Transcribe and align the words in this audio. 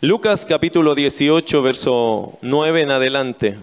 Lucas 0.00 0.44
capítulo 0.44 0.94
18, 0.94 1.60
verso 1.60 2.38
9 2.40 2.82
en 2.82 2.90
adelante. 2.92 3.58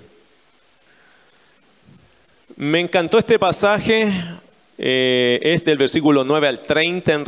Me 2.58 2.81
encantó 2.81 3.19
este 3.19 3.39
pasaje, 3.39 4.11
eh, 4.77 5.40
es 5.42 5.63
del 5.63 5.77
versículo 5.77 6.25
9 6.25 6.50
al 6.50 6.59
30 6.59 7.13
en, 7.13 7.24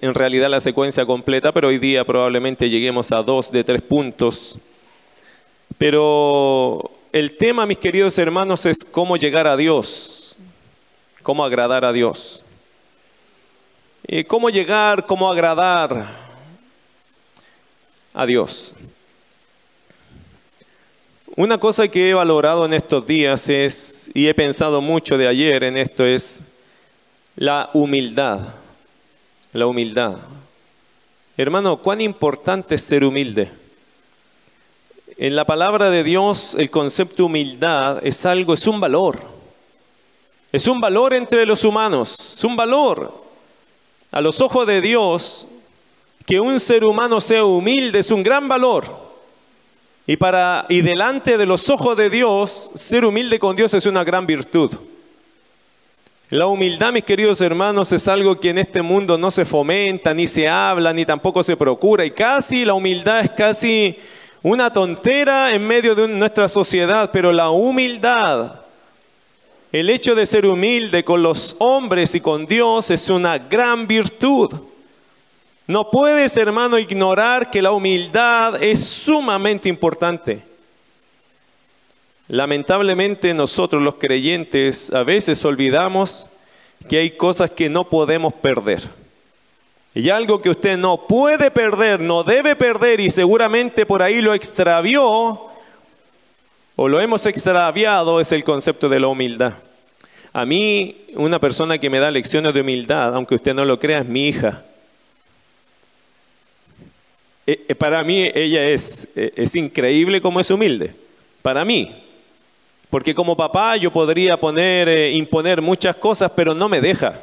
en 0.00 0.14
realidad 0.14 0.50
la 0.50 0.58
secuencia 0.58 1.06
completa, 1.06 1.52
pero 1.52 1.68
hoy 1.68 1.78
día 1.78 2.04
probablemente 2.04 2.68
lleguemos 2.68 3.12
a 3.12 3.22
dos 3.22 3.52
de 3.52 3.62
tres 3.62 3.82
puntos. 3.82 4.58
Pero 5.78 6.90
el 7.12 7.36
tema, 7.36 7.66
mis 7.66 7.78
queridos 7.78 8.18
hermanos, 8.18 8.66
es 8.66 8.82
cómo 8.82 9.16
llegar 9.16 9.46
a 9.46 9.56
Dios, 9.56 10.36
cómo 11.22 11.44
agradar 11.44 11.84
a 11.84 11.92
Dios. 11.92 12.42
Y 14.08 14.24
cómo 14.24 14.50
llegar, 14.50 15.06
cómo 15.06 15.30
agradar 15.30 16.29
a 18.12 18.26
Dios. 18.26 18.74
Una 21.36 21.58
cosa 21.58 21.88
que 21.88 22.10
he 22.10 22.14
valorado 22.14 22.66
en 22.66 22.74
estos 22.74 23.06
días 23.06 23.48
es, 23.48 24.10
y 24.14 24.26
he 24.26 24.34
pensado 24.34 24.80
mucho 24.80 25.16
de 25.16 25.28
ayer 25.28 25.64
en 25.64 25.76
esto, 25.76 26.04
es 26.04 26.42
la 27.36 27.70
humildad. 27.72 28.40
La 29.52 29.66
humildad. 29.66 30.16
Hermano, 31.36 31.78
cuán 31.78 32.00
importante 32.00 32.74
es 32.74 32.82
ser 32.82 33.04
humilde. 33.04 33.50
En 35.16 35.36
la 35.36 35.44
palabra 35.44 35.90
de 35.90 36.02
Dios 36.02 36.54
el 36.58 36.70
concepto 36.70 37.26
humildad 37.26 38.00
es 38.02 38.26
algo, 38.26 38.54
es 38.54 38.66
un 38.66 38.80
valor. 38.80 39.20
Es 40.52 40.66
un 40.66 40.80
valor 40.80 41.14
entre 41.14 41.46
los 41.46 41.64
humanos, 41.64 42.36
es 42.36 42.44
un 42.44 42.56
valor. 42.56 43.22
A 44.10 44.20
los 44.20 44.40
ojos 44.40 44.66
de 44.66 44.80
Dios, 44.80 45.46
que 46.30 46.38
un 46.38 46.60
ser 46.60 46.84
humano 46.84 47.20
sea 47.20 47.44
humilde 47.44 47.98
es 47.98 48.10
un 48.12 48.22
gran 48.22 48.46
valor. 48.46 48.84
Y 50.06 50.16
para 50.16 50.64
y 50.68 50.80
delante 50.80 51.36
de 51.36 51.44
los 51.44 51.68
ojos 51.68 51.96
de 51.96 52.08
Dios, 52.08 52.70
ser 52.76 53.04
humilde 53.04 53.40
con 53.40 53.56
Dios 53.56 53.74
es 53.74 53.84
una 53.84 54.04
gran 54.04 54.28
virtud. 54.28 54.70
La 56.28 56.46
humildad, 56.46 56.92
mis 56.92 57.02
queridos 57.02 57.40
hermanos, 57.40 57.90
es 57.90 58.06
algo 58.06 58.38
que 58.38 58.50
en 58.50 58.58
este 58.58 58.80
mundo 58.80 59.18
no 59.18 59.32
se 59.32 59.44
fomenta, 59.44 60.14
ni 60.14 60.28
se 60.28 60.48
habla, 60.48 60.92
ni 60.92 61.04
tampoco 61.04 61.42
se 61.42 61.56
procura. 61.56 62.04
Y 62.04 62.12
casi 62.12 62.64
la 62.64 62.74
humildad 62.74 63.24
es 63.24 63.30
casi 63.32 63.98
una 64.40 64.72
tontera 64.72 65.52
en 65.52 65.66
medio 65.66 65.96
de 65.96 66.06
nuestra 66.06 66.48
sociedad, 66.48 67.10
pero 67.12 67.32
la 67.32 67.50
humildad, 67.50 68.60
el 69.72 69.90
hecho 69.90 70.14
de 70.14 70.26
ser 70.26 70.46
humilde 70.46 71.02
con 71.02 71.24
los 71.24 71.56
hombres 71.58 72.14
y 72.14 72.20
con 72.20 72.46
Dios 72.46 72.92
es 72.92 73.08
una 73.08 73.36
gran 73.36 73.88
virtud. 73.88 74.69
No 75.70 75.88
puedes, 75.88 76.36
hermano, 76.36 76.80
ignorar 76.80 77.48
que 77.48 77.62
la 77.62 77.70
humildad 77.70 78.60
es 78.60 78.84
sumamente 78.84 79.68
importante. 79.68 80.42
Lamentablemente 82.26 83.32
nosotros 83.34 83.80
los 83.80 83.94
creyentes 83.94 84.92
a 84.92 85.04
veces 85.04 85.44
olvidamos 85.44 86.28
que 86.88 86.98
hay 86.98 87.10
cosas 87.12 87.52
que 87.52 87.70
no 87.70 87.84
podemos 87.88 88.32
perder. 88.32 88.82
Y 89.94 90.10
algo 90.10 90.42
que 90.42 90.50
usted 90.50 90.76
no 90.76 91.06
puede 91.06 91.52
perder, 91.52 92.00
no 92.00 92.24
debe 92.24 92.56
perder 92.56 92.98
y 92.98 93.08
seguramente 93.08 93.86
por 93.86 94.02
ahí 94.02 94.20
lo 94.20 94.34
extravió 94.34 95.52
o 96.74 96.88
lo 96.88 97.00
hemos 97.00 97.26
extraviado 97.26 98.20
es 98.20 98.32
el 98.32 98.42
concepto 98.42 98.88
de 98.88 98.98
la 98.98 99.06
humildad. 99.06 99.52
A 100.32 100.44
mí, 100.44 100.96
una 101.14 101.38
persona 101.38 101.78
que 101.78 101.90
me 101.90 102.00
da 102.00 102.10
lecciones 102.10 102.54
de 102.54 102.62
humildad, 102.62 103.14
aunque 103.14 103.36
usted 103.36 103.54
no 103.54 103.64
lo 103.64 103.78
crea, 103.78 104.00
es 104.00 104.08
mi 104.08 104.26
hija. 104.26 104.64
Eh, 107.50 107.66
eh, 107.66 107.74
para 107.74 108.04
mí 108.04 108.30
ella 108.32 108.64
es, 108.68 109.08
eh, 109.16 109.32
es 109.34 109.56
increíble 109.56 110.20
como 110.20 110.38
es 110.38 110.48
humilde. 110.52 110.94
Para 111.42 111.64
mí. 111.64 111.92
Porque 112.88 113.12
como 113.12 113.36
papá 113.36 113.76
yo 113.76 113.90
podría 113.90 114.38
poner, 114.38 115.12
imponer 115.14 115.60
muchas 115.60 115.96
cosas, 115.96 116.30
pero 116.36 116.54
no 116.54 116.68
me 116.68 116.80
deja. 116.80 117.20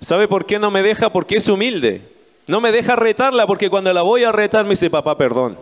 ¿Sabe 0.00 0.26
por 0.26 0.46
qué 0.46 0.58
no 0.58 0.70
me 0.70 0.82
deja? 0.82 1.12
Porque 1.12 1.36
es 1.36 1.46
humilde. 1.50 2.00
No 2.46 2.62
me 2.62 2.72
deja 2.72 2.96
retarla 2.96 3.46
porque 3.46 3.68
cuando 3.68 3.92
la 3.92 4.00
voy 4.00 4.24
a 4.24 4.32
retar 4.32 4.64
me 4.64 4.70
dice, 4.70 4.88
papá, 4.88 5.18
perdón. 5.18 5.58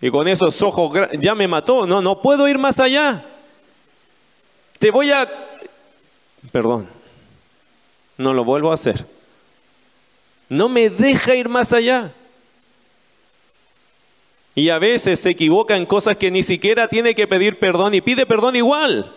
Y 0.00 0.10
con 0.10 0.26
esos 0.26 0.60
ojos, 0.62 0.90
ya 1.20 1.36
me 1.36 1.46
mató, 1.46 1.86
no, 1.86 2.02
no 2.02 2.20
puedo 2.20 2.48
ir 2.48 2.58
más 2.58 2.80
allá. 2.80 3.24
Te 4.80 4.90
voy 4.90 5.12
a... 5.12 5.28
Perdón, 6.50 6.88
no 8.16 8.34
lo 8.34 8.42
vuelvo 8.42 8.72
a 8.72 8.74
hacer. 8.74 9.06
No 10.48 10.68
me 10.68 10.88
deja 10.88 11.34
ir 11.34 11.48
más 11.48 11.72
allá. 11.72 12.12
Y 14.54 14.70
a 14.70 14.78
veces 14.78 15.20
se 15.20 15.30
equivoca 15.30 15.76
en 15.76 15.86
cosas 15.86 16.16
que 16.16 16.30
ni 16.30 16.42
siquiera 16.42 16.88
tiene 16.88 17.14
que 17.14 17.28
pedir 17.28 17.58
perdón 17.58 17.94
y 17.94 18.00
pide 18.00 18.26
perdón 18.26 18.56
igual. 18.56 19.14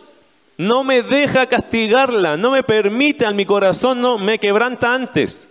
No 0.57 0.83
me 0.83 1.01
deja 1.01 1.47
castigarla, 1.47 2.37
no 2.37 2.51
me 2.51 2.61
permite 2.61 3.25
a 3.25 3.31
mi 3.31 3.45
corazón, 3.45 4.01
no 4.01 4.17
me 4.17 4.37
quebranta 4.37 4.93
antes. 4.93 5.47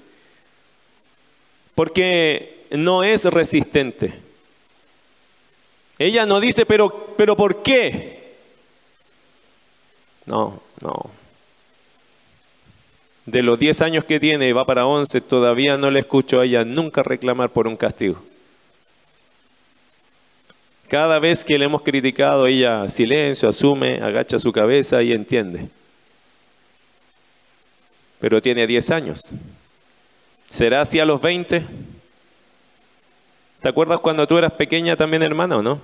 Porque 1.75 2.67
no 2.71 3.03
es 3.03 3.25
resistente. 3.25 4.21
Ella 5.99 6.27
no 6.27 6.39
dice, 6.41 6.65
pero, 6.67 7.15
pero 7.17 7.37
¿por 7.37 7.63
qué? 7.63 8.37
No, 10.27 10.63
no 10.81 11.20
de 13.31 13.43
los 13.43 13.59
10 13.59 13.83
años 13.83 14.05
que 14.05 14.21
tiene 14.21 14.49
y 14.49 14.53
va 14.53 14.65
para 14.65 14.87
11, 14.87 15.21
todavía 15.21 15.77
no 15.77 15.91
le 15.91 16.01
escucho 16.01 16.41
a 16.41 16.45
ella 16.45 16.65
nunca 16.65 17.03
reclamar 17.03 17.51
por 17.51 17.67
un 17.67 17.77
castigo. 17.77 18.23
Cada 20.89 21.19
vez 21.21 21.45
que 21.45 21.57
le 21.57 21.67
hemos 21.67 21.83
criticado, 21.83 22.47
ella 22.47 22.89
silencio, 22.89 23.49
asume, 23.49 24.01
agacha 24.03 24.39
su 24.39 24.53
cabeza 24.53 25.03
y 25.03 25.13
entiende. 25.13 25.69
Pero 28.19 28.41
tiene 28.41 28.67
10 28.67 28.91
años. 28.91 29.31
¿Será 30.49 30.81
así 30.81 30.99
a 30.99 31.05
los 31.05 31.23
20? 31.23 31.65
¿Te 33.61 33.69
acuerdas 33.69 34.01
cuando 34.01 34.27
tú 34.27 34.37
eras 34.37 34.53
pequeña 34.53 34.97
también, 34.97 35.23
hermana, 35.23 35.59
o 35.59 35.63
no? 35.63 35.81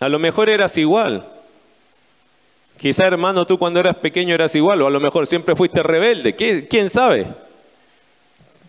A 0.00 0.08
lo 0.08 0.18
mejor 0.18 0.48
eras 0.48 0.76
igual. 0.78 1.35
Quizá 2.78 3.06
hermano 3.06 3.46
tú 3.46 3.58
cuando 3.58 3.80
eras 3.80 3.96
pequeño 3.96 4.34
eras 4.34 4.54
igual 4.54 4.82
o 4.82 4.86
a 4.86 4.90
lo 4.90 5.00
mejor 5.00 5.26
siempre 5.26 5.56
fuiste 5.56 5.82
rebelde. 5.82 6.34
¿Quién 6.34 6.90
sabe? 6.90 7.26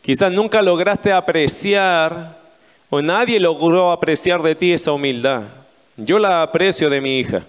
Quizás 0.02 0.32
nunca 0.32 0.62
lograste 0.62 1.12
apreciar 1.12 2.40
o 2.90 3.02
nadie 3.02 3.40
logró 3.40 3.92
apreciar 3.92 4.42
de 4.42 4.56
ti 4.56 4.72
esa 4.72 4.94
humildad. 4.94 5.44
Yo 5.98 6.20
la 6.20 6.42
aprecio 6.44 6.90
de 6.90 7.02
mi 7.02 7.20
hija. 7.20 7.46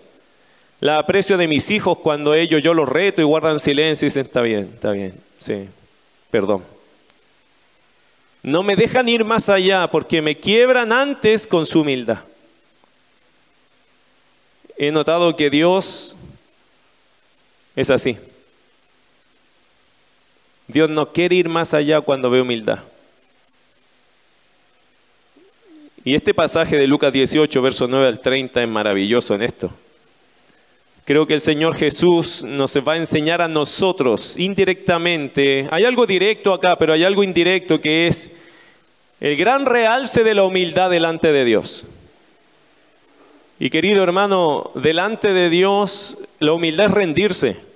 La 0.80 0.98
aprecio 0.98 1.36
de 1.36 1.48
mis 1.48 1.70
hijos 1.70 1.98
cuando 1.98 2.34
ellos 2.34 2.60
yo 2.62 2.74
los 2.74 2.88
reto 2.88 3.20
y 3.20 3.24
guardan 3.24 3.58
silencio 3.58 4.06
y 4.06 4.10
dicen, 4.10 4.26
está 4.26 4.42
bien, 4.42 4.70
está 4.74 4.92
bien, 4.92 5.14
sí, 5.38 5.68
perdón. 6.30 6.64
No 8.42 8.62
me 8.62 8.76
dejan 8.76 9.08
ir 9.08 9.24
más 9.24 9.48
allá 9.48 9.88
porque 9.90 10.22
me 10.22 10.36
quiebran 10.36 10.92
antes 10.92 11.46
con 11.48 11.66
su 11.66 11.80
humildad. 11.80 12.18
He 14.76 14.92
notado 14.92 15.34
que 15.34 15.50
Dios 15.50 16.16
es 17.78 17.90
así. 17.90 18.18
Dios 20.66 20.90
no 20.90 21.12
quiere 21.12 21.36
ir 21.36 21.48
más 21.48 21.74
allá 21.74 22.00
cuando 22.00 22.28
ve 22.28 22.40
humildad. 22.40 22.80
Y 26.04 26.16
este 26.16 26.34
pasaje 26.34 26.76
de 26.76 26.88
Lucas 26.88 27.12
18, 27.12 27.62
verso 27.62 27.86
9 27.86 28.08
al 28.08 28.20
30 28.20 28.62
es 28.62 28.68
maravilloso 28.68 29.36
en 29.36 29.42
esto. 29.42 29.70
Creo 31.04 31.28
que 31.28 31.34
el 31.34 31.40
Señor 31.40 31.76
Jesús 31.76 32.42
nos 32.42 32.76
va 32.78 32.94
a 32.94 32.96
enseñar 32.96 33.40
a 33.40 33.46
nosotros 33.46 34.36
indirectamente. 34.36 35.68
Hay 35.70 35.84
algo 35.84 36.04
directo 36.04 36.52
acá, 36.52 36.76
pero 36.76 36.94
hay 36.94 37.04
algo 37.04 37.22
indirecto 37.22 37.80
que 37.80 38.08
es 38.08 38.32
el 39.20 39.36
gran 39.36 39.66
realce 39.66 40.24
de 40.24 40.34
la 40.34 40.42
humildad 40.42 40.90
delante 40.90 41.30
de 41.30 41.44
Dios. 41.44 41.86
Y 43.60 43.70
querido 43.70 44.02
hermano, 44.02 44.72
delante 44.74 45.32
de 45.32 45.48
Dios 45.48 46.18
la 46.40 46.52
humildad 46.52 46.86
es 46.86 46.92
rendirse 46.92 47.67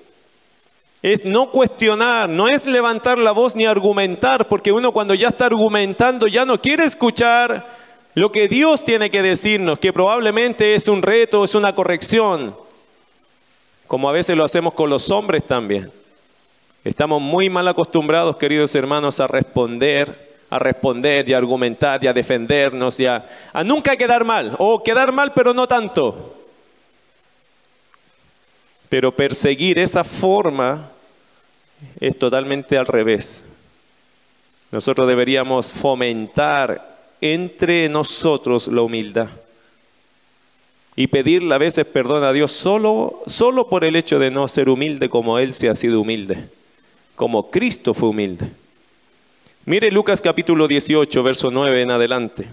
es 1.03 1.25
no 1.25 1.51
cuestionar, 1.51 2.29
no 2.29 2.49
es 2.49 2.65
levantar 2.65 3.19
la 3.19 3.33
voz 3.33 3.57
ni 3.57 3.67
argumentar, 3.67 4.47
porque 4.47 4.71
uno 4.71 4.93
cuando 4.93 5.15
ya 5.15 5.29
está 5.29 5.47
argumentando 5.47 6.29
ya 6.29 6.45
no 6.45 6.61
quiere 6.61 6.85
escuchar 6.85 7.67
lo 8.15 8.31
que 8.31 8.47
Dios 8.47 8.85
tiene 8.85 9.11
que 9.11 9.21
decirnos, 9.21 9.81
que 9.81 9.93
probablemente 9.93 10.75
es 10.77 10.87
un 10.87 11.03
reto, 11.03 11.45
es 11.45 11.57
una 11.57 11.75
corrección, 11.75 12.55
como 13.89 14.09
a 14.09 14.13
veces 14.13 14.37
lo 14.37 14.45
hacemos 14.45 14.75
con 14.75 14.91
los 14.91 15.11
hombres 15.11 15.45
también. 15.45 15.91
Estamos 16.85 17.21
muy 17.21 17.51
mal 17.51 17.67
acostumbrados, 17.67 18.37
queridos 18.37 18.75
hermanos, 18.75 19.19
a 19.19 19.27
responder, 19.27 20.37
a 20.51 20.59
responder 20.59 21.29
y 21.29 21.33
a 21.33 21.39
argumentar 21.39 22.05
y 22.05 22.07
a 22.07 22.13
defendernos 22.13 23.01
y 23.01 23.07
a, 23.07 23.29
a 23.53 23.65
nunca 23.65 23.97
quedar 23.97 24.25
mal, 24.25 24.55
o 24.59 24.83
quedar 24.85 25.11
mal 25.11 25.33
pero 25.33 25.53
no 25.53 25.67
tanto. 25.67 26.42
Pero 28.93 29.17
perseguir 29.17 29.79
esa 29.79 30.05
forma 30.05 30.91
es 31.99 32.19
totalmente 32.19 32.77
al 32.77 32.87
revés. 32.87 33.43
Nosotros 34.71 35.09
deberíamos 35.09 35.73
fomentar 35.73 36.95
entre 37.19 37.89
nosotros 37.89 38.69
la 38.69 38.83
humildad. 38.83 39.31
Y 40.95 41.07
pedirle 41.07 41.55
a 41.55 41.59
veces 41.59 41.87
perdón 41.87 42.23
a 42.23 42.35
Dios 42.35 42.53
solo, 42.53 43.23
solo 43.27 43.67
por 43.71 43.87
el 43.87 43.97
hecho 43.97 44.19
de 44.19 44.31
no 44.31 44.47
ser 44.47 44.69
humilde 44.69 45.09
como 45.09 45.39
Él 45.39 45.55
se 45.55 45.71
ha 45.71 45.75
sido 45.75 45.99
humilde, 45.99 46.51
como 47.17 47.51
Cristo 47.51 47.95
fue 47.95 48.11
humilde. 48.11 48.51
Mire 49.65 49.91
Lucas 49.91 50.21
capítulo 50.21 50.69
18, 50.69 51.23
verso 51.23 51.51
9 51.51 51.81
en 51.81 51.91
adelante. 51.93 52.47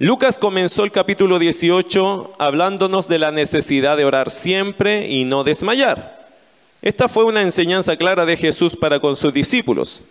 Lucas 0.00 0.38
comenzó 0.38 0.84
el 0.84 0.92
capítulo 0.92 1.40
18 1.40 2.34
hablándonos 2.38 3.08
de 3.08 3.18
la 3.18 3.32
necesidad 3.32 3.96
de 3.96 4.04
orar 4.04 4.30
siempre 4.30 5.08
y 5.08 5.24
no 5.24 5.42
desmayar. 5.42 6.28
Esta 6.82 7.08
fue 7.08 7.24
una 7.24 7.42
enseñanza 7.42 7.96
clara 7.96 8.24
de 8.24 8.36
Jesús 8.36 8.76
para 8.76 9.00
con 9.00 9.16
sus 9.16 9.34
discípulos. 9.34 10.04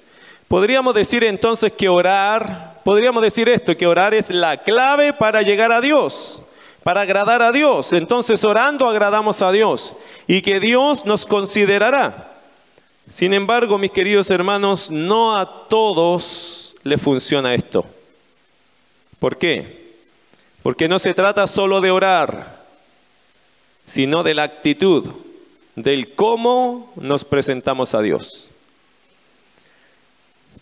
Podríamos 0.50 0.94
decir 0.94 1.24
entonces 1.24 1.72
que 1.72 1.88
orar, 1.88 2.82
podríamos 2.84 3.24
decir 3.24 3.48
esto, 3.48 3.78
que 3.78 3.88
orar 3.88 4.14
es 4.14 4.30
la 4.30 4.58
clave 4.58 5.14
para 5.14 5.42
llegar 5.42 5.72
a 5.72 5.80
Dios, 5.80 6.42
para 6.84 7.02
agradar 7.02 7.42
a 7.42 7.54
Dios. 7.54 7.94
Entonces 7.94 8.44
orando 8.44 8.90
agradamos 8.90 9.42
a 9.42 9.54
Dios 9.54 9.96
y 10.28 10.42
que 10.42 10.60
Dios 10.60 11.06
nos 11.06 11.26
considerará. 11.26 12.42
Sin 13.08 13.34
embargo, 13.34 13.78
mis 13.78 13.92
queridos 13.92 14.32
hermanos, 14.32 14.92
no 14.92 15.38
a 15.38 15.70
todos 15.70 16.76
le 16.84 16.98
funciona 16.98 17.54
esto. 17.54 17.86
¿Por 19.20 19.38
qué? 19.38 19.96
Porque 20.64 20.88
no 20.88 21.00
se 21.00 21.14
trata 21.14 21.48
solo 21.48 21.82
de 21.82 21.92
orar, 21.92 22.66
sino 23.86 24.24
de 24.24 24.34
la 24.34 24.44
actitud, 24.44 25.10
del 25.76 26.14
cómo 26.16 26.92
nos 26.96 27.24
presentamos 27.24 27.96
a 27.96 28.02
Dios. 28.02 28.52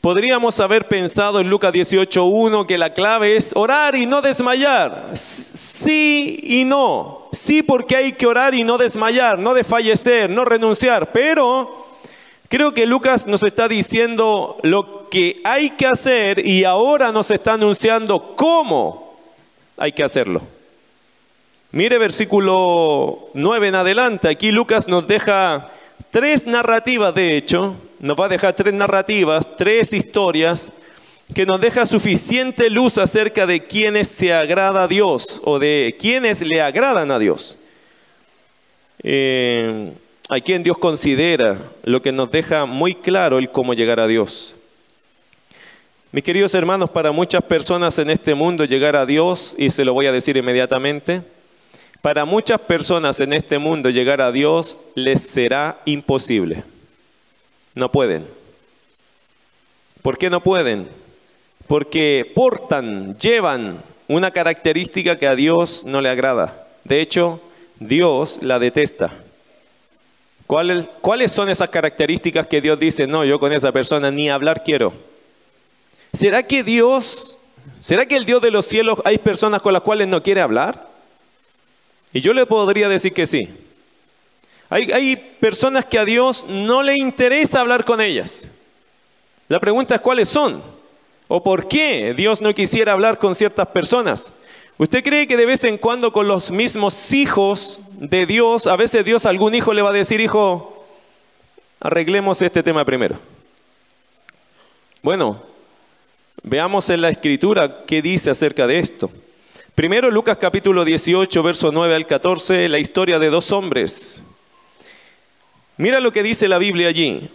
Podríamos 0.05 0.59
haber 0.59 0.87
pensado 0.87 1.39
en 1.39 1.49
Lucas 1.49 1.73
18.1 1.73 2.67
que 2.67 2.77
la 2.77 2.93
clave 2.93 3.37
es 3.37 3.53
orar 3.55 3.95
y 3.95 4.05
no 4.05 4.21
desmayar. 4.21 5.09
Sí 5.15 6.39
y 6.43 6.63
no. 6.63 7.23
Sí 7.31 7.63
porque 7.63 7.95
hay 7.95 8.13
que 8.13 8.27
orar 8.27 8.53
y 8.53 8.63
no 8.63 8.77
desmayar, 8.77 9.39
no 9.39 9.55
desfallecer, 9.55 10.29
no 10.29 10.45
renunciar. 10.45 11.11
Pero 11.11 11.84
creo 12.49 12.73
que 12.73 12.85
Lucas 12.85 13.27
nos 13.27 13.43
está 13.43 13.67
diciendo 13.67 14.57
lo 14.63 15.09
que 15.09 15.41
hay 15.43 15.71
que 15.71 15.87
hacer 15.87 16.45
y 16.45 16.63
ahora 16.63 17.11
nos 17.11 17.31
está 17.31 17.53
anunciando 17.53 18.35
cómo 18.35 19.17
hay 19.77 19.91
que 19.91 20.03
hacerlo. 20.03 20.41
Mire 21.71 21.97
versículo 21.97 23.29
9 23.33 23.67
en 23.67 23.75
adelante. 23.75 24.29
Aquí 24.29 24.51
Lucas 24.51 24.87
nos 24.87 25.07
deja 25.07 25.71
tres 26.09 26.47
narrativas, 26.47 27.13
de 27.13 27.35
hecho, 27.35 27.75
nos 27.99 28.17
va 28.17 28.25
a 28.25 28.29
dejar 28.29 28.53
tres 28.53 28.73
narrativas, 28.73 29.57
tres 29.57 29.91
historias, 29.91 30.73
que 31.33 31.45
nos 31.45 31.59
deja 31.59 31.85
suficiente 31.85 32.69
luz 32.69 32.97
acerca 32.97 33.45
de 33.45 33.65
quienes 33.65 34.07
se 34.07 34.33
agrada 34.33 34.83
a 34.83 34.87
Dios 34.87 35.41
o 35.43 35.59
de 35.59 35.97
quienes 35.99 36.41
le 36.41 36.61
agradan 36.61 37.11
a 37.11 37.19
Dios. 37.19 37.57
Eh, 39.01 39.91
a 40.29 40.39
quien 40.39 40.63
Dios 40.63 40.77
considera, 40.77 41.59
lo 41.83 42.01
que 42.01 42.11
nos 42.11 42.31
deja 42.31 42.65
muy 42.65 42.95
claro 42.95 43.37
el 43.37 43.49
cómo 43.49 43.73
llegar 43.73 43.99
a 43.99 44.07
Dios. 44.07 44.55
Mis 46.11 46.23
queridos 46.23 46.55
hermanos, 46.55 46.89
para 46.89 47.11
muchas 47.11 47.43
personas 47.43 47.99
en 47.99 48.09
este 48.09 48.33
mundo 48.33 48.65
llegar 48.65 48.95
a 48.95 49.05
Dios, 49.05 49.55
y 49.57 49.69
se 49.69 49.85
lo 49.85 49.93
voy 49.93 50.07
a 50.07 50.11
decir 50.11 50.37
inmediatamente, 50.37 51.21
para 52.01 52.25
muchas 52.25 52.59
personas 52.61 53.19
en 53.19 53.33
este 53.33 53.59
mundo 53.59 53.89
llegar 53.89 54.21
a 54.21 54.31
Dios 54.31 54.77
les 54.95 55.21
será 55.21 55.79
imposible. 55.85 56.63
No 57.73 57.91
pueden. 57.91 58.25
¿Por 60.01 60.17
qué 60.17 60.29
no 60.29 60.41
pueden? 60.41 60.87
Porque 61.67 62.31
portan, 62.33 63.17
llevan 63.17 63.81
una 64.07 64.31
característica 64.31 65.19
que 65.19 65.27
a 65.27 65.35
Dios 65.35 65.83
no 65.83 65.99
le 65.99 66.09
agrada. 66.09 66.67
De 66.83 67.01
hecho, 67.01 67.41
Dios 67.79 68.39
la 68.41 68.59
detesta. 68.59 69.24
¿Cuáles, 70.47 70.89
¿Cuáles 71.01 71.31
son 71.31 71.49
esas 71.49 71.69
características 71.69 72.47
que 72.47 72.61
Dios 72.61 72.79
dice, 72.79 73.07
no, 73.07 73.25
yo 73.25 73.39
con 73.39 73.51
esa 73.51 73.71
persona 73.71 74.11
ni 74.11 74.29
hablar 74.29 74.63
quiero? 74.63 74.93
¿Será 76.13 76.43
que 76.43 76.63
Dios, 76.63 77.37
será 77.79 78.05
que 78.05 78.15
el 78.15 78.25
Dios 78.25 78.41
de 78.41 78.51
los 78.51 78.65
cielos 78.65 78.99
hay 79.05 79.17
personas 79.17 79.61
con 79.61 79.73
las 79.73 79.81
cuales 79.81 80.07
no 80.07 80.21
quiere 80.21 80.41
hablar? 80.41 80.87
Y 82.13 82.21
yo 82.21 82.33
le 82.33 82.45
podría 82.45 82.87
decir 82.87 83.11
que 83.11 83.25
sí. 83.25 83.49
Hay, 84.69 84.91
hay, 84.91 85.15
personas 85.15 85.85
que 85.85 85.99
a 85.99 86.05
Dios 86.05 86.45
no 86.47 86.81
le 86.81 86.97
interesa 86.97 87.59
hablar 87.59 87.83
con 87.83 87.99
ellas. 87.99 88.47
La 89.47 89.59
pregunta 89.59 89.95
es 89.95 90.01
cuáles 90.01 90.29
son 90.29 90.63
o 91.27 91.43
por 91.43 91.67
qué 91.67 92.13
Dios 92.13 92.41
no 92.41 92.53
quisiera 92.53 92.93
hablar 92.93 93.17
con 93.19 93.35
ciertas 93.35 93.67
personas. 93.67 94.31
¿Usted 94.77 95.05
cree 95.05 95.25
que 95.25 95.37
de 95.37 95.45
vez 95.45 95.63
en 95.63 95.77
cuando 95.77 96.11
con 96.11 96.27
los 96.27 96.51
mismos 96.51 97.13
hijos 97.13 97.79
de 97.93 98.25
Dios, 98.25 98.67
a 98.67 98.75
veces 98.75 99.05
Dios 99.05 99.25
a 99.25 99.29
algún 99.29 99.55
hijo 99.55 99.73
le 99.73 99.81
va 99.81 99.91
a 99.91 99.93
decir, 99.93 100.19
hijo, 100.19 100.85
arreglemos 101.79 102.41
este 102.41 102.61
tema 102.61 102.83
primero? 102.83 103.17
Bueno, 105.01 105.41
veamos 106.43 106.89
en 106.89 106.99
la 106.99 107.09
escritura 107.09 107.85
qué 107.85 108.01
dice 108.01 108.29
acerca 108.29 108.67
de 108.67 108.79
esto. 108.79 109.09
Primero 109.75 110.11
Lucas 110.11 110.39
capítulo 110.41 110.83
18, 110.83 111.41
verso 111.41 111.71
9 111.71 111.95
al 111.95 112.05
14, 112.05 112.67
la 112.67 112.79
historia 112.79 113.17
de 113.17 113.29
dos 113.29 113.53
hombres. 113.53 114.23
Mira 115.77 116.01
lo 116.01 116.11
que 116.11 116.21
dice 116.21 116.49
la 116.49 116.57
Biblia 116.57 116.89
allí. 116.89 117.29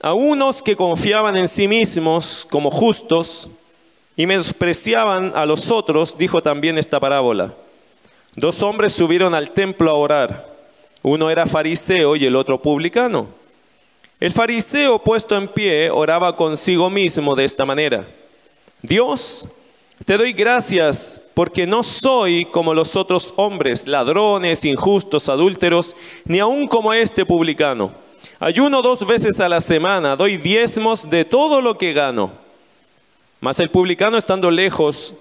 A 0.00 0.14
unos 0.14 0.62
que 0.62 0.76
confiaban 0.76 1.36
en 1.36 1.48
sí 1.48 1.66
mismos 1.66 2.46
como 2.48 2.70
justos 2.70 3.50
y 4.18 4.26
menospreciaban 4.26 5.30
a 5.36 5.46
los 5.46 5.70
otros, 5.70 6.18
dijo 6.18 6.42
también 6.42 6.76
esta 6.76 6.98
parábola. 6.98 7.54
Dos 8.34 8.62
hombres 8.62 8.92
subieron 8.92 9.32
al 9.32 9.52
templo 9.52 9.92
a 9.92 9.94
orar. 9.94 10.56
Uno 11.02 11.30
era 11.30 11.46
fariseo 11.46 12.16
y 12.16 12.26
el 12.26 12.34
otro 12.34 12.60
publicano. 12.60 13.28
El 14.18 14.32
fariseo 14.32 14.98
puesto 14.98 15.36
en 15.36 15.46
pie 15.46 15.88
oraba 15.90 16.36
consigo 16.36 16.90
mismo 16.90 17.36
de 17.36 17.44
esta 17.44 17.64
manera. 17.64 18.08
Dios, 18.82 19.46
te 20.04 20.18
doy 20.18 20.32
gracias 20.32 21.20
porque 21.32 21.64
no 21.64 21.84
soy 21.84 22.44
como 22.46 22.74
los 22.74 22.96
otros 22.96 23.32
hombres, 23.36 23.86
ladrones, 23.86 24.64
injustos, 24.64 25.28
adúlteros, 25.28 25.94
ni 26.24 26.40
aun 26.40 26.66
como 26.66 26.92
este 26.92 27.24
publicano. 27.24 27.92
Ayuno 28.40 28.82
dos 28.82 29.06
veces 29.06 29.38
a 29.38 29.48
la 29.48 29.60
semana, 29.60 30.16
doy 30.16 30.38
diezmos 30.38 31.08
de 31.08 31.24
todo 31.24 31.60
lo 31.60 31.78
que 31.78 31.92
gano. 31.92 32.47
Mas 33.40 33.60
el 33.60 33.70
publicano 33.70 34.18
estando 34.18 34.50
lejos, 34.50 35.14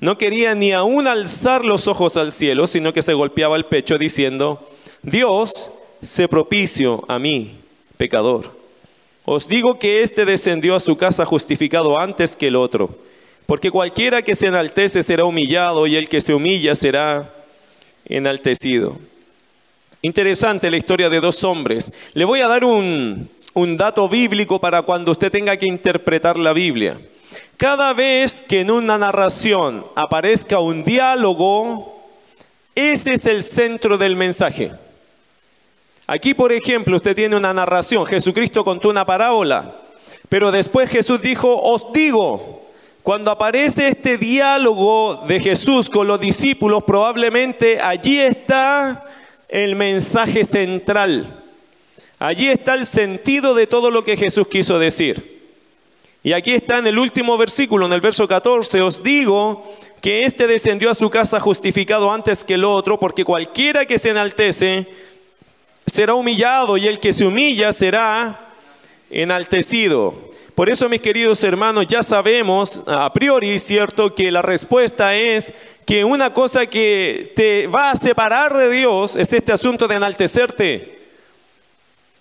no 0.00 0.18
quería 0.18 0.54
ni 0.54 0.72
aun 0.72 1.06
alzar 1.06 1.64
los 1.64 1.88
ojos 1.88 2.16
al 2.16 2.32
cielo, 2.32 2.66
sino 2.66 2.92
que 2.92 3.02
se 3.02 3.14
golpeaba 3.14 3.56
el 3.56 3.64
pecho 3.64 3.98
diciendo, 3.98 4.68
Dios, 5.02 5.70
se 6.02 6.28
propicio 6.28 7.04
a 7.08 7.18
mí, 7.18 7.56
pecador. 7.96 8.52
Os 9.24 9.48
digo 9.48 9.78
que 9.78 10.02
éste 10.02 10.24
descendió 10.24 10.76
a 10.76 10.80
su 10.80 10.96
casa 10.96 11.24
justificado 11.24 11.98
antes 11.98 12.36
que 12.36 12.48
el 12.48 12.56
otro. 12.56 12.98
Porque 13.46 13.70
cualquiera 13.70 14.22
que 14.22 14.34
se 14.34 14.46
enaltece 14.46 15.02
será 15.02 15.24
humillado 15.24 15.86
y 15.86 15.96
el 15.96 16.08
que 16.08 16.20
se 16.20 16.34
humilla 16.34 16.74
será 16.74 17.34
enaltecido. 18.06 18.98
Interesante 20.02 20.70
la 20.70 20.76
historia 20.76 21.08
de 21.08 21.20
dos 21.20 21.44
hombres. 21.44 21.92
Le 22.12 22.24
voy 22.26 22.40
a 22.40 22.48
dar 22.48 22.64
un, 22.64 23.30
un 23.54 23.76
dato 23.76 24.08
bíblico 24.08 24.60
para 24.60 24.82
cuando 24.82 25.12
usted 25.12 25.32
tenga 25.32 25.56
que 25.56 25.66
interpretar 25.66 26.38
la 26.38 26.52
Biblia. 26.52 26.98
Cada 27.56 27.92
vez 27.92 28.42
que 28.42 28.60
en 28.60 28.70
una 28.70 28.98
narración 28.98 29.86
aparezca 29.94 30.58
un 30.58 30.82
diálogo, 30.82 32.02
ese 32.74 33.14
es 33.14 33.26
el 33.26 33.44
centro 33.44 33.96
del 33.96 34.16
mensaje. 34.16 34.72
Aquí, 36.06 36.34
por 36.34 36.52
ejemplo, 36.52 36.96
usted 36.96 37.14
tiene 37.14 37.36
una 37.36 37.54
narración. 37.54 38.04
Jesucristo 38.06 38.64
contó 38.64 38.90
una 38.90 39.06
parábola, 39.06 39.76
pero 40.28 40.50
después 40.50 40.90
Jesús 40.90 41.22
dijo, 41.22 41.56
os 41.62 41.92
digo, 41.92 42.62
cuando 43.02 43.30
aparece 43.30 43.88
este 43.88 44.18
diálogo 44.18 45.24
de 45.28 45.40
Jesús 45.40 45.88
con 45.88 46.08
los 46.08 46.18
discípulos, 46.20 46.82
probablemente 46.84 47.80
allí 47.80 48.18
está 48.18 49.04
el 49.48 49.76
mensaje 49.76 50.44
central. 50.44 51.42
Allí 52.18 52.48
está 52.48 52.74
el 52.74 52.86
sentido 52.86 53.54
de 53.54 53.66
todo 53.66 53.90
lo 53.90 54.04
que 54.04 54.16
Jesús 54.16 54.48
quiso 54.48 54.78
decir. 54.78 55.33
Y 56.26 56.32
aquí 56.32 56.54
está 56.54 56.78
en 56.78 56.86
el 56.86 56.98
último 56.98 57.36
versículo, 57.36 57.84
en 57.84 57.92
el 57.92 58.00
verso 58.00 58.26
14, 58.26 58.80
os 58.80 59.02
digo 59.02 59.62
que 60.00 60.24
éste 60.24 60.46
descendió 60.46 60.90
a 60.90 60.94
su 60.94 61.10
casa 61.10 61.38
justificado 61.38 62.10
antes 62.10 62.42
que 62.44 62.54
el 62.54 62.64
otro, 62.64 62.98
porque 62.98 63.26
cualquiera 63.26 63.84
que 63.84 63.98
se 63.98 64.08
enaltece 64.08 64.86
será 65.84 66.14
humillado 66.14 66.78
y 66.78 66.88
el 66.88 66.98
que 66.98 67.12
se 67.12 67.26
humilla 67.26 67.74
será 67.74 68.54
enaltecido. 69.10 70.14
Por 70.54 70.70
eso, 70.70 70.88
mis 70.88 71.02
queridos 71.02 71.44
hermanos, 71.44 71.86
ya 71.88 72.02
sabemos 72.02 72.82
a 72.86 73.12
priori, 73.12 73.58
¿cierto?, 73.58 74.14
que 74.14 74.32
la 74.32 74.40
respuesta 74.40 75.14
es 75.14 75.52
que 75.84 76.06
una 76.06 76.32
cosa 76.32 76.64
que 76.64 77.34
te 77.36 77.66
va 77.66 77.90
a 77.90 77.96
separar 77.96 78.56
de 78.56 78.70
Dios 78.70 79.14
es 79.16 79.30
este 79.30 79.52
asunto 79.52 79.86
de 79.86 79.96
enaltecerte. 79.96 80.93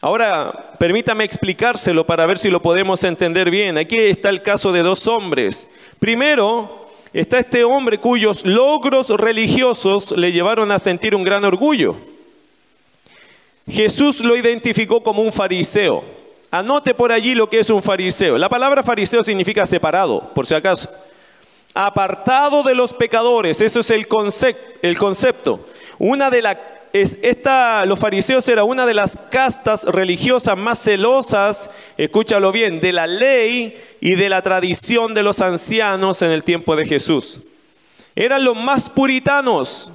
Ahora, 0.04 0.76
permítame 0.80 1.24
explicárselo 1.24 2.06
para 2.06 2.26
ver 2.26 2.38
si 2.38 2.50
lo 2.50 2.62
podemos 2.62 3.06
entender 3.06 3.50
bien. 3.50 3.78
Aquí 3.78 3.98
está 3.98 4.30
el 4.32 4.42
caso 4.42 4.74
de 4.74 4.84
dos 4.84 5.08
hombres. 5.08 5.70
Primero, 5.98 6.90
está 7.14 7.40
este 7.40 7.64
hombre 7.64 7.98
cuyos 7.98 8.46
logros 8.46 9.08
religiosos 9.12 10.12
le 10.18 10.34
llevaron 10.34 10.74
a 10.74 10.80
sentir 10.80 11.16
un 11.16 11.24
gran 11.24 11.46
orgullo. 11.46 11.96
Jesús 13.66 14.20
lo 14.20 14.36
identificó 14.36 15.02
como 15.02 15.22
un 15.22 15.32
fariseo. 15.32 16.04
Anote 16.52 16.94
por 16.94 17.14
allí 17.14 17.34
lo 17.34 17.50
que 17.50 17.60
es 17.60 17.70
un 17.70 17.82
fariseo. 17.82 18.38
La 18.38 18.50
palabra 18.50 18.84
fariseo 18.84 19.24
significa 19.24 19.66
separado, 19.66 20.34
por 20.36 20.46
si 20.46 20.54
acaso. 20.54 20.90
Apartado 21.74 22.62
de 22.64 22.76
los 22.76 22.94
pecadores, 22.94 23.62
eso 23.62 23.80
es 23.80 23.90
el, 23.90 24.06
concepto. 24.10 25.66
Una 26.00 26.30
de 26.30 26.42
las 26.42 26.58
es 26.94 27.18
esta, 27.24 27.88
los 27.88 28.00
fariseos 28.00 28.48
era 28.48 28.64
una 28.64 28.86
de 28.86 28.94
las 28.94 29.18
castas 29.32 29.84
religiosas 29.86 30.56
más 30.56 30.78
celosas, 30.78 31.72
escúchalo 31.98 32.52
bien, 32.52 32.80
de 32.82 32.94
la 32.94 33.08
ley 33.08 33.76
y 34.00 34.14
de 34.14 34.30
la 34.30 34.44
tradición 34.44 35.16
de 35.16 35.24
los 35.24 35.42
ancianos 35.42 36.22
en 36.22 36.30
el 36.30 36.44
tiempo 36.44 36.76
de 36.76 36.86
Jesús. 36.86 37.42
Eran 38.16 38.44
los 38.44 38.56
más 38.56 38.92
puritanos, 38.92 39.92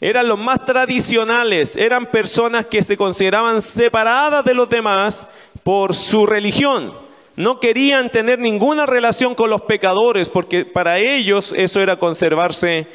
eran 0.00 0.26
los 0.26 0.36
más 0.36 0.64
tradicionales, 0.64 1.76
eran 1.76 2.06
personas 2.06 2.66
que 2.66 2.82
se 2.82 2.96
consideraban 2.96 3.62
separadas 3.62 4.44
de 4.44 4.54
los 4.54 4.68
demás 4.68 5.28
por 5.62 5.94
su 5.94 6.26
religión. 6.26 6.92
No 7.36 7.60
querían 7.60 8.10
tener 8.10 8.40
ninguna 8.40 8.86
relación 8.86 9.36
con 9.36 9.50
los 9.50 9.62
pecadores 9.62 10.28
porque 10.28 10.64
para 10.64 10.98
ellos 10.98 11.54
eso 11.56 11.80
era 11.80 11.96
conservarse 11.96 12.88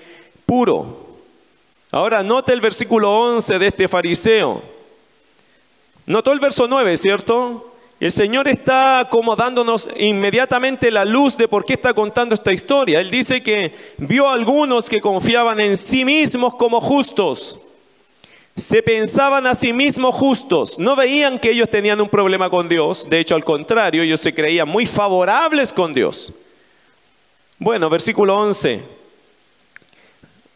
puro. 0.46 0.99
Ahora 1.92 2.22
note 2.22 2.54
el 2.54 2.62
versículo 2.62 3.12
11 3.12 3.58
de 3.58 3.68
este 3.68 3.88
fariseo. 3.88 4.62
Notó 6.06 6.32
el 6.32 6.40
verso 6.40 6.68
9, 6.68 6.98
¿cierto? 6.98 7.74
El 8.00 8.12
Señor 8.12 8.48
está 8.48 9.08
como 9.10 9.36
dándonos 9.36 9.90
inmediatamente 9.98 10.92
la 10.92 11.04
luz 11.04 11.36
de 11.36 11.48
por 11.48 11.66
qué 11.66 11.74
está 11.74 11.96
contando 11.96 12.36
esta 12.36 12.54
historia. 12.54 13.02
Él 13.02 13.10
dice 13.10 13.42
que 13.42 13.74
vio 13.98 14.30
a 14.30 14.34
algunos 14.34 14.88
que 14.88 15.02
confiaban 15.02 15.60
en 15.60 15.78
sí 15.78 16.06
mismos 16.06 16.54
como 16.56 16.80
justos. 16.80 17.60
Se 18.56 18.84
pensaban 18.84 19.48
a 19.48 19.56
sí 19.56 19.74
mismos 19.74 20.14
justos. 20.14 20.78
No 20.78 20.96
veían 20.96 21.40
que 21.40 21.52
ellos 21.52 21.70
tenían 21.70 22.00
un 22.02 22.10
problema 22.10 22.52
con 22.52 22.70
Dios. 22.70 23.10
De 23.10 23.20
hecho, 23.20 23.34
al 23.34 23.44
contrario, 23.44 24.04
ellos 24.04 24.22
se 24.22 24.34
creían 24.34 24.70
muy 24.70 24.86
favorables 24.86 25.74
con 25.74 25.94
Dios. 25.94 26.34
Bueno, 27.58 27.90
versículo 27.90 28.38
11. 28.38 28.99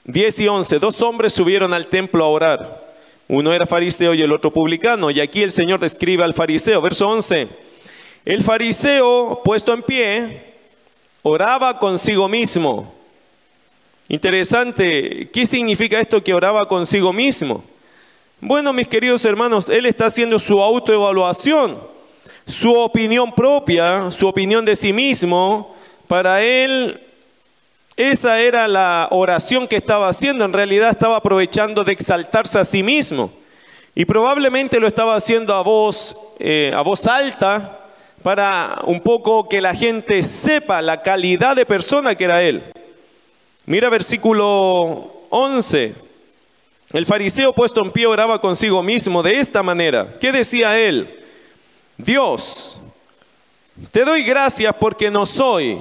10 0.05 0.39
y 0.41 0.47
11, 0.47 0.79
dos 0.79 1.01
hombres 1.01 1.33
subieron 1.33 1.73
al 1.73 1.87
templo 1.87 2.23
a 2.23 2.27
orar. 2.27 2.83
Uno 3.27 3.53
era 3.53 3.65
fariseo 3.65 4.13
y 4.13 4.21
el 4.21 4.31
otro 4.31 4.51
publicano. 4.51 5.09
Y 5.09 5.21
aquí 5.21 5.41
el 5.41 5.51
Señor 5.51 5.79
describe 5.79 6.23
al 6.23 6.33
fariseo. 6.33 6.81
Verso 6.81 7.07
11. 7.07 7.47
El 8.25 8.43
fariseo, 8.43 9.41
puesto 9.43 9.73
en 9.73 9.81
pie, 9.81 10.53
oraba 11.21 11.79
consigo 11.79 12.27
mismo. 12.27 12.93
Interesante. 14.09 15.29
¿Qué 15.31 15.45
significa 15.45 15.99
esto 15.99 16.21
que 16.21 16.33
oraba 16.33 16.67
consigo 16.67 17.13
mismo? 17.13 17.63
Bueno, 18.41 18.73
mis 18.73 18.89
queridos 18.89 19.23
hermanos, 19.23 19.69
él 19.69 19.85
está 19.85 20.07
haciendo 20.07 20.37
su 20.37 20.61
autoevaluación, 20.61 21.79
su 22.45 22.73
opinión 22.75 23.33
propia, 23.33 24.11
su 24.11 24.27
opinión 24.27 24.65
de 24.65 24.75
sí 24.75 24.91
mismo. 24.91 25.73
Para 26.07 26.43
él 26.43 26.99
esa 27.95 28.39
era 28.39 28.67
la 28.67 29.07
oración 29.11 29.67
que 29.67 29.75
estaba 29.75 30.09
haciendo. 30.09 30.45
En 30.45 30.53
realidad 30.53 30.89
estaba 30.89 31.17
aprovechando 31.17 31.83
de 31.83 31.93
exaltarse 31.93 32.59
a 32.59 32.65
sí 32.65 32.81
mismo. 32.81 33.31
Y 33.95 34.05
probablemente 34.05 34.79
lo 34.79 34.87
estaba 34.87 35.15
haciendo 35.15 35.53
a 35.53 35.61
voz, 35.61 36.17
eh, 36.39 36.71
a 36.75 36.81
voz 36.81 37.07
alta 37.07 37.79
para 38.23 38.79
un 38.85 39.01
poco 39.01 39.47
que 39.47 39.61
la 39.61 39.75
gente 39.75 40.23
sepa 40.23 40.81
la 40.81 41.03
calidad 41.03 41.55
de 41.55 41.65
persona 41.65 42.15
que 42.15 42.23
era 42.23 42.41
él. 42.41 42.63
Mira 43.65 43.89
versículo 43.89 45.25
11. 45.29 45.93
El 46.93 47.05
fariseo 47.05 47.53
puesto 47.53 47.81
en 47.81 47.91
pie 47.91 48.07
oraba 48.07 48.41
consigo 48.41 48.81
mismo 48.81 49.21
de 49.21 49.39
esta 49.39 49.61
manera. 49.61 50.15
¿Qué 50.19 50.31
decía 50.31 50.79
él? 50.79 51.23
Dios, 51.97 52.79
te 53.91 54.05
doy 54.05 54.23
gracias 54.23 54.75
porque 54.79 55.11
no 55.11 55.25
soy 55.25 55.79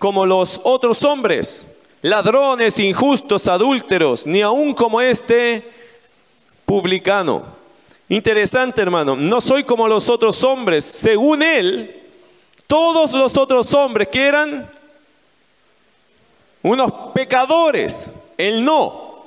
como 0.00 0.24
los 0.24 0.62
otros 0.64 1.04
hombres, 1.04 1.66
ladrones, 2.00 2.78
injustos, 2.78 3.46
adúlteros, 3.48 4.26
ni 4.26 4.40
aun 4.40 4.72
como 4.72 4.98
este 4.98 5.62
publicano. 6.64 7.44
Interesante, 8.08 8.80
hermano, 8.80 9.14
no 9.14 9.42
soy 9.42 9.62
como 9.62 9.86
los 9.86 10.08
otros 10.08 10.42
hombres. 10.42 10.86
Según 10.86 11.42
él, 11.42 12.02
todos 12.66 13.12
los 13.12 13.36
otros 13.36 13.74
hombres 13.74 14.08
que 14.08 14.26
eran 14.26 14.72
unos 16.62 16.92
pecadores, 17.12 18.10
él 18.38 18.64
no. 18.64 19.26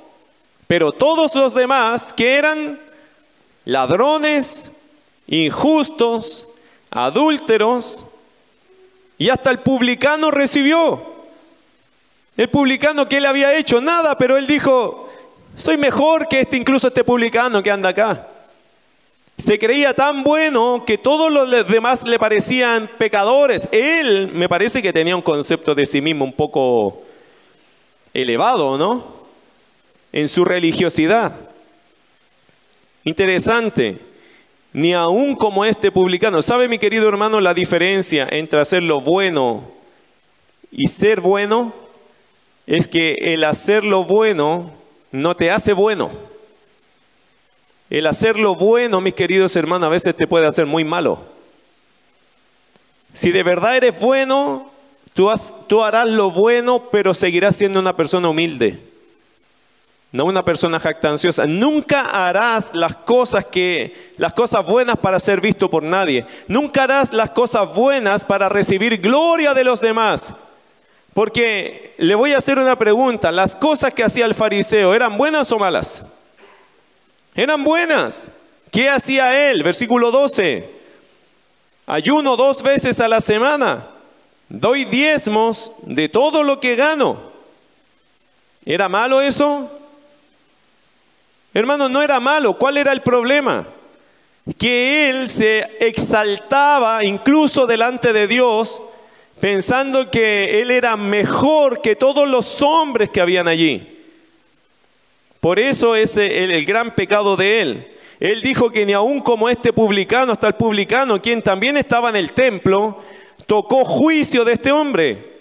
Pero 0.66 0.90
todos 0.90 1.36
los 1.36 1.54
demás 1.54 2.12
que 2.12 2.34
eran 2.34 2.80
ladrones, 3.64 4.72
injustos, 5.28 6.48
adúlteros, 6.90 8.06
y 9.18 9.28
hasta 9.28 9.50
el 9.50 9.58
publicano 9.58 10.30
recibió. 10.30 11.14
El 12.36 12.50
publicano 12.50 13.08
que 13.08 13.18
él 13.18 13.26
había 13.26 13.56
hecho 13.56 13.80
nada, 13.80 14.18
pero 14.18 14.36
él 14.36 14.46
dijo, 14.46 15.08
soy 15.54 15.76
mejor 15.76 16.26
que 16.28 16.40
este, 16.40 16.56
incluso 16.56 16.88
este 16.88 17.04
publicano 17.04 17.62
que 17.62 17.70
anda 17.70 17.90
acá. 17.90 18.28
Se 19.38 19.58
creía 19.58 19.94
tan 19.94 20.22
bueno 20.22 20.84
que 20.86 20.98
todos 20.98 21.32
los 21.32 21.68
demás 21.68 22.06
le 22.06 22.18
parecían 22.18 22.88
pecadores. 22.98 23.68
Él 23.72 24.30
me 24.32 24.48
parece 24.48 24.82
que 24.82 24.92
tenía 24.92 25.16
un 25.16 25.22
concepto 25.22 25.74
de 25.74 25.86
sí 25.86 26.00
mismo 26.00 26.24
un 26.24 26.32
poco 26.32 27.02
elevado, 28.12 28.78
¿no? 28.78 29.04
En 30.12 30.28
su 30.28 30.44
religiosidad. 30.44 31.34
Interesante 33.02 34.13
ni 34.74 34.92
aún 34.92 35.36
como 35.36 35.64
este 35.64 35.92
publicano. 35.92 36.42
¿Sabe 36.42 36.68
mi 36.68 36.78
querido 36.78 37.08
hermano 37.08 37.40
la 37.40 37.54
diferencia 37.54 38.26
entre 38.30 38.60
hacer 38.60 38.82
lo 38.82 39.00
bueno 39.00 39.70
y 40.70 40.88
ser 40.88 41.20
bueno? 41.20 41.72
Es 42.66 42.88
que 42.88 43.14
el 43.20 43.44
hacer 43.44 43.84
lo 43.84 44.04
bueno 44.04 44.72
no 45.12 45.36
te 45.36 45.52
hace 45.52 45.72
bueno. 45.72 46.10
El 47.88 48.06
hacer 48.08 48.36
lo 48.36 48.56
bueno, 48.56 49.00
mis 49.00 49.14
queridos 49.14 49.54
hermanos, 49.54 49.86
a 49.86 49.90
veces 49.90 50.16
te 50.16 50.26
puede 50.26 50.48
hacer 50.48 50.66
muy 50.66 50.82
malo. 50.82 51.20
Si 53.12 53.30
de 53.30 53.44
verdad 53.44 53.76
eres 53.76 54.00
bueno, 54.00 54.72
tú, 55.14 55.30
tú 55.68 55.84
harás 55.84 56.08
lo 56.08 56.32
bueno, 56.32 56.88
pero 56.90 57.14
seguirás 57.14 57.54
siendo 57.54 57.78
una 57.78 57.94
persona 57.94 58.28
humilde 58.28 58.80
no 60.14 60.26
una 60.26 60.44
persona 60.44 60.78
jactanciosa. 60.78 61.44
Nunca 61.44 62.02
harás 62.02 62.72
las 62.72 62.94
cosas 62.94 63.46
que 63.46 64.12
las 64.16 64.32
cosas 64.32 64.64
buenas 64.64 64.96
para 64.96 65.18
ser 65.18 65.40
visto 65.40 65.68
por 65.68 65.82
nadie. 65.82 66.24
Nunca 66.46 66.84
harás 66.84 67.12
las 67.12 67.30
cosas 67.30 67.74
buenas 67.74 68.24
para 68.24 68.48
recibir 68.48 69.00
gloria 69.00 69.54
de 69.54 69.64
los 69.64 69.80
demás. 69.80 70.32
Porque 71.14 71.96
le 71.98 72.14
voy 72.14 72.30
a 72.30 72.38
hacer 72.38 72.60
una 72.60 72.76
pregunta, 72.76 73.32
las 73.32 73.56
cosas 73.56 73.92
que 73.92 74.04
hacía 74.04 74.24
el 74.26 74.36
fariseo, 74.36 74.94
¿eran 74.94 75.18
buenas 75.18 75.50
o 75.50 75.58
malas? 75.58 76.04
Eran 77.34 77.64
buenas. 77.64 78.30
¿Qué 78.70 78.88
hacía 78.88 79.50
él? 79.50 79.64
Versículo 79.64 80.12
12. 80.12 80.70
Ayuno 81.86 82.36
dos 82.36 82.62
veces 82.62 83.00
a 83.00 83.08
la 83.08 83.20
semana. 83.20 83.88
Doy 84.48 84.84
diezmos 84.84 85.72
de 85.82 86.08
todo 86.08 86.44
lo 86.44 86.60
que 86.60 86.76
gano. 86.76 87.18
¿Era 88.64 88.88
malo 88.88 89.20
eso? 89.20 89.73
Hermano, 91.54 91.88
no 91.88 92.02
era 92.02 92.18
malo. 92.20 92.58
¿Cuál 92.58 92.76
era 92.76 92.92
el 92.92 93.00
problema? 93.00 93.66
Que 94.58 95.08
él 95.08 95.30
se 95.30 95.60
exaltaba 95.80 97.04
incluso 97.04 97.66
delante 97.66 98.12
de 98.12 98.26
Dios 98.26 98.82
pensando 99.40 100.10
que 100.10 100.62
él 100.62 100.70
era 100.70 100.96
mejor 100.96 101.80
que 101.80 101.96
todos 101.96 102.28
los 102.28 102.60
hombres 102.62 103.10
que 103.10 103.20
habían 103.20 103.46
allí. 103.46 103.94
Por 105.40 105.60
eso 105.60 105.94
es 105.94 106.16
el, 106.16 106.64
gran 106.64 106.94
pecado 106.94 107.36
de 107.36 107.60
él. 107.60 107.86
Él 108.18 108.40
dijo 108.40 108.70
que 108.70 108.86
ni 108.86 108.94
aun 108.94 109.20
como 109.20 109.48
este 109.48 109.72
publicano, 109.72 110.32
hasta 110.32 110.48
el 110.48 110.54
publicano, 110.54 111.20
quien 111.20 111.42
también 111.42 111.76
estaba 111.76 112.08
en 112.08 112.16
el 112.16 112.32
templo, 112.32 113.02
tocó 113.46 113.84
juicio 113.84 114.44
de 114.44 114.54
este 114.54 114.72
hombre. 114.72 115.33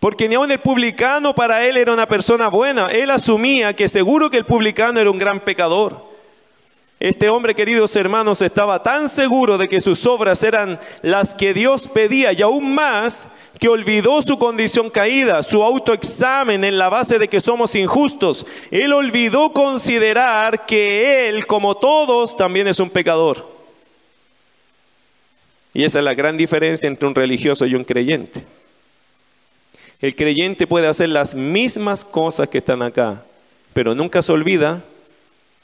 Porque 0.00 0.28
ni 0.28 0.34
aun 0.34 0.50
el 0.50 0.60
publicano 0.60 1.34
para 1.34 1.66
él 1.66 1.76
era 1.76 1.92
una 1.92 2.06
persona 2.06 2.48
buena. 2.48 2.88
Él 2.90 3.10
asumía 3.10 3.76
que 3.76 3.86
seguro 3.86 4.30
que 4.30 4.38
el 4.38 4.46
publicano 4.46 4.98
era 4.98 5.10
un 5.10 5.18
gran 5.18 5.40
pecador. 5.40 6.08
Este 6.98 7.28
hombre, 7.28 7.54
queridos 7.54 7.94
hermanos, 7.96 8.42
estaba 8.42 8.82
tan 8.82 9.10
seguro 9.10 9.58
de 9.58 9.68
que 9.68 9.80
sus 9.80 10.04
obras 10.06 10.42
eran 10.42 10.80
las 11.02 11.34
que 11.34 11.54
Dios 11.54 11.88
pedía 11.88 12.32
y 12.32 12.42
aún 12.42 12.74
más 12.74 13.28
que 13.58 13.68
olvidó 13.68 14.22
su 14.22 14.38
condición 14.38 14.88
caída, 14.88 15.42
su 15.42 15.62
autoexamen 15.62 16.64
en 16.64 16.78
la 16.78 16.88
base 16.88 17.18
de 17.18 17.28
que 17.28 17.40
somos 17.40 17.74
injustos. 17.74 18.46
Él 18.70 18.94
olvidó 18.94 19.52
considerar 19.52 20.64
que 20.64 21.28
Él, 21.28 21.46
como 21.46 21.74
todos, 21.74 22.38
también 22.38 22.68
es 22.68 22.80
un 22.80 22.88
pecador. 22.88 23.46
Y 25.74 25.84
esa 25.84 25.98
es 25.98 26.04
la 26.04 26.14
gran 26.14 26.38
diferencia 26.38 26.86
entre 26.86 27.06
un 27.06 27.14
religioso 27.14 27.66
y 27.66 27.74
un 27.74 27.84
creyente. 27.84 28.44
El 30.00 30.16
creyente 30.16 30.66
puede 30.66 30.86
hacer 30.86 31.10
las 31.10 31.34
mismas 31.34 32.04
cosas 32.04 32.48
que 32.48 32.58
están 32.58 32.82
acá, 32.82 33.22
pero 33.72 33.94
nunca 33.94 34.22
se 34.22 34.32
olvida 34.32 34.82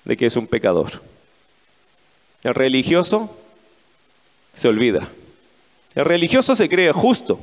de 0.04 0.16
que 0.16 0.26
es 0.26 0.36
un 0.36 0.46
pecador. 0.46 1.02
El 2.42 2.54
religioso 2.54 3.36
se 4.52 4.68
olvida. 4.68 5.08
El 5.94 6.04
religioso 6.04 6.54
se 6.54 6.68
cree 6.68 6.92
justo. 6.92 7.40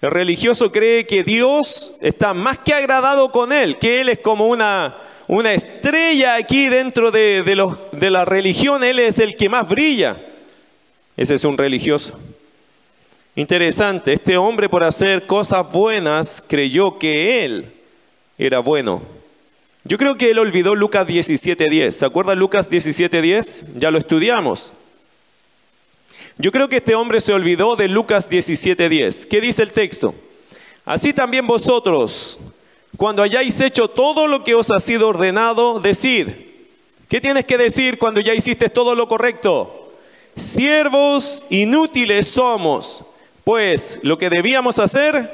El 0.00 0.12
religioso 0.12 0.72
cree 0.72 1.06
que 1.06 1.24
Dios 1.24 1.92
está 2.00 2.32
más 2.32 2.58
que 2.58 2.72
agradado 2.72 3.32
con 3.32 3.52
él, 3.52 3.76
que 3.78 4.00
él 4.00 4.08
es 4.08 4.20
como 4.20 4.46
una, 4.46 4.96
una 5.26 5.52
estrella 5.52 6.36
aquí 6.36 6.68
dentro 6.68 7.10
de, 7.10 7.44
los, 7.54 7.76
de 7.92 8.10
la 8.10 8.24
religión, 8.24 8.82
él 8.82 8.98
es 8.98 9.18
el 9.18 9.36
que 9.36 9.48
más 9.48 9.68
brilla. 9.68 10.16
Ese 11.16 11.34
es 11.34 11.44
un 11.44 11.58
religioso. 11.58 12.18
Interesante, 13.36 14.12
este 14.12 14.36
hombre 14.36 14.68
por 14.68 14.82
hacer 14.82 15.26
cosas 15.26 15.70
buenas 15.70 16.42
creyó 16.46 16.98
que 16.98 17.44
él 17.44 17.72
era 18.38 18.58
bueno. 18.58 19.02
Yo 19.84 19.98
creo 19.98 20.16
que 20.16 20.30
él 20.30 20.38
olvidó 20.38 20.74
Lucas 20.74 21.06
17.10. 21.06 21.92
¿Se 21.92 22.04
acuerda 22.04 22.34
Lucas 22.34 22.70
17.10? 22.70 23.74
Ya 23.76 23.90
lo 23.90 23.98
estudiamos. 23.98 24.74
Yo 26.40 26.52
creo 26.52 26.68
que 26.70 26.78
este 26.78 26.94
hombre 26.94 27.20
se 27.20 27.34
olvidó 27.34 27.76
de 27.76 27.86
Lucas 27.86 28.30
17:10. 28.30 29.26
¿Qué 29.26 29.42
dice 29.42 29.62
el 29.62 29.72
texto? 29.72 30.14
Así 30.86 31.12
también 31.12 31.46
vosotros, 31.46 32.38
cuando 32.96 33.22
hayáis 33.22 33.60
hecho 33.60 33.88
todo 33.88 34.26
lo 34.26 34.42
que 34.42 34.54
os 34.54 34.70
ha 34.70 34.80
sido 34.80 35.08
ordenado, 35.08 35.80
decid. 35.80 36.28
¿Qué 37.08 37.20
tienes 37.20 37.44
que 37.44 37.58
decir 37.58 37.98
cuando 37.98 38.22
ya 38.22 38.32
hiciste 38.32 38.70
todo 38.70 38.94
lo 38.94 39.06
correcto? 39.06 39.92
Siervos 40.34 41.44
inútiles 41.50 42.28
somos, 42.28 43.04
pues 43.50 43.98
lo 44.04 44.16
que 44.16 44.30
debíamos 44.30 44.78
hacer, 44.78 45.28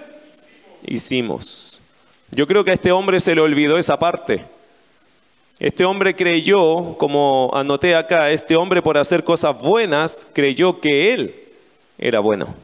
hicimos. 0.87 1.82
Yo 2.30 2.46
creo 2.46 2.64
que 2.64 2.70
a 2.70 2.75
este 2.75 2.90
hombre 2.90 3.20
se 3.20 3.35
le 3.35 3.42
olvidó 3.42 3.76
esa 3.76 3.99
parte. 3.99 4.42
Este 5.58 5.85
hombre 5.85 6.16
creyó, 6.16 6.96
como 6.96 7.50
anoté 7.52 7.94
acá, 7.94 8.30
este 8.30 8.56
hombre 8.56 8.80
por 8.80 8.96
hacer 8.96 9.23
cosas 9.23 9.61
buenas 9.61 10.26
creyó 10.32 10.80
que 10.80 11.12
él 11.12 11.35
era 11.99 12.20
bueno. 12.20 12.54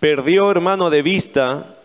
Perdió, 0.00 0.50
hermano, 0.50 0.90
de 0.90 1.02
vista 1.02 1.76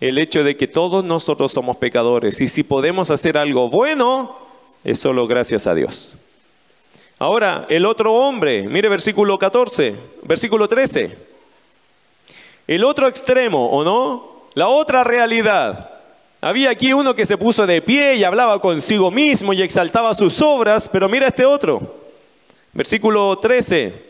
el 0.00 0.18
hecho 0.18 0.42
de 0.42 0.56
que 0.56 0.66
todos 0.66 1.04
nosotros 1.04 1.52
somos 1.52 1.76
pecadores 1.76 2.40
y 2.40 2.48
si 2.48 2.64
podemos 2.64 3.12
hacer 3.12 3.38
algo 3.38 3.70
bueno, 3.70 4.36
es 4.82 4.98
solo 4.98 5.28
gracias 5.28 5.68
a 5.68 5.74
Dios. 5.76 6.16
Ahora, 7.20 7.64
el 7.68 7.86
otro 7.86 8.12
hombre, 8.12 8.66
mire 8.66 8.88
versículo 8.88 9.38
14, 9.38 9.94
versículo 10.24 10.66
13. 10.66 11.35
El 12.66 12.84
otro 12.84 13.06
extremo, 13.06 13.68
¿o 13.70 13.84
no? 13.84 14.48
La 14.54 14.68
otra 14.68 15.04
realidad. 15.04 15.90
Había 16.40 16.70
aquí 16.70 16.92
uno 16.92 17.14
que 17.14 17.26
se 17.26 17.38
puso 17.38 17.66
de 17.66 17.80
pie 17.80 18.16
y 18.16 18.24
hablaba 18.24 18.60
consigo 18.60 19.10
mismo 19.10 19.52
y 19.52 19.62
exaltaba 19.62 20.14
sus 20.14 20.40
obras, 20.42 20.88
pero 20.88 21.08
mira 21.08 21.28
este 21.28 21.44
otro. 21.44 21.96
Versículo 22.72 23.38
13. 23.38 24.04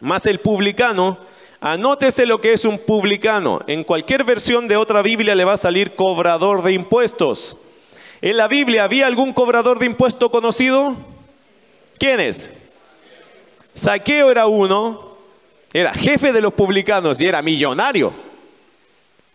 Más 0.00 0.26
el 0.26 0.38
publicano, 0.40 1.18
anótese 1.60 2.26
lo 2.26 2.40
que 2.40 2.52
es 2.52 2.64
un 2.64 2.78
publicano. 2.78 3.62
En 3.66 3.84
cualquier 3.84 4.24
versión 4.24 4.68
de 4.68 4.76
otra 4.76 5.02
Biblia 5.02 5.34
le 5.34 5.44
va 5.44 5.54
a 5.54 5.58
salir 5.58 5.94
cobrador 5.94 6.62
de 6.62 6.72
impuestos. 6.72 7.56
¿En 8.22 8.36
la 8.36 8.48
Biblia 8.48 8.84
había 8.84 9.06
algún 9.06 9.32
cobrador 9.32 9.78
de 9.78 9.86
impuestos 9.86 10.30
conocido? 10.30 10.96
¿Quién 11.98 12.20
es? 12.20 12.50
Saqueo 13.74 14.30
era 14.30 14.46
uno, 14.46 15.13
era 15.74 15.92
jefe 15.92 16.32
de 16.32 16.40
los 16.40 16.54
publicanos 16.54 17.20
y 17.20 17.26
era 17.26 17.42
millonario. 17.42 18.12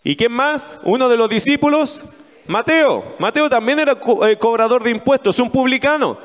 ¿Y 0.05 0.15
quién 0.15 0.31
más? 0.31 0.79
Uno 0.83 1.09
de 1.09 1.17
los 1.17 1.27
discípulos, 1.27 2.05
Mateo. 2.47 3.03
Mateo 3.19 3.49
también 3.49 3.77
era 3.79 3.97
eh, 4.25 4.37
cobrador 4.37 4.81
de 4.81 4.91
impuestos, 4.91 5.37
un 5.39 5.51
publicano. 5.51 6.17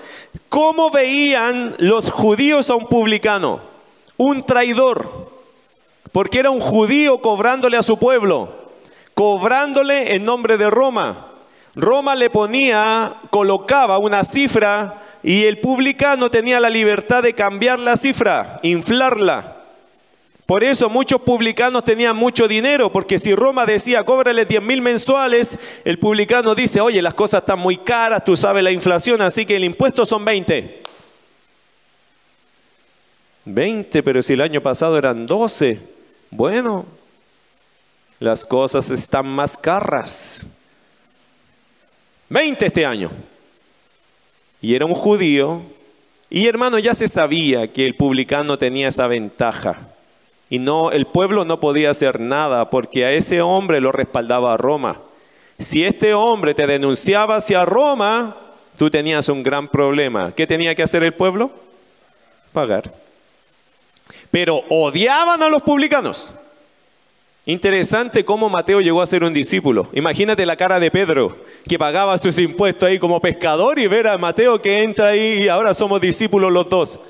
¿Cómo 0.49 0.93
veían 0.93 1.75
los 1.79 2.13
judíos 2.13 2.71
a 2.71 2.77
un 2.77 2.87
publicano? 2.87 3.61
Un 4.17 4.45
traidor, 4.45 5.33
porque 6.13 6.39
era 6.39 6.51
un 6.51 6.61
judío 6.61 7.21
cobrándole 7.21 7.77
a 7.77 7.83
su 7.83 7.99
pueblo, 7.99 8.71
cobrándole 9.15 10.15
en 10.15 10.25
nombre 10.25 10.57
de 10.57 10.71
Roma. 10.71 11.27
Roma 11.75 12.15
le 12.15 12.31
ponía, 12.31 13.15
colocaba 13.31 13.99
una 13.99 14.23
cifra 14.23 15.03
y 15.25 15.47
el 15.47 15.59
publicano 15.59 16.31
tenía 16.31 16.61
la 16.61 16.71
libertad 16.71 17.25
de 17.25 17.33
cambiar 17.33 17.81
la 17.81 17.97
cifra, 17.97 18.61
inflarla. 18.63 19.54
Por 20.47 20.63
eso 20.63 20.91
muchos 20.91 21.23
publicanos 21.23 21.85
tenían 21.85 22.17
mucho 22.17 22.47
dinero, 22.47 22.93
porque 22.93 23.19
si 23.19 23.35
Roma 23.35 23.65
decía, 23.65 24.05
cóbrale 24.05 24.45
10 24.45 24.63
mil 24.63 24.83
mensuales, 24.83 25.59
el 25.87 25.99
publicano 25.99 26.55
dice, 26.55 26.83
oye, 26.83 27.01
las 27.01 27.15
cosas 27.15 27.41
están 27.41 27.59
muy 27.59 27.79
caras, 27.79 28.25
tú 28.25 28.37
sabes 28.37 28.63
la 28.63 28.71
inflación, 28.71 29.23
así 29.23 29.47
que 29.47 29.57
el 29.57 29.65
impuesto 29.65 30.05
son 30.05 30.23
20. 30.23 30.83
20, 33.47 34.03
pero 34.03 34.23
si 34.23 34.35
el 34.35 34.43
año 34.43 34.61
pasado 34.61 34.99
eran 34.99 35.27
12, 35.27 35.81
bueno, 36.31 36.85
las 38.21 38.45
cosas 38.45 38.91
están 38.91 39.27
más 39.27 39.57
caras. 39.57 40.47
20 42.29 42.67
este 42.67 42.85
año. 42.85 43.11
Y 44.61 44.75
era 44.75 44.85
un 44.85 44.95
judío, 44.95 45.63
y 46.29 46.47
hermano, 46.49 46.79
ya 46.79 46.93
se 46.93 47.09
sabía 47.09 47.73
que 47.73 47.87
el 47.87 47.97
publicano 47.97 48.59
tenía 48.59 48.89
esa 48.89 49.07
ventaja 49.07 49.94
y 50.51 50.59
no, 50.59 50.91
el 50.91 51.07
pueblo 51.07 51.45
no 51.45 51.61
podía 51.61 51.91
hacer 51.91 52.21
nada 52.21 52.71
porque 52.71 53.05
a 53.05 53.13
ese 53.13 53.43
hombre 53.43 53.81
lo 53.81 53.93
respaldaba 53.93 54.57
Roma. 54.57 55.01
Si 55.59 55.85
este 55.85 56.15
hombre 56.15 56.55
te 56.55 56.67
denunciaba 56.67 57.37
hacia 57.37 57.65
Roma, 57.65 58.37
tú 58.77 58.91
tenías 58.91 59.29
un 59.29 59.43
gran 59.43 59.69
problema. 59.69 60.33
¿Qué 60.33 60.47
tenía 60.47 60.75
que 60.75 60.83
hacer 60.83 61.03
el 61.03 61.15
pueblo? 61.15 61.51
Pagar. 62.53 62.93
Pero 64.31 64.63
odiaban 64.69 65.43
a 65.43 65.49
los 65.49 65.63
publicanos. 65.63 66.35
Interesante 67.47 68.25
cómo 68.25 68.49
Mateo 68.49 68.81
llegó 68.81 69.03
a 69.03 69.07
ser 69.07 69.23
un 69.23 69.35
discípulo. 69.35 69.89
Imagínate 69.93 70.47
la 70.47 70.57
cara 70.57 70.81
de 70.81 70.91
Pedro, 70.91 71.37
que 71.69 71.79
pagaba 71.79 72.17
sus 72.17 72.39
impuestos 72.39 72.89
ahí 72.89 72.99
como 72.99 73.21
pescador 73.21 73.79
y 73.79 73.87
ver 73.87 74.09
a 74.09 74.17
Mateo 74.19 74.63
que 74.63 74.83
entra 74.83 75.09
ahí 75.09 75.43
y 75.43 75.49
ahora 75.49 75.75
somos 75.75 76.01
discípulos 76.01 76.51
los 76.51 76.69
dos. 76.71 77.01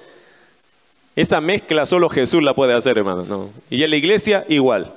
Esa 1.16 1.40
mezcla 1.40 1.86
solo 1.86 2.08
Jesús 2.08 2.42
la 2.42 2.54
puede 2.54 2.74
hacer, 2.74 2.98
hermano. 2.98 3.50
Y 3.70 3.82
en 3.82 3.90
la 3.90 3.96
iglesia 3.96 4.44
igual. 4.48 4.92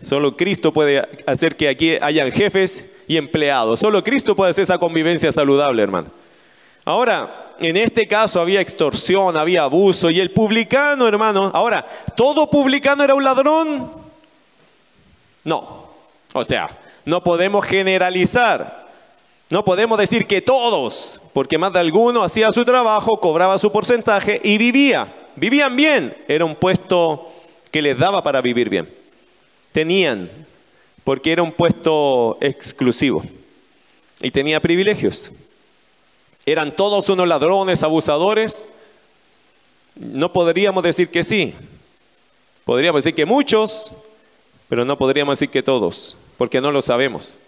Solo 0.00 0.36
Cristo 0.36 0.72
puede 0.72 1.08
hacer 1.26 1.56
que 1.56 1.68
aquí 1.68 1.96
hayan 2.00 2.30
jefes 2.30 2.92
y 3.08 3.16
empleados. 3.16 3.80
Solo 3.80 4.04
Cristo 4.04 4.36
puede 4.36 4.50
hacer 4.50 4.64
esa 4.64 4.78
convivencia 4.78 5.32
saludable, 5.32 5.82
hermano. 5.82 6.08
Ahora, 6.84 7.54
en 7.58 7.76
este 7.76 8.06
caso 8.06 8.40
había 8.40 8.60
extorsión, 8.60 9.36
había 9.36 9.62
abuso 9.62 10.10
y 10.10 10.20
el 10.20 10.30
publicano, 10.30 11.08
hermano. 11.08 11.50
Ahora, 11.54 11.84
¿todo 12.16 12.48
publicano 12.50 13.02
era 13.02 13.14
un 13.14 13.24
ladrón? 13.24 13.90
No. 15.42 15.84
O 16.32 16.44
sea, 16.44 16.68
no 17.04 17.22
podemos 17.22 17.64
generalizar. 17.64 18.84
No 19.50 19.64
podemos 19.64 19.98
decir 19.98 20.26
que 20.26 20.40
todos, 20.40 21.20
porque 21.32 21.58
más 21.58 21.72
de 21.72 21.80
alguno 21.80 22.22
hacía 22.22 22.50
su 22.50 22.64
trabajo, 22.64 23.18
cobraba 23.20 23.58
su 23.58 23.70
porcentaje 23.70 24.40
y 24.42 24.58
vivía. 24.58 25.06
Vivían 25.36 25.76
bien, 25.76 26.14
era 26.28 26.44
un 26.44 26.54
puesto 26.54 27.30
que 27.70 27.82
les 27.82 27.98
daba 27.98 28.22
para 28.22 28.40
vivir 28.40 28.68
bien. 28.68 28.88
Tenían, 29.72 30.30
porque 31.02 31.32
era 31.32 31.42
un 31.42 31.52
puesto 31.52 32.38
exclusivo 32.40 33.24
y 34.20 34.30
tenía 34.30 34.60
privilegios. 34.60 35.32
Eran 36.46 36.74
todos 36.76 37.08
unos 37.08 37.26
ladrones, 37.26 37.82
abusadores. 37.82 38.68
No 39.96 40.32
podríamos 40.32 40.82
decir 40.82 41.08
que 41.08 41.24
sí. 41.24 41.54
Podríamos 42.64 43.04
decir 43.04 43.14
que 43.14 43.26
muchos, 43.26 43.92
pero 44.68 44.84
no 44.84 44.96
podríamos 44.96 45.38
decir 45.38 45.50
que 45.50 45.62
todos, 45.62 46.16
porque 46.36 46.60
no 46.60 46.70
lo 46.70 46.80
sabemos. 46.80 47.38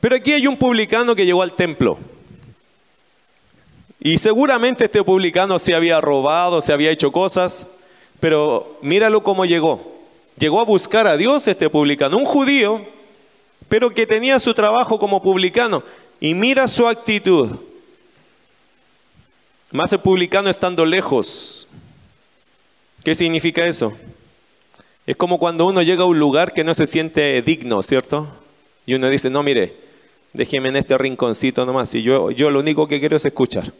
Pero 0.00 0.16
aquí 0.16 0.32
hay 0.32 0.46
un 0.46 0.56
publicano 0.56 1.14
que 1.14 1.26
llegó 1.26 1.42
al 1.42 1.52
templo 1.52 1.98
y 4.00 4.16
seguramente 4.16 4.84
este 4.84 5.04
publicano 5.04 5.58
se 5.58 5.74
había 5.74 6.00
robado, 6.00 6.62
se 6.62 6.72
había 6.72 6.90
hecho 6.90 7.12
cosas, 7.12 7.66
pero 8.18 8.78
míralo 8.80 9.22
cómo 9.22 9.44
llegó. 9.44 10.00
Llegó 10.38 10.60
a 10.60 10.64
buscar 10.64 11.06
a 11.06 11.18
Dios 11.18 11.46
este 11.46 11.68
publicano, 11.68 12.16
un 12.16 12.24
judío, 12.24 12.80
pero 13.68 13.90
que 13.90 14.06
tenía 14.06 14.38
su 14.38 14.54
trabajo 14.54 14.98
como 14.98 15.22
publicano. 15.22 15.82
Y 16.18 16.32
mira 16.32 16.66
su 16.66 16.88
actitud. 16.88 17.50
Más 19.70 19.92
el 19.92 20.00
publicano 20.00 20.48
estando 20.48 20.86
lejos. 20.86 21.68
¿Qué 23.04 23.14
significa 23.14 23.66
eso? 23.66 23.92
Es 25.06 25.16
como 25.16 25.38
cuando 25.38 25.66
uno 25.66 25.82
llega 25.82 26.04
a 26.04 26.06
un 26.06 26.18
lugar 26.18 26.54
que 26.54 26.64
no 26.64 26.72
se 26.72 26.86
siente 26.86 27.42
digno, 27.42 27.82
¿cierto? 27.82 28.28
Y 28.86 28.94
uno 28.94 29.10
dice, 29.10 29.28
no, 29.28 29.42
mire, 29.42 29.74
déjeme 30.32 30.70
en 30.70 30.76
este 30.76 30.96
rinconcito 30.96 31.66
nomás. 31.66 31.94
Y 31.94 32.02
yo, 32.02 32.30
yo 32.30 32.50
lo 32.50 32.60
único 32.60 32.88
que 32.88 32.98
quiero 32.98 33.16
es 33.16 33.24
escuchar. 33.24 33.72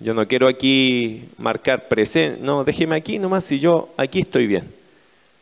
Yo 0.00 0.14
no 0.14 0.26
quiero 0.26 0.48
aquí 0.48 1.28
marcar 1.38 1.88
presente. 1.88 2.40
No, 2.42 2.64
déjeme 2.64 2.96
aquí 2.96 3.18
nomás 3.18 3.50
y 3.52 3.60
yo 3.60 3.92
aquí 3.96 4.20
estoy 4.20 4.46
bien. 4.46 4.72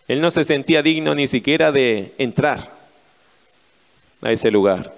Él 0.09 0.21
no 0.21 0.31
se 0.31 0.45
sentía 0.45 0.83
digno 0.83 1.15
ni 1.15 1.27
siquiera 1.27 1.73
de 1.73 2.15
entrar 2.19 2.73
a 4.21 4.33
ese 4.33 4.51
lugar. 4.51 4.95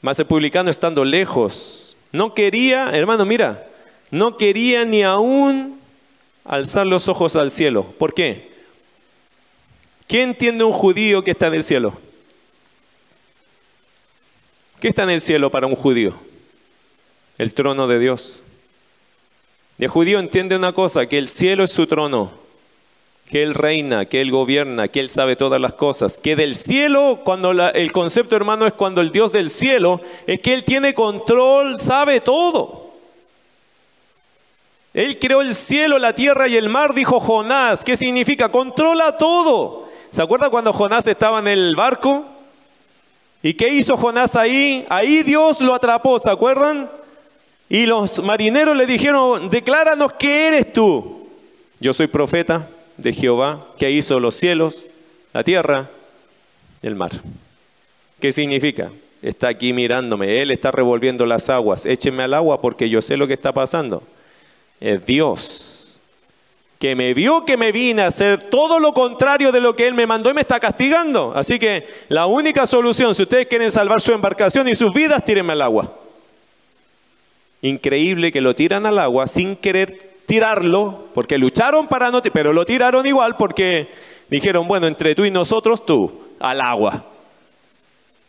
Más 0.00 0.18
el 0.18 0.26
publicano 0.26 0.70
estando 0.70 1.04
lejos, 1.04 1.96
no 2.10 2.34
quería, 2.34 2.90
hermano, 2.92 3.24
mira, 3.24 3.66
no 4.10 4.36
quería 4.36 4.84
ni 4.84 5.02
aún 5.02 5.80
alzar 6.44 6.86
los 6.86 7.08
ojos 7.08 7.36
al 7.36 7.50
cielo. 7.50 7.84
¿Por 7.98 8.14
qué? 8.14 8.50
¿Qué 10.08 10.22
entiende 10.22 10.64
un 10.64 10.72
judío 10.72 11.22
que 11.22 11.30
está 11.30 11.46
en 11.46 11.54
el 11.54 11.64
cielo? 11.64 11.98
¿Qué 14.80 14.88
está 14.88 15.04
en 15.04 15.10
el 15.10 15.20
cielo 15.20 15.50
para 15.50 15.66
un 15.66 15.76
judío? 15.76 16.31
El 17.42 17.54
trono 17.54 17.88
de 17.88 17.98
Dios. 17.98 18.40
El 19.76 19.88
judío 19.88 20.20
entiende 20.20 20.54
una 20.54 20.72
cosa, 20.72 21.06
que 21.06 21.18
el 21.18 21.26
cielo 21.26 21.64
es 21.64 21.72
su 21.72 21.88
trono, 21.88 22.30
que 23.28 23.42
Él 23.42 23.54
reina, 23.54 24.04
que 24.04 24.20
Él 24.20 24.30
gobierna, 24.30 24.86
que 24.86 25.00
Él 25.00 25.10
sabe 25.10 25.34
todas 25.34 25.60
las 25.60 25.72
cosas, 25.72 26.20
que 26.20 26.36
del 26.36 26.54
cielo, 26.54 27.18
cuando 27.24 27.50
el 27.50 27.90
concepto 27.90 28.36
hermano 28.36 28.64
es 28.64 28.74
cuando 28.74 29.00
el 29.00 29.10
Dios 29.10 29.32
del 29.32 29.50
cielo, 29.50 30.00
es 30.28 30.40
que 30.40 30.54
Él 30.54 30.62
tiene 30.62 30.94
control, 30.94 31.80
sabe 31.80 32.20
todo. 32.20 32.92
Él 34.94 35.18
creó 35.18 35.40
el 35.40 35.56
cielo, 35.56 35.98
la 35.98 36.12
tierra 36.12 36.46
y 36.46 36.54
el 36.54 36.68
mar, 36.68 36.94
dijo 36.94 37.18
Jonás. 37.18 37.82
¿Qué 37.82 37.96
significa? 37.96 38.52
Controla 38.52 39.18
todo. 39.18 39.88
¿Se 40.12 40.22
acuerda 40.22 40.48
cuando 40.48 40.72
Jonás 40.72 41.08
estaba 41.08 41.40
en 41.40 41.48
el 41.48 41.74
barco? 41.74 42.24
¿Y 43.42 43.54
qué 43.54 43.66
hizo 43.66 43.96
Jonás 43.96 44.36
ahí? 44.36 44.86
Ahí 44.88 45.24
Dios 45.24 45.60
lo 45.60 45.74
atrapó, 45.74 46.20
¿se 46.20 46.30
acuerdan? 46.30 47.01
Y 47.72 47.86
los 47.86 48.22
marineros 48.22 48.76
le 48.76 48.84
dijeron, 48.84 49.48
decláranos 49.48 50.12
qué 50.18 50.48
eres 50.48 50.74
tú. 50.74 51.26
Yo 51.80 51.94
soy 51.94 52.06
profeta 52.06 52.68
de 52.98 53.14
Jehová, 53.14 53.66
que 53.78 53.90
hizo 53.90 54.20
los 54.20 54.34
cielos, 54.34 54.90
la 55.32 55.42
tierra, 55.42 55.88
el 56.82 56.96
mar. 56.96 57.12
¿Qué 58.20 58.30
significa? 58.30 58.90
Está 59.22 59.48
aquí 59.48 59.72
mirándome, 59.72 60.42
Él 60.42 60.50
está 60.50 60.70
revolviendo 60.70 61.24
las 61.24 61.48
aguas, 61.48 61.86
écheme 61.86 62.22
al 62.22 62.34
agua 62.34 62.60
porque 62.60 62.90
yo 62.90 63.00
sé 63.00 63.16
lo 63.16 63.26
que 63.26 63.32
está 63.32 63.52
pasando 63.52 64.02
es 64.78 65.06
Dios, 65.06 65.98
que 66.78 66.94
me 66.94 67.14
vio 67.14 67.46
que 67.46 67.56
me 67.56 67.72
vine 67.72 68.02
a 68.02 68.08
hacer 68.08 68.50
todo 68.50 68.80
lo 68.80 68.92
contrario 68.92 69.50
de 69.50 69.62
lo 69.62 69.74
que 69.74 69.86
Él 69.86 69.94
me 69.94 70.06
mandó 70.06 70.28
y 70.28 70.34
me 70.34 70.42
está 70.42 70.60
castigando. 70.60 71.32
Así 71.34 71.58
que 71.58 71.88
la 72.10 72.26
única 72.26 72.66
solución, 72.66 73.14
si 73.14 73.22
ustedes 73.22 73.46
quieren 73.46 73.70
salvar 73.70 74.02
su 74.02 74.12
embarcación 74.12 74.68
y 74.68 74.76
sus 74.76 74.92
vidas, 74.92 75.24
tírenme 75.24 75.54
al 75.54 75.62
agua. 75.62 76.01
Increíble 77.62 78.32
que 78.32 78.40
lo 78.40 78.54
tiran 78.54 78.86
al 78.86 78.98
agua 78.98 79.26
sin 79.28 79.56
querer 79.56 80.12
tirarlo, 80.26 81.06
porque 81.14 81.38
lucharon 81.38 81.86
para 81.86 82.10
no, 82.10 82.20
pero 82.22 82.52
lo 82.52 82.64
tiraron 82.64 83.06
igual 83.06 83.36
porque 83.36 83.88
dijeron, 84.28 84.66
bueno, 84.66 84.86
entre 84.86 85.14
tú 85.14 85.24
y 85.24 85.30
nosotros, 85.30 85.86
tú, 85.86 86.22
al 86.40 86.60
agua. 86.60 87.04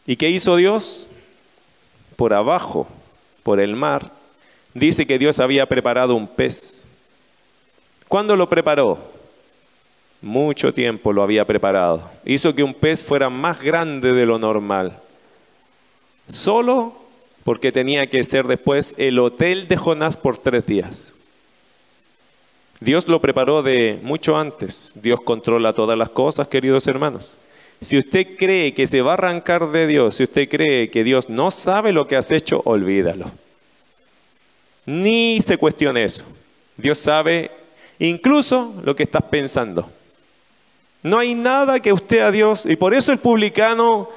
¿Y 0.05 0.15
qué 0.15 0.29
hizo 0.29 0.55
Dios? 0.55 1.09
Por 2.15 2.33
abajo, 2.33 2.87
por 3.41 3.59
el 3.59 3.75
mar, 3.75 4.11
dice 4.73 5.07
que 5.07 5.17
Dios 5.17 5.39
había 5.39 5.67
preparado 5.67 6.15
un 6.15 6.27
pez. 6.27 6.87
¿Cuándo 8.07 8.35
lo 8.35 8.47
preparó? 8.47 8.99
Mucho 10.21 10.73
tiempo 10.73 11.11
lo 11.11 11.23
había 11.23 11.45
preparado. 11.45 12.11
Hizo 12.23 12.53
que 12.53 12.63
un 12.63 12.73
pez 12.73 13.03
fuera 13.03 13.29
más 13.29 13.61
grande 13.61 14.13
de 14.13 14.25
lo 14.25 14.37
normal. 14.37 14.99
Solo 16.27 17.02
porque 17.43 17.71
tenía 17.71 18.09
que 18.09 18.23
ser 18.23 18.47
después 18.47 18.95
el 18.97 19.19
hotel 19.19 19.67
de 19.67 19.77
Jonás 19.77 20.17
por 20.17 20.37
tres 20.37 20.65
días. 20.65 21.15
Dios 22.79 23.07
lo 23.07 23.21
preparó 23.21 23.63
de 23.63 23.99
mucho 24.03 24.37
antes. 24.37 24.93
Dios 24.95 25.19
controla 25.21 25.73
todas 25.73 25.97
las 25.97 26.09
cosas, 26.09 26.47
queridos 26.47 26.87
hermanos. 26.87 27.37
Si 27.81 27.97
usted 27.97 28.37
cree 28.37 28.73
que 28.73 28.87
se 28.87 29.01
va 29.01 29.11
a 29.11 29.13
arrancar 29.15 29.71
de 29.71 29.87
Dios, 29.87 30.15
si 30.15 30.23
usted 30.23 30.49
cree 30.49 30.89
que 30.89 31.03
Dios 31.03 31.29
no 31.29 31.51
sabe 31.51 31.91
lo 31.91 32.07
que 32.07 32.15
has 32.15 32.31
hecho, 32.31 32.61
olvídalo. 32.65 33.31
Ni 34.85 35.41
se 35.41 35.57
cuestione 35.57 36.03
eso. 36.03 36.25
Dios 36.77 36.97
sabe 36.99 37.51
incluso 37.99 38.73
lo 38.83 38.95
que 38.95 39.03
estás 39.03 39.23
pensando. 39.23 39.89
No 41.03 41.19
hay 41.19 41.35
nada 41.35 41.81
que 41.81 41.91
usted 41.91 42.19
a 42.19 42.31
Dios, 42.31 42.65
y 42.65 42.77
por 42.77 42.93
eso 42.93 43.11
el 43.11 43.19
publicano, 43.19 44.09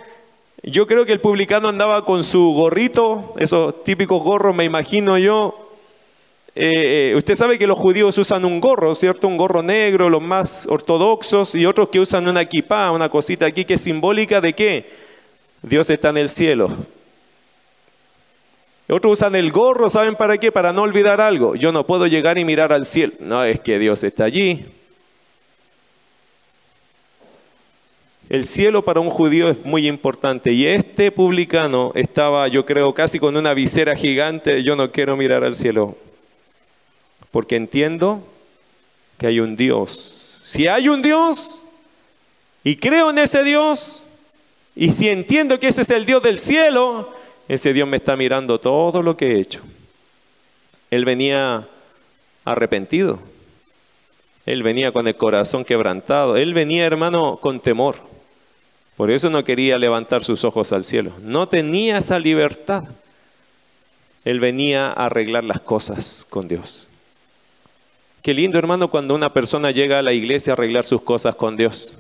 yo 0.62 0.86
creo 0.86 1.04
que 1.06 1.12
el 1.12 1.20
publicano 1.20 1.68
andaba 1.68 2.04
con 2.04 2.24
su 2.24 2.52
gorrito, 2.52 3.34
esos 3.38 3.84
típicos 3.84 4.22
gorros, 4.22 4.54
me 4.54 4.64
imagino 4.64 5.18
yo. 5.18 5.70
Eh, 6.54 7.12
eh, 7.12 7.14
usted 7.16 7.34
sabe 7.34 7.58
que 7.58 7.66
los 7.66 7.78
judíos 7.78 8.16
usan 8.16 8.44
un 8.44 8.60
gorro, 8.60 8.94
¿cierto? 8.94 9.28
Un 9.28 9.36
gorro 9.36 9.62
negro, 9.62 10.08
los 10.08 10.22
más 10.22 10.66
ortodoxos, 10.68 11.54
y 11.54 11.66
otros 11.66 11.90
que 11.90 12.00
usan 12.00 12.26
una 12.26 12.40
equipa, 12.40 12.90
una 12.90 13.10
cosita 13.10 13.46
aquí 13.46 13.64
que 13.64 13.74
es 13.74 13.82
simbólica 13.82 14.40
de 14.40 14.54
qué? 14.54 14.90
Dios 15.62 15.90
está 15.90 16.08
en 16.08 16.16
el 16.16 16.28
cielo. 16.28 16.70
Otros 18.88 19.14
usan 19.14 19.34
el 19.34 19.52
gorro, 19.52 19.90
¿saben 19.90 20.14
para 20.14 20.38
qué? 20.38 20.52
Para 20.52 20.72
no 20.72 20.82
olvidar 20.82 21.20
algo. 21.20 21.56
Yo 21.56 21.72
no 21.72 21.86
puedo 21.86 22.06
llegar 22.06 22.38
y 22.38 22.44
mirar 22.44 22.72
al 22.72 22.86
cielo. 22.86 23.12
No, 23.20 23.44
es 23.44 23.60
que 23.60 23.78
Dios 23.78 24.04
está 24.04 24.24
allí. 24.24 24.64
El 28.28 28.44
cielo 28.44 28.84
para 28.84 29.00
un 29.00 29.10
judío 29.10 29.48
es 29.48 29.64
muy 29.64 29.86
importante. 29.86 30.52
Y 30.52 30.66
este 30.66 31.12
publicano 31.12 31.92
estaba, 31.94 32.48
yo 32.48 32.66
creo, 32.66 32.92
casi 32.92 33.18
con 33.18 33.36
una 33.36 33.54
visera 33.54 33.94
gigante. 33.94 34.62
Yo 34.64 34.74
no 34.74 34.90
quiero 34.90 35.16
mirar 35.16 35.44
al 35.44 35.54
cielo. 35.54 35.96
Porque 37.30 37.56
entiendo 37.56 38.26
que 39.18 39.28
hay 39.28 39.40
un 39.40 39.56
Dios. 39.56 40.42
Si 40.44 40.66
hay 40.66 40.88
un 40.88 41.02
Dios 41.02 41.64
y 42.64 42.76
creo 42.76 43.10
en 43.10 43.18
ese 43.18 43.44
Dios, 43.44 44.06
y 44.74 44.90
si 44.90 45.08
entiendo 45.08 45.60
que 45.60 45.68
ese 45.68 45.82
es 45.82 45.90
el 45.90 46.04
Dios 46.04 46.22
del 46.22 46.38
cielo, 46.38 47.12
ese 47.48 47.72
Dios 47.72 47.88
me 47.88 47.96
está 47.96 48.16
mirando 48.16 48.58
todo 48.58 49.02
lo 49.02 49.16
que 49.16 49.32
he 49.32 49.40
hecho. 49.40 49.62
Él 50.90 51.04
venía 51.04 51.68
arrepentido. 52.44 53.20
Él 54.46 54.62
venía 54.62 54.92
con 54.92 55.06
el 55.06 55.16
corazón 55.16 55.64
quebrantado. 55.64 56.36
Él 56.36 56.54
venía, 56.54 56.86
hermano, 56.86 57.38
con 57.40 57.60
temor. 57.60 58.15
Por 58.96 59.10
eso 59.10 59.28
no 59.28 59.44
quería 59.44 59.78
levantar 59.78 60.24
sus 60.24 60.44
ojos 60.44 60.72
al 60.72 60.82
cielo. 60.82 61.12
No 61.22 61.48
tenía 61.48 61.98
esa 61.98 62.18
libertad. 62.18 62.84
Él 64.24 64.40
venía 64.40 64.86
a 64.86 65.06
arreglar 65.06 65.44
las 65.44 65.60
cosas 65.60 66.26
con 66.28 66.48
Dios. 66.48 66.88
Qué 68.22 68.34
lindo, 68.34 68.58
hermano, 68.58 68.88
cuando 68.90 69.14
una 69.14 69.32
persona 69.32 69.70
llega 69.70 69.98
a 69.98 70.02
la 70.02 70.12
iglesia 70.12 70.52
a 70.52 70.54
arreglar 70.54 70.84
sus 70.84 71.02
cosas 71.02 71.36
con 71.36 71.56
Dios. 71.56 71.96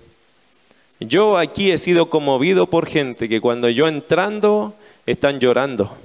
Yo 0.98 1.36
aquí 1.36 1.70
he 1.70 1.78
sido 1.78 2.08
conmovido 2.08 2.68
por 2.68 2.88
gente 2.88 3.28
que 3.28 3.40
cuando 3.40 3.68
yo 3.68 3.86
entrando 3.86 4.74
están 5.04 5.38
llorando. 5.38 5.96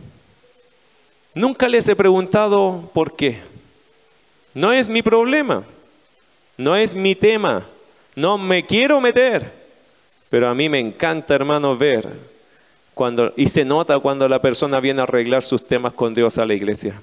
Nunca 1.34 1.70
les 1.70 1.88
he 1.88 1.96
preguntado 1.96 2.92
por 2.94 3.16
qué. 3.16 3.40
No 4.54 4.74
es 4.74 4.90
mi 4.90 5.02
problema, 5.02 5.64
no 6.58 6.76
es 6.76 6.94
mi 6.94 7.16
tema, 7.16 7.66
no 8.16 8.38
me 8.38 8.66
quiero 8.66 9.00
meter, 9.00 9.61
pero 10.32 10.48
a 10.48 10.56
mí 10.56 10.70
me 10.70 10.80
encanta, 10.80 11.36
hermano, 11.36 11.76
ver 11.76 12.08
cuando, 12.94 13.34
y 13.36 13.48
se 13.48 13.66
nota 13.66 14.00
cuando 14.00 14.30
la 14.30 14.42
persona 14.42 14.80
viene 14.80 15.02
a 15.02 15.04
arreglar 15.04 15.44
sus 15.44 15.68
temas 15.68 15.92
con 15.92 16.14
Dios 16.14 16.38
a 16.38 16.46
la 16.46 16.54
iglesia, 16.54 17.02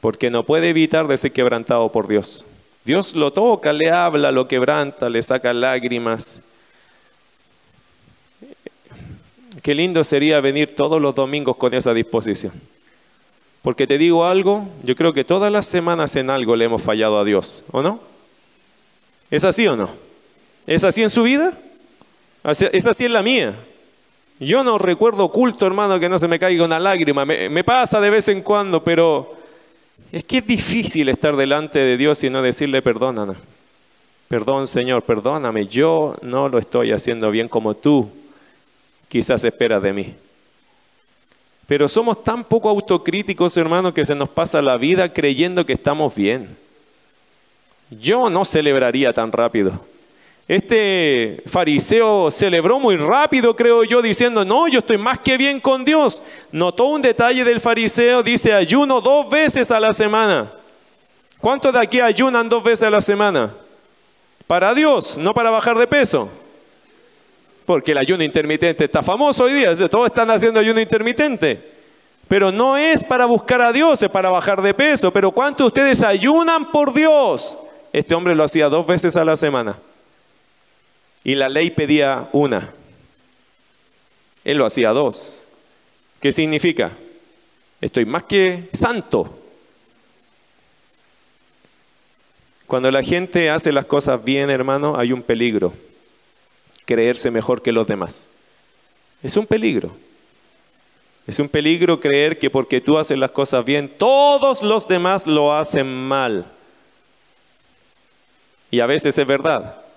porque 0.00 0.28
no 0.28 0.42
puede 0.42 0.68
evitar 0.70 1.06
de 1.06 1.16
ser 1.16 1.30
quebrantado 1.30 1.92
por 1.92 2.08
Dios. 2.08 2.44
Dios 2.84 3.14
lo 3.14 3.32
toca, 3.32 3.72
le 3.72 3.92
habla, 3.92 4.32
lo 4.32 4.48
quebranta, 4.48 5.08
le 5.08 5.22
saca 5.22 5.52
lágrimas. 5.52 6.42
Qué 9.62 9.72
lindo 9.72 10.02
sería 10.02 10.40
venir 10.40 10.74
todos 10.74 11.00
los 11.00 11.14
domingos 11.14 11.56
con 11.56 11.72
esa 11.72 11.94
disposición. 11.94 12.52
Porque 13.62 13.86
te 13.86 13.96
digo 13.96 14.24
algo, 14.24 14.68
yo 14.82 14.96
creo 14.96 15.12
que 15.12 15.22
todas 15.22 15.52
las 15.52 15.66
semanas 15.66 16.16
en 16.16 16.30
algo 16.30 16.56
le 16.56 16.64
hemos 16.64 16.82
fallado 16.82 17.16
a 17.20 17.24
Dios, 17.24 17.64
¿o 17.70 17.80
no? 17.80 18.00
¿Es 19.30 19.44
así 19.44 19.68
o 19.68 19.76
no? 19.76 19.88
¿Es 20.66 20.82
así 20.82 21.04
en 21.04 21.10
su 21.10 21.22
vida? 21.22 21.56
¿Es 22.50 22.86
así 22.86 23.04
en 23.04 23.12
la 23.12 23.22
mía? 23.22 23.54
Yo 24.40 24.62
no 24.64 24.78
recuerdo 24.78 25.30
culto, 25.30 25.66
hermano, 25.66 26.00
que 26.00 26.08
no 26.08 26.18
se 26.18 26.28
me 26.28 26.38
caiga 26.38 26.64
una 26.64 26.78
lágrima. 26.78 27.24
Me, 27.24 27.48
me, 27.48 27.64
pasa 27.64 28.00
de 28.00 28.08
vez 28.08 28.28
en 28.28 28.42
cuando, 28.42 28.82
pero 28.82 29.34
es 30.12 30.24
que 30.24 30.38
es 30.38 30.46
difícil 30.46 31.08
estar 31.08 31.36
delante 31.36 31.78
de 31.78 31.96
Dios 31.96 32.22
y 32.24 32.30
no 32.30 32.40
decirle 32.40 32.80
perdóname. 32.80 33.34
Perdón, 34.28 34.66
Señor, 34.66 35.02
perdóname. 35.02 35.66
Yo 35.66 36.16
no 36.22 36.48
lo 36.48 36.58
estoy 36.58 36.92
haciendo 36.92 37.30
bien 37.30 37.48
como 37.48 37.74
tú 37.74 38.10
quizás 39.08 39.42
espera 39.44 39.80
de 39.80 39.92
mí. 39.92 40.14
Pero 41.66 41.88
somos 41.88 42.24
tan 42.24 42.44
poco 42.44 42.70
autocríticos, 42.70 43.56
hermanos, 43.56 43.92
que 43.92 44.04
se 44.04 44.14
nos 44.14 44.28
pasa 44.28 44.62
la 44.62 44.76
vida 44.76 45.12
creyendo 45.12 45.66
que 45.66 45.74
estamos 45.74 46.14
bien. 46.14 46.56
yo 47.90 48.30
no 48.30 48.44
celebraría 48.44 49.12
tan 49.12 49.32
rápido. 49.32 49.80
Este 50.48 51.42
fariseo 51.44 52.30
celebró 52.30 52.80
muy 52.80 52.96
rápido, 52.96 53.54
creo 53.54 53.84
yo, 53.84 54.00
diciendo, 54.00 54.46
no, 54.46 54.66
yo 54.66 54.78
estoy 54.78 54.96
más 54.96 55.18
que 55.18 55.36
bien 55.36 55.60
con 55.60 55.84
Dios. 55.84 56.22
Notó 56.50 56.84
un 56.84 57.02
detalle 57.02 57.44
del 57.44 57.60
fariseo, 57.60 58.22
dice, 58.22 58.54
ayuno 58.54 59.02
dos 59.02 59.28
veces 59.28 59.70
a 59.70 59.78
la 59.78 59.92
semana. 59.92 60.50
¿Cuántos 61.38 61.74
de 61.74 61.80
aquí 61.80 62.00
ayunan 62.00 62.48
dos 62.48 62.64
veces 62.64 62.84
a 62.88 62.90
la 62.90 63.02
semana? 63.02 63.54
Para 64.46 64.72
Dios, 64.72 65.18
no 65.18 65.34
para 65.34 65.50
bajar 65.50 65.76
de 65.76 65.86
peso. 65.86 66.30
Porque 67.66 67.92
el 67.92 67.98
ayuno 67.98 68.24
intermitente 68.24 68.84
está 68.84 69.02
famoso 69.02 69.44
hoy 69.44 69.52
día, 69.52 69.76
todos 69.90 70.06
están 70.06 70.30
haciendo 70.30 70.60
ayuno 70.60 70.80
intermitente. 70.80 71.76
Pero 72.26 72.50
no 72.50 72.78
es 72.78 73.04
para 73.04 73.26
buscar 73.26 73.60
a 73.60 73.70
Dios, 73.70 74.02
es 74.02 74.08
para 74.08 74.30
bajar 74.30 74.62
de 74.62 74.72
peso. 74.72 75.10
Pero 75.12 75.30
¿cuántos 75.30 75.66
de 75.66 75.68
ustedes 75.68 76.02
ayunan 76.02 76.64
por 76.70 76.94
Dios? 76.94 77.58
Este 77.92 78.14
hombre 78.14 78.34
lo 78.34 78.44
hacía 78.44 78.70
dos 78.70 78.86
veces 78.86 79.14
a 79.16 79.26
la 79.26 79.36
semana 79.36 79.78
y 81.24 81.34
la 81.34 81.48
ley 81.48 81.70
pedía 81.70 82.28
una. 82.32 82.72
Él 84.44 84.58
lo 84.58 84.66
hacía 84.66 84.90
dos. 84.90 85.44
¿Qué 86.20 86.32
significa? 86.32 86.92
Estoy 87.80 88.04
más 88.06 88.24
que 88.24 88.68
santo. 88.72 89.38
Cuando 92.66 92.90
la 92.90 93.02
gente 93.02 93.50
hace 93.50 93.72
las 93.72 93.86
cosas 93.86 94.22
bien, 94.24 94.50
hermano, 94.50 94.98
hay 94.98 95.12
un 95.12 95.22
peligro. 95.22 95.72
Creerse 96.84 97.30
mejor 97.30 97.62
que 97.62 97.72
los 97.72 97.86
demás. 97.86 98.28
Es 99.22 99.36
un 99.36 99.46
peligro. 99.46 99.96
Es 101.26 101.38
un 101.38 101.48
peligro 101.48 102.00
creer 102.00 102.38
que 102.38 102.50
porque 102.50 102.80
tú 102.80 102.96
haces 102.96 103.18
las 103.18 103.32
cosas 103.32 103.64
bien, 103.64 103.92
todos 103.98 104.62
los 104.62 104.88
demás 104.88 105.26
lo 105.26 105.54
hacen 105.54 105.86
mal. 105.86 106.50
Y 108.70 108.80
a 108.80 108.86
veces 108.86 109.18
es 109.18 109.26
verdad 109.26 109.87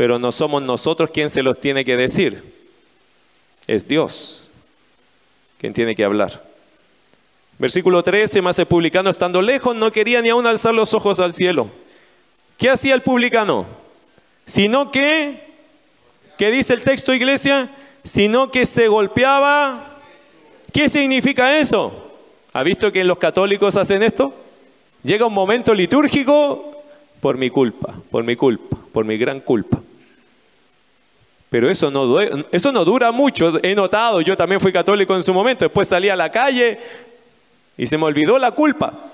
pero 0.00 0.18
no 0.18 0.32
somos 0.32 0.62
nosotros 0.62 1.10
quien 1.10 1.28
se 1.28 1.42
los 1.42 1.60
tiene 1.60 1.84
que 1.84 1.94
decir. 1.94 2.42
Es 3.66 3.86
Dios 3.86 4.50
quien 5.58 5.74
tiene 5.74 5.94
que 5.94 6.04
hablar. 6.04 6.42
Versículo 7.58 8.02
13, 8.02 8.40
más 8.40 8.58
el 8.58 8.64
publicano 8.64 9.10
estando 9.10 9.42
lejos 9.42 9.76
no 9.76 9.92
quería 9.92 10.22
ni 10.22 10.30
aún 10.30 10.46
alzar 10.46 10.72
los 10.72 10.94
ojos 10.94 11.20
al 11.20 11.34
cielo. 11.34 11.68
¿Qué 12.56 12.70
hacía 12.70 12.94
el 12.94 13.02
publicano? 13.02 13.66
Sino 14.46 14.90
que, 14.90 15.38
¿qué 16.38 16.50
dice 16.50 16.72
el 16.72 16.82
texto 16.82 17.12
iglesia? 17.12 17.68
Sino 18.02 18.50
que 18.50 18.64
se 18.64 18.88
golpeaba. 18.88 19.98
¿Qué 20.72 20.88
significa 20.88 21.58
eso? 21.58 22.16
¿Ha 22.54 22.62
visto 22.62 22.90
que 22.90 23.04
los 23.04 23.18
católicos 23.18 23.76
hacen 23.76 24.02
esto? 24.02 24.32
Llega 25.02 25.26
un 25.26 25.34
momento 25.34 25.74
litúrgico 25.74 26.82
por 27.20 27.36
mi 27.36 27.50
culpa, 27.50 28.00
por 28.10 28.24
mi 28.24 28.34
culpa, 28.34 28.78
por 28.94 29.04
mi 29.04 29.18
gran 29.18 29.40
culpa. 29.40 29.82
Pero 31.50 31.68
eso 31.68 31.90
no, 31.90 32.20
eso 32.52 32.72
no 32.72 32.84
dura 32.84 33.10
mucho, 33.10 33.58
he 33.64 33.74
notado, 33.74 34.20
yo 34.20 34.36
también 34.36 34.60
fui 34.60 34.72
católico 34.72 35.16
en 35.16 35.24
su 35.24 35.34
momento, 35.34 35.64
después 35.64 35.88
salí 35.88 36.08
a 36.08 36.14
la 36.14 36.30
calle 36.30 36.78
y 37.76 37.88
se 37.88 37.98
me 37.98 38.04
olvidó 38.04 38.38
la 38.38 38.52
culpa. 38.52 39.10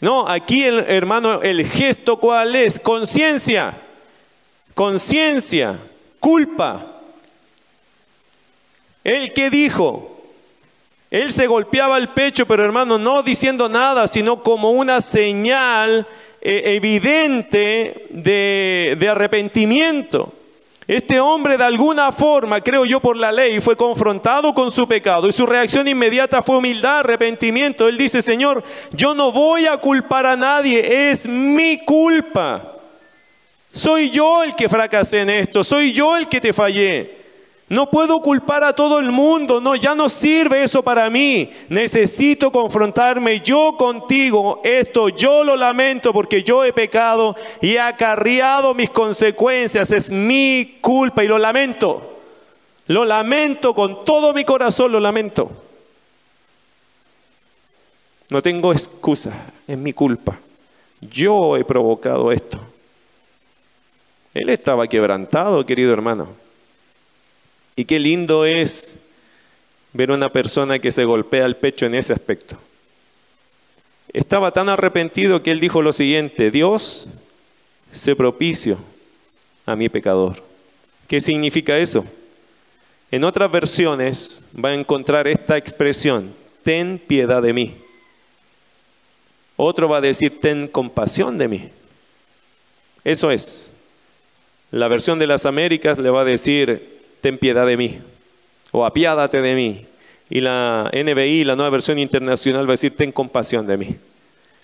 No, 0.00 0.26
aquí 0.26 0.64
hermano, 0.64 1.42
el 1.42 1.68
gesto 1.68 2.18
cuál 2.18 2.56
es? 2.56 2.80
Conciencia, 2.80 3.74
conciencia, 4.74 5.78
culpa. 6.20 6.86
¿El 9.04 9.34
que 9.34 9.50
dijo? 9.50 10.22
Él 11.10 11.34
se 11.34 11.46
golpeaba 11.46 11.98
el 11.98 12.08
pecho, 12.08 12.46
pero 12.46 12.64
hermano, 12.64 12.96
no 12.96 13.22
diciendo 13.22 13.68
nada, 13.68 14.08
sino 14.08 14.42
como 14.42 14.70
una 14.70 15.02
señal 15.02 16.06
evidente 16.44 18.06
de, 18.10 19.08
arrepentimiento. 19.10 20.32
Este 20.86 21.18
hombre 21.18 21.56
de 21.56 21.64
alguna 21.64 22.12
forma, 22.12 22.60
creo 22.60 22.84
yo 22.84 23.00
por 23.00 23.16
la 23.16 23.32
ley, 23.32 23.58
fue 23.62 23.74
confrontado 23.74 24.52
con 24.52 24.70
su 24.70 24.86
pecado 24.86 25.28
y 25.28 25.32
su 25.32 25.46
reacción 25.46 25.88
inmediata 25.88 26.42
fue 26.42 26.58
humildad, 26.58 26.98
arrepentimiento. 26.98 27.88
Él 27.88 27.96
dice, 27.96 28.20
Señor, 28.20 28.62
yo 28.92 29.14
no 29.14 29.32
voy 29.32 29.64
a 29.64 29.78
culpar 29.78 30.26
a 30.26 30.36
nadie, 30.36 31.10
es 31.10 31.26
mi 31.26 31.78
culpa. 31.78 32.74
Soy 33.72 34.10
yo 34.10 34.44
el 34.44 34.54
que 34.54 34.68
fracasé 34.68 35.22
en 35.22 35.30
esto, 35.30 35.64
soy 35.64 35.92
yo 35.92 36.16
el 36.16 36.28
que 36.28 36.40
te 36.40 36.52
fallé. 36.52 37.23
No 37.74 37.90
puedo 37.90 38.20
culpar 38.20 38.62
a 38.62 38.72
todo 38.72 39.00
el 39.00 39.10
mundo, 39.10 39.60
no, 39.60 39.74
ya 39.74 39.96
no 39.96 40.08
sirve 40.08 40.62
eso 40.62 40.84
para 40.84 41.10
mí. 41.10 41.50
Necesito 41.68 42.52
confrontarme 42.52 43.40
yo 43.40 43.74
contigo. 43.76 44.60
Esto 44.62 45.08
yo 45.08 45.42
lo 45.42 45.56
lamento 45.56 46.12
porque 46.12 46.44
yo 46.44 46.62
he 46.62 46.72
pecado 46.72 47.34
y 47.60 47.72
he 47.72 47.80
acarreado 47.80 48.74
mis 48.74 48.90
consecuencias. 48.90 49.90
Es 49.90 50.12
mi 50.12 50.78
culpa 50.80 51.24
y 51.24 51.26
lo 51.26 51.36
lamento. 51.36 52.20
Lo 52.86 53.04
lamento 53.04 53.74
con 53.74 54.04
todo 54.04 54.32
mi 54.32 54.44
corazón, 54.44 54.92
lo 54.92 55.00
lamento. 55.00 55.50
No 58.30 58.40
tengo 58.40 58.70
excusa, 58.70 59.32
es 59.66 59.76
mi 59.76 59.92
culpa. 59.92 60.38
Yo 61.00 61.56
he 61.56 61.64
provocado 61.64 62.30
esto. 62.30 62.60
Él 64.32 64.48
estaba 64.48 64.86
quebrantado, 64.86 65.66
querido 65.66 65.92
hermano. 65.92 66.43
Y 67.76 67.84
qué 67.84 67.98
lindo 67.98 68.44
es 68.44 69.00
ver 69.92 70.10
una 70.10 70.30
persona 70.30 70.78
que 70.78 70.92
se 70.92 71.04
golpea 71.04 71.46
el 71.46 71.56
pecho 71.56 71.86
en 71.86 71.94
ese 71.94 72.12
aspecto. 72.12 72.58
Estaba 74.12 74.52
tan 74.52 74.68
arrepentido 74.68 75.42
que 75.42 75.50
él 75.50 75.60
dijo 75.60 75.82
lo 75.82 75.92
siguiente, 75.92 76.50
Dios, 76.50 77.08
se 77.90 78.14
propicio 78.14 78.78
a 79.66 79.74
mi 79.74 79.88
pecador. 79.88 80.42
¿Qué 81.08 81.20
significa 81.20 81.78
eso? 81.78 82.04
En 83.10 83.24
otras 83.24 83.50
versiones 83.50 84.42
va 84.52 84.70
a 84.70 84.74
encontrar 84.74 85.26
esta 85.28 85.56
expresión, 85.56 86.34
ten 86.62 86.98
piedad 86.98 87.42
de 87.42 87.52
mí. 87.52 87.76
Otro 89.56 89.88
va 89.88 89.98
a 89.98 90.00
decir, 90.00 90.40
ten 90.40 90.66
compasión 90.66 91.38
de 91.38 91.48
mí. 91.48 91.70
Eso 93.04 93.30
es. 93.30 93.72
La 94.70 94.88
versión 94.88 95.18
de 95.18 95.28
las 95.28 95.46
Américas 95.46 95.98
le 95.98 96.10
va 96.10 96.22
a 96.22 96.24
decir, 96.24 96.93
ten 97.24 97.38
piedad 97.38 97.66
de 97.66 97.78
mí, 97.78 98.00
o 98.70 98.84
apiádate 98.84 99.40
de 99.40 99.54
mí. 99.54 99.86
Y 100.28 100.42
la 100.42 100.90
NBI, 100.92 101.44
la 101.44 101.56
nueva 101.56 101.70
versión 101.70 101.98
internacional, 101.98 102.68
va 102.68 102.72
a 102.72 102.76
decir, 102.76 102.94
ten 102.94 103.10
compasión 103.10 103.66
de 103.66 103.78
mí. 103.78 103.96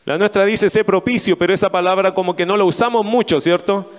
La 0.05 0.18
nuestra 0.18 0.44
dice, 0.44 0.68
sé 0.68 0.85
propicio, 0.85 1.38
pero 1.38 1.55
esa 1.55 1.70
palabra 1.70 2.12
como 2.12 2.37
que 2.37 2.44
no 2.44 2.59
la 2.59 2.64
usamos 2.64 3.03
mucho, 3.03 3.40
¿cierto? 3.40 3.90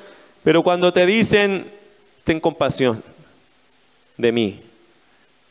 Pero 0.43 0.62
cuando 0.62 0.93
te 0.93 1.08
dicen, 1.08 1.71
ten 2.24 2.39
compasión 2.39 3.02
de 4.15 4.32
mí, 4.32 4.62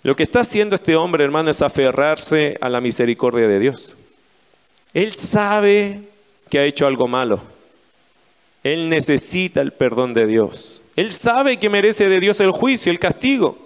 lo 0.04 0.14
que 0.14 0.22
está 0.22 0.42
haciendo 0.42 0.76
este 0.76 0.94
hombre, 0.94 1.24
hermano, 1.24 1.50
es 1.50 1.62
aferrarse 1.62 2.58
a 2.60 2.68
la 2.68 2.80
misericordia 2.80 3.48
de 3.48 3.58
Dios. 3.58 3.96
Él 4.94 5.14
sabe 5.14 6.02
que 6.48 6.60
ha 6.60 6.64
hecho 6.64 6.86
algo 6.86 7.08
malo. 7.08 7.42
Él 8.62 8.88
necesita 8.88 9.62
el 9.62 9.72
perdón 9.72 10.14
de 10.14 10.28
Dios. 10.28 10.79
Él 10.96 11.12
sabe 11.12 11.58
que 11.58 11.68
merece 11.68 12.08
de 12.08 12.20
Dios 12.20 12.40
el 12.40 12.50
juicio, 12.50 12.90
el 12.90 12.98
castigo. 12.98 13.58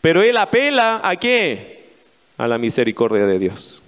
Pero 0.00 0.22
él 0.22 0.36
apela 0.36 1.00
a 1.02 1.16
qué? 1.16 1.90
A 2.36 2.48
la 2.48 2.58
misericordia 2.58 3.24
de 3.26 3.38
Dios. 3.38 3.82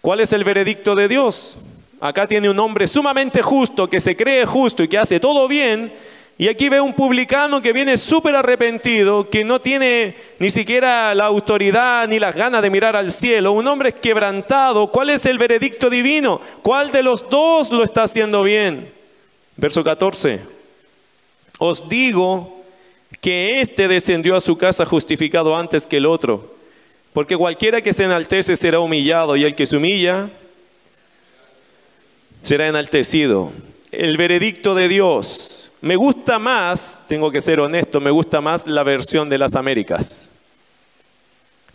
¿Cuál 0.00 0.20
es 0.20 0.32
el 0.32 0.44
veredicto 0.44 0.94
de 0.94 1.08
Dios? 1.08 1.58
Acá 2.00 2.26
tiene 2.26 2.48
un 2.48 2.58
hombre 2.58 2.86
sumamente 2.86 3.42
justo, 3.42 3.88
que 3.88 4.00
se 4.00 4.16
cree 4.16 4.46
justo 4.46 4.82
y 4.82 4.88
que 4.88 4.98
hace 4.98 5.20
todo 5.20 5.48
bien. 5.48 5.92
Y 6.38 6.48
aquí 6.48 6.68
ve 6.68 6.80
un 6.80 6.92
publicano 6.92 7.62
que 7.62 7.72
viene 7.72 7.96
súper 7.96 8.36
arrepentido, 8.36 9.28
que 9.30 9.42
no 9.44 9.60
tiene 9.60 10.14
ni 10.38 10.50
siquiera 10.50 11.14
la 11.14 11.24
autoridad 11.24 12.06
ni 12.08 12.18
las 12.18 12.34
ganas 12.34 12.60
de 12.60 12.68
mirar 12.68 12.94
al 12.94 13.10
cielo. 13.10 13.52
Un 13.52 13.66
hombre 13.66 13.92
quebrantado. 13.92 14.90
¿Cuál 14.92 15.10
es 15.10 15.24
el 15.24 15.38
veredicto 15.38 15.88
divino? 15.88 16.40
¿Cuál 16.62 16.92
de 16.92 17.02
los 17.02 17.28
dos 17.30 17.70
lo 17.70 17.82
está 17.84 18.02
haciendo 18.02 18.42
bien? 18.42 18.92
Verso 19.56 19.82
14. 19.82 20.55
Os 21.58 21.88
digo 21.88 22.64
que 23.20 23.60
éste 23.60 23.88
descendió 23.88 24.36
a 24.36 24.40
su 24.40 24.58
casa 24.58 24.84
justificado 24.84 25.56
antes 25.56 25.86
que 25.86 25.98
el 25.98 26.06
otro, 26.06 26.54
porque 27.12 27.36
cualquiera 27.36 27.80
que 27.80 27.92
se 27.92 28.04
enaltece 28.04 28.56
será 28.56 28.80
humillado 28.80 29.36
y 29.36 29.44
el 29.44 29.54
que 29.54 29.66
se 29.66 29.76
humilla 29.76 30.30
será 32.42 32.68
enaltecido. 32.68 33.52
El 33.90 34.16
veredicto 34.16 34.74
de 34.74 34.88
Dios. 34.88 35.72
Me 35.80 35.96
gusta 35.96 36.38
más, 36.38 37.00
tengo 37.08 37.30
que 37.30 37.40
ser 37.40 37.60
honesto, 37.60 38.00
me 38.00 38.10
gusta 38.10 38.40
más 38.40 38.66
la 38.66 38.82
versión 38.82 39.28
de 39.28 39.38
las 39.38 39.56
Américas. 39.56 40.30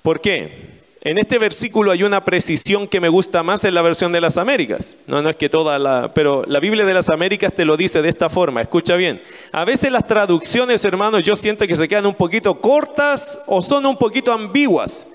¿Por 0.02 0.22
qué? 0.22 0.81
En 1.04 1.18
este 1.18 1.40
versículo 1.40 1.90
hay 1.90 2.04
una 2.04 2.24
precisión 2.24 2.88
que 2.88 3.00
me 3.00 3.10
gusta 3.10 3.42
más 3.42 3.66
en 3.66 3.74
la 3.74 3.82
versión 3.82 4.12
de 4.12 4.22
las 4.22 4.38
Américas. 4.38 4.98
No, 5.08 5.28
es 5.28 5.36
que 5.36 5.50
toda 5.50 5.80
la, 5.80 6.14
pero 6.14 6.44
la 6.46 6.60
Biblia 6.60 6.86
de 6.86 6.94
las 6.94 7.10
Américas 7.10 7.54
te 7.54 7.66
lo 7.66 7.76
dice 7.76 8.04
de 8.04 8.10
esta 8.10 8.30
forma. 8.30 8.62
Escucha 8.62 8.96
bien. 8.96 9.20
A 9.52 9.66
veces 9.66 9.92
las 9.92 10.06
traducciones, 10.06 10.86
hermanos, 10.86 11.24
yo 11.24 11.36
siento 11.36 11.66
que 11.66 11.76
se 11.76 11.88
quedan 11.88 12.06
un 12.06 12.14
poquito 12.14 12.62
cortas 12.62 13.40
o 13.48 13.64
son 13.64 13.88
un 13.88 13.98
poquito 13.98 14.32
ambiguas. 14.32 15.08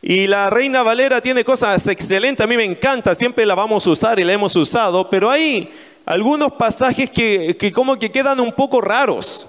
Y 0.00 0.28
la 0.28 0.50
Reina 0.50 0.84
Valera 0.84 1.20
tiene 1.20 1.42
cosas 1.42 1.88
excelentes, 1.88 2.44
a 2.44 2.46
mí 2.46 2.56
me 2.56 2.64
encanta, 2.64 3.12
siempre 3.16 3.44
la 3.44 3.56
vamos 3.56 3.84
a 3.86 3.90
usar 3.90 4.20
y 4.20 4.24
la 4.24 4.34
hemos 4.34 4.54
usado, 4.54 5.10
pero 5.10 5.30
hay 5.30 5.72
algunos 6.04 6.52
pasajes 6.52 7.10
que 7.10 7.72
como 7.74 7.98
que 7.98 8.12
quedan 8.12 8.38
un 8.38 8.52
poco 8.52 8.80
raros. 8.80 9.48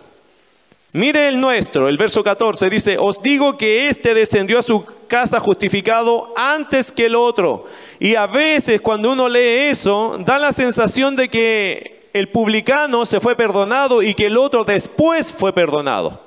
Mire 0.95 1.27
el 1.27 1.41
nuestro, 1.41 1.89
el 1.89 1.97
verso 1.97 2.23
14 2.23 2.69
dice, 2.69 2.97
os 2.97 3.21
digo 3.21 3.57
que 3.57 3.89
éste 3.89 4.13
descendió 4.13 4.59
a 4.59 4.63
su 4.63 4.85
casa 5.09 5.41
justificado 5.41 6.31
antes 6.37 6.89
que 6.89 7.07
el 7.07 7.15
otro. 7.15 7.67
Y 7.99 8.15
a 8.15 8.27
veces 8.27 8.79
cuando 8.79 9.11
uno 9.11 9.27
lee 9.27 9.67
eso, 9.71 10.15
da 10.19 10.39
la 10.39 10.53
sensación 10.53 11.17
de 11.17 11.27
que 11.27 12.07
el 12.13 12.29
publicano 12.29 13.05
se 13.05 13.19
fue 13.19 13.35
perdonado 13.35 14.01
y 14.01 14.13
que 14.13 14.27
el 14.27 14.37
otro 14.37 14.63
después 14.63 15.33
fue 15.33 15.51
perdonado. 15.51 16.21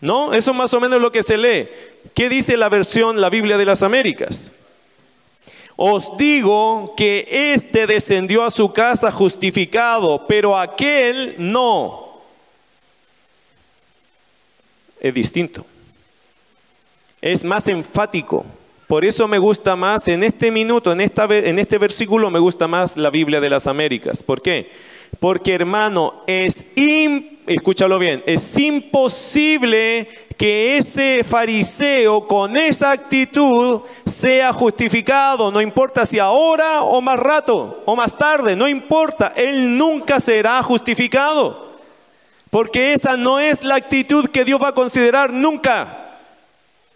¿No? 0.00 0.32
Eso 0.34 0.50
es 0.50 0.56
más 0.56 0.74
o 0.74 0.80
menos 0.80 1.00
lo 1.00 1.12
que 1.12 1.22
se 1.22 1.38
lee. 1.38 1.68
¿Qué 2.12 2.28
dice 2.28 2.56
la 2.56 2.70
versión, 2.70 3.20
la 3.20 3.30
Biblia 3.30 3.56
de 3.56 3.66
las 3.66 3.84
Américas? 3.84 4.50
Os 5.76 6.16
digo 6.16 6.94
que 6.96 7.52
éste 7.54 7.86
descendió 7.86 8.42
a 8.42 8.50
su 8.50 8.72
casa 8.72 9.12
justificado, 9.12 10.26
pero 10.26 10.58
aquel 10.58 11.36
no 11.38 11.99
es 15.00 15.14
distinto. 15.14 15.66
Es 17.20 17.44
más 17.44 17.68
enfático. 17.68 18.44
Por 18.86 19.04
eso 19.04 19.28
me 19.28 19.38
gusta 19.38 19.76
más 19.76 20.08
en 20.08 20.24
este 20.24 20.50
minuto, 20.50 20.90
en, 20.90 21.00
este 21.00 21.78
versículo, 21.78 22.28
me 22.28 22.40
gusta 22.40 22.66
más 22.66 22.96
la 22.96 23.10
Biblia 23.10 23.40
de 23.40 23.48
las 23.48 23.68
Américas. 23.68 24.22
¿Por 24.22 24.42
qué? 24.42 24.68
Porque 25.20 25.54
hermano, 25.54 26.22
es, 26.26 26.66
escúchalo 27.46 28.00
bien, 28.00 28.22
es 28.26 28.58
imposible 28.58 30.08
que 30.36 30.78
ese 30.78 31.22
fariseo 31.22 32.26
con 32.26 32.56
esa 32.56 32.90
actitud 32.90 33.82
sea 34.06 34.52
justificado, 34.52 35.52
no 35.52 35.60
importa 35.60 36.04
si 36.04 36.18
ahora 36.18 36.82
o 36.82 37.00
más 37.00 37.20
rato 37.20 37.82
o 37.86 37.94
más 37.94 38.18
tarde, 38.18 38.56
no 38.56 38.66
importa, 38.66 39.32
él 39.36 39.76
nunca 39.76 40.18
será 40.18 40.60
justificado. 40.64 41.69
Porque 42.50 42.92
esa 42.92 43.16
no 43.16 43.38
es 43.38 43.62
la 43.62 43.76
actitud 43.76 44.28
que 44.28 44.44
Dios 44.44 44.60
va 44.60 44.68
a 44.68 44.74
considerar 44.74 45.32
nunca. 45.32 46.00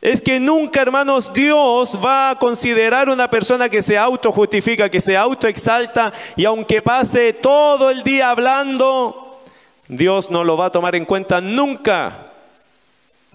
Es 0.01 0.21
que 0.21 0.39
nunca, 0.39 0.83
hermanos, 0.83 1.33
Dios 1.33 1.99
va 2.05 2.31
a 2.31 2.39
considerar 2.39 3.09
una 3.09 3.31
persona 3.31 3.71
que 3.71 3.81
se 3.81 3.97
autojustifica, 3.97 4.91
que 4.91 5.01
se 5.01 5.17
autoexalta 5.17 6.13
y 6.37 6.45
aunque 6.45 6.83
pase 6.83 7.33
todo 7.33 7.89
el 7.89 8.03
día 8.03 8.29
hablando, 8.29 9.41
Dios 9.89 10.31
no 10.31 10.45
lo 10.45 10.59
va 10.59 10.67
a 10.67 10.73
tomar 10.73 10.95
en 10.95 11.07
cuenta 11.07 11.41
nunca. 11.41 12.33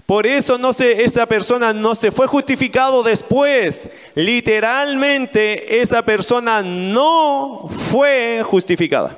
Por 0.06 0.28
eso 0.28 0.58
no 0.58 0.74
se, 0.74 1.04
esa 1.04 1.26
persona 1.26 1.72
no 1.72 1.96
se 1.96 2.12
fue 2.12 2.28
justificado 2.28 3.02
después. 3.02 3.90
Literalmente 4.14 5.82
esa 5.82 6.02
persona 6.02 6.62
no 6.62 7.68
fue 7.70 8.44
justificada. 8.44 9.18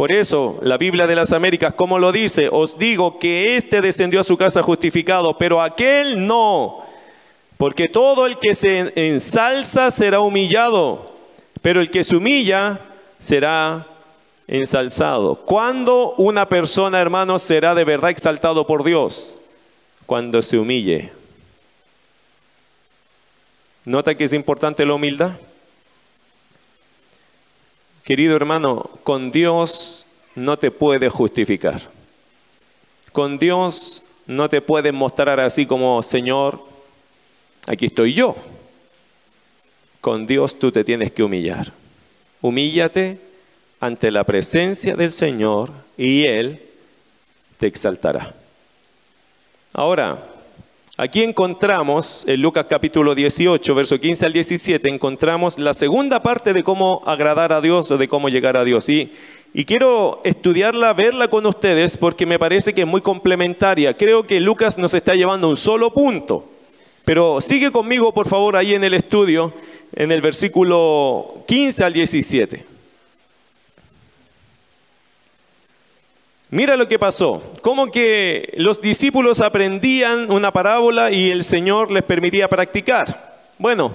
Por 0.00 0.12
eso 0.12 0.58
la 0.62 0.78
Biblia 0.78 1.06
de 1.06 1.14
las 1.14 1.30
Américas, 1.30 1.74
como 1.74 1.98
lo 1.98 2.10
dice, 2.10 2.48
os 2.50 2.78
digo 2.78 3.18
que 3.18 3.58
éste 3.58 3.82
descendió 3.82 4.22
a 4.22 4.24
su 4.24 4.38
casa 4.38 4.62
justificado, 4.62 5.36
pero 5.36 5.60
aquel 5.60 6.26
no. 6.26 6.86
Porque 7.58 7.86
todo 7.86 8.24
el 8.24 8.38
que 8.38 8.54
se 8.54 8.94
ensalza 8.96 9.90
será 9.90 10.20
humillado, 10.20 11.14
pero 11.60 11.82
el 11.82 11.90
que 11.90 12.02
se 12.02 12.16
humilla 12.16 12.80
será 13.18 13.86
ensalzado. 14.48 15.34
¿Cuándo 15.34 16.14
una 16.16 16.48
persona, 16.48 16.98
hermano, 16.98 17.38
será 17.38 17.74
de 17.74 17.84
verdad 17.84 18.08
exaltado 18.08 18.66
por 18.66 18.84
Dios? 18.84 19.36
Cuando 20.06 20.40
se 20.40 20.58
humille. 20.58 21.12
¿Nota 23.84 24.14
que 24.14 24.24
es 24.24 24.32
importante 24.32 24.86
la 24.86 24.94
humildad? 24.94 25.32
Querido 28.10 28.34
hermano, 28.34 28.90
con 29.04 29.30
Dios 29.30 30.04
no 30.34 30.58
te 30.58 30.72
puede 30.72 31.08
justificar. 31.08 31.80
Con 33.12 33.38
Dios 33.38 34.02
no 34.26 34.48
te 34.48 34.60
puedes 34.60 34.92
mostrar 34.92 35.38
así 35.38 35.64
como, 35.64 36.02
Señor, 36.02 36.60
aquí 37.68 37.86
estoy 37.86 38.12
yo. 38.12 38.34
Con 40.00 40.26
Dios 40.26 40.58
tú 40.58 40.72
te 40.72 40.82
tienes 40.82 41.12
que 41.12 41.22
humillar. 41.22 41.72
Humíllate 42.40 43.20
ante 43.78 44.10
la 44.10 44.24
presencia 44.24 44.96
del 44.96 45.12
Señor 45.12 45.70
y 45.96 46.24
Él 46.24 46.60
te 47.58 47.68
exaltará. 47.68 48.34
Ahora, 49.72 50.26
Aquí 51.02 51.22
encontramos, 51.22 52.24
en 52.26 52.42
Lucas 52.42 52.66
capítulo 52.68 53.14
18, 53.14 53.74
verso 53.74 53.98
15 53.98 54.26
al 54.26 54.34
17, 54.34 54.86
encontramos 54.86 55.58
la 55.58 55.72
segunda 55.72 56.22
parte 56.22 56.52
de 56.52 56.62
cómo 56.62 57.02
agradar 57.06 57.54
a 57.54 57.62
Dios 57.62 57.90
o 57.90 57.96
de 57.96 58.06
cómo 58.06 58.28
llegar 58.28 58.58
a 58.58 58.64
Dios. 58.64 58.86
Y, 58.90 59.10
y 59.54 59.64
quiero 59.64 60.20
estudiarla, 60.24 60.92
verla 60.92 61.28
con 61.28 61.46
ustedes, 61.46 61.96
porque 61.96 62.26
me 62.26 62.38
parece 62.38 62.74
que 62.74 62.82
es 62.82 62.86
muy 62.86 63.00
complementaria. 63.00 63.96
Creo 63.96 64.26
que 64.26 64.40
Lucas 64.40 64.76
nos 64.76 64.92
está 64.92 65.14
llevando 65.14 65.48
un 65.48 65.56
solo 65.56 65.90
punto. 65.90 66.44
Pero 67.06 67.40
sigue 67.40 67.72
conmigo, 67.72 68.12
por 68.12 68.28
favor, 68.28 68.54
ahí 68.54 68.74
en 68.74 68.84
el 68.84 68.92
estudio, 68.92 69.54
en 69.94 70.12
el 70.12 70.20
versículo 70.20 71.44
15 71.46 71.82
al 71.82 71.94
17. 71.94 72.69
Mira 76.52 76.76
lo 76.76 76.88
que 76.88 76.98
pasó, 76.98 77.42
como 77.62 77.92
que 77.92 78.52
los 78.56 78.82
discípulos 78.82 79.40
aprendían 79.40 80.30
una 80.32 80.52
parábola 80.52 81.12
y 81.12 81.30
el 81.30 81.44
Señor 81.44 81.92
les 81.92 82.02
permitía 82.02 82.48
practicar. 82.48 83.38
Bueno, 83.56 83.94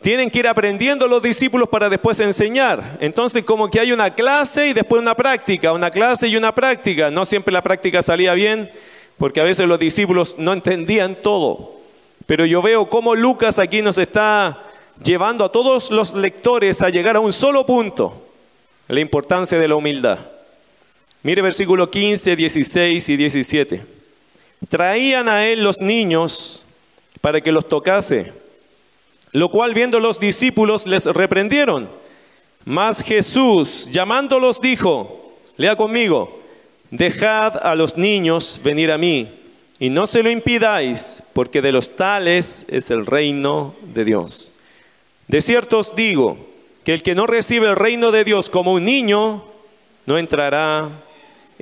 tienen 0.00 0.30
que 0.30 0.38
ir 0.38 0.46
aprendiendo 0.46 1.08
los 1.08 1.20
discípulos 1.20 1.68
para 1.68 1.88
después 1.88 2.20
enseñar. 2.20 2.98
Entonces 3.00 3.42
como 3.42 3.68
que 3.68 3.80
hay 3.80 3.90
una 3.90 4.14
clase 4.14 4.68
y 4.68 4.74
después 4.74 5.02
una 5.02 5.16
práctica, 5.16 5.72
una 5.72 5.90
clase 5.90 6.28
y 6.28 6.36
una 6.36 6.54
práctica. 6.54 7.10
No 7.10 7.24
siempre 7.24 7.52
la 7.52 7.62
práctica 7.62 8.00
salía 8.00 8.34
bien, 8.34 8.70
porque 9.18 9.40
a 9.40 9.44
veces 9.44 9.66
los 9.66 9.80
discípulos 9.80 10.36
no 10.38 10.52
entendían 10.52 11.16
todo. 11.16 11.80
Pero 12.26 12.46
yo 12.46 12.62
veo 12.62 12.88
cómo 12.88 13.16
Lucas 13.16 13.58
aquí 13.58 13.82
nos 13.82 13.98
está 13.98 14.62
llevando 15.02 15.44
a 15.44 15.50
todos 15.50 15.90
los 15.90 16.14
lectores 16.14 16.80
a 16.82 16.90
llegar 16.90 17.16
a 17.16 17.20
un 17.20 17.32
solo 17.32 17.66
punto, 17.66 18.22
la 18.86 19.00
importancia 19.00 19.58
de 19.58 19.66
la 19.66 19.74
humildad. 19.74 20.33
Mire 21.24 21.40
versículo 21.40 21.90
15, 21.90 22.36
16 22.36 23.08
y 23.08 23.16
17. 23.16 23.86
Traían 24.68 25.30
a 25.30 25.46
él 25.46 25.64
los 25.64 25.80
niños 25.80 26.66
para 27.22 27.40
que 27.40 27.50
los 27.50 27.66
tocase, 27.66 28.30
lo 29.32 29.50
cual 29.50 29.72
viendo 29.72 30.00
los 30.00 30.20
discípulos 30.20 30.86
les 30.86 31.06
reprendieron. 31.06 31.88
Mas 32.66 33.02
Jesús, 33.02 33.88
llamándolos, 33.90 34.60
dijo, 34.60 35.38
lea 35.56 35.76
conmigo, 35.76 36.42
dejad 36.90 37.56
a 37.56 37.74
los 37.74 37.96
niños 37.96 38.60
venir 38.62 38.92
a 38.92 38.98
mí 38.98 39.30
y 39.78 39.88
no 39.88 40.06
se 40.06 40.22
lo 40.22 40.28
impidáis, 40.30 41.22
porque 41.32 41.62
de 41.62 41.72
los 41.72 41.96
tales 41.96 42.66
es 42.68 42.90
el 42.90 43.06
reino 43.06 43.74
de 43.94 44.04
Dios. 44.04 44.52
De 45.28 45.40
cierto 45.40 45.78
os 45.78 45.96
digo 45.96 46.36
que 46.84 46.92
el 46.92 47.02
que 47.02 47.14
no 47.14 47.26
recibe 47.26 47.70
el 47.70 47.76
reino 47.76 48.12
de 48.12 48.24
Dios 48.24 48.50
como 48.50 48.74
un 48.74 48.84
niño, 48.84 49.42
no 50.04 50.18
entrará 50.18 51.03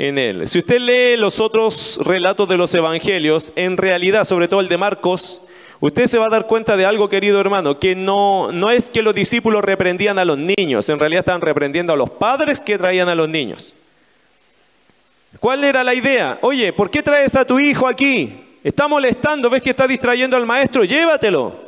en 0.03 0.19
él. 0.19 0.49
Si 0.49 0.59
usted 0.59 0.81
lee 0.81 1.17
los 1.17 1.39
otros 1.39 2.01
relatos 2.05 2.49
de 2.49 2.57
los 2.57 2.75
evangelios, 2.75 3.53
en 3.55 3.77
realidad, 3.77 4.25
sobre 4.25 4.49
todo 4.49 4.61
el 4.61 4.67
de 4.67 4.77
Marcos, 4.77 5.41
usted 5.79 6.09
se 6.09 6.19
va 6.19 6.27
a 6.27 6.31
dar 6.31 6.49
cuenta 6.49 6.77
de 6.77 6.85
algo, 6.85 7.09
querido 7.09 7.41
hermano, 7.41 7.79
que 7.79 7.95
no, 7.95 8.51
no 8.51 8.73
es 8.73 8.91
que 8.91 9.01
los 9.01 9.15
discípulos 9.15 9.63
reprendían 9.63 10.19
a 10.19 10.25
los 10.25 10.39
niños, 10.39 10.89
en 10.89 10.99
realidad 10.99 11.21
estaban 11.21 11.41
reprendiendo 11.41 11.93
a 11.93 11.97
los 11.97 12.11
padres 12.11 12.59
que 12.59 12.79
traían 12.79 13.09
a 13.09 13.15
los 13.15 13.29
niños. 13.29 13.77
¿Cuál 15.39 15.63
era 15.63 15.85
la 15.85 15.95
idea? 15.95 16.37
Oye, 16.43 16.73
¿por 16.73 16.91
qué 16.91 17.01
traes 17.01 17.37
a 17.37 17.45
tu 17.45 17.61
hijo 17.61 17.87
aquí? 17.87 18.33
Está 18.65 18.89
molestando, 18.89 19.51
ves 19.51 19.63
que 19.63 19.71
está 19.71 19.87
distrayendo 19.87 20.37
al 20.37 20.47
maestro, 20.47 20.83
llévatelo. 20.83 21.62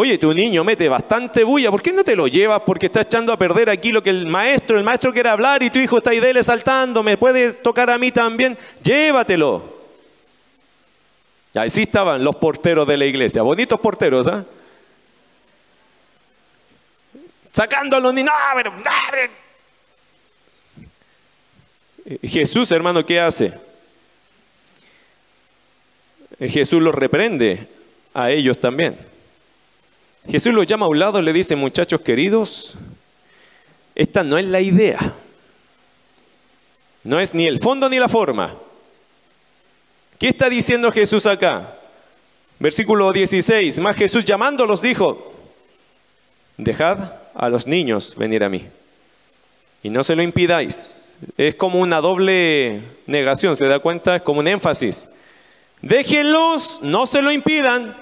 Oye, 0.00 0.16
tu 0.16 0.32
niño 0.32 0.62
mete 0.62 0.88
bastante 0.88 1.42
bulla, 1.42 1.72
¿por 1.72 1.82
qué 1.82 1.92
no 1.92 2.04
te 2.04 2.14
lo 2.14 2.28
llevas? 2.28 2.62
Porque 2.64 2.86
está 2.86 3.00
echando 3.00 3.32
a 3.32 3.36
perder 3.36 3.68
aquí 3.68 3.90
lo 3.90 4.00
que 4.00 4.10
el 4.10 4.26
maestro, 4.26 4.78
el 4.78 4.84
maestro 4.84 5.12
quiere 5.12 5.28
hablar 5.28 5.60
y 5.64 5.70
tu 5.70 5.80
hijo 5.80 5.98
está 5.98 6.10
ahí 6.10 6.20
dele 6.20 6.44
saltando, 6.44 7.02
me 7.02 7.16
puedes 7.16 7.60
tocar 7.64 7.90
a 7.90 7.98
mí 7.98 8.12
también, 8.12 8.56
llévatelo. 8.80 9.76
Y 11.52 11.58
ahí 11.58 11.68
sí 11.68 11.82
estaban 11.82 12.22
los 12.22 12.36
porteros 12.36 12.86
de 12.86 12.96
la 12.96 13.06
iglesia, 13.06 13.42
bonitos 13.42 13.80
porteros, 13.80 14.28
¿ah? 14.28 14.44
Sacando 17.50 17.96
a 17.96 18.00
los 18.00 18.14
niños, 18.14 18.32
Jesús, 22.22 22.70
hermano, 22.70 23.04
¿qué 23.04 23.18
hace? 23.18 23.52
Jesús 26.38 26.80
los 26.80 26.94
reprende 26.94 27.66
a 28.14 28.30
ellos 28.30 28.60
también. 28.60 29.07
Jesús 30.30 30.52
los 30.52 30.66
llama 30.66 30.86
a 30.86 30.88
un 30.88 30.98
lado 30.98 31.20
y 31.20 31.22
le 31.22 31.32
dice, 31.32 31.56
muchachos 31.56 32.00
queridos, 32.02 32.74
esta 33.94 34.22
no 34.22 34.36
es 34.38 34.44
la 34.44 34.60
idea. 34.60 35.14
No 37.04 37.18
es 37.20 37.34
ni 37.34 37.46
el 37.46 37.58
fondo 37.58 37.88
ni 37.88 37.98
la 37.98 38.08
forma. 38.08 38.54
¿Qué 40.18 40.28
está 40.28 40.50
diciendo 40.50 40.92
Jesús 40.92 41.26
acá? 41.26 41.74
Versículo 42.58 43.12
16, 43.12 43.78
más 43.78 43.96
Jesús 43.96 44.24
llamándolos 44.24 44.82
dijo, 44.82 45.32
dejad 46.56 47.12
a 47.34 47.48
los 47.48 47.66
niños 47.66 48.16
venir 48.16 48.42
a 48.42 48.48
mí 48.48 48.66
y 49.82 49.90
no 49.90 50.04
se 50.04 50.16
lo 50.16 50.22
impidáis. 50.22 51.16
Es 51.36 51.54
como 51.54 51.80
una 51.80 52.00
doble 52.00 52.82
negación, 53.06 53.56
¿se 53.56 53.66
da 53.66 53.78
cuenta? 53.78 54.16
Es 54.16 54.22
como 54.22 54.40
un 54.40 54.48
énfasis. 54.48 55.08
Déjenlos, 55.82 56.80
no 56.82 57.06
se 57.06 57.22
lo 57.22 57.30
impidan. 57.30 57.96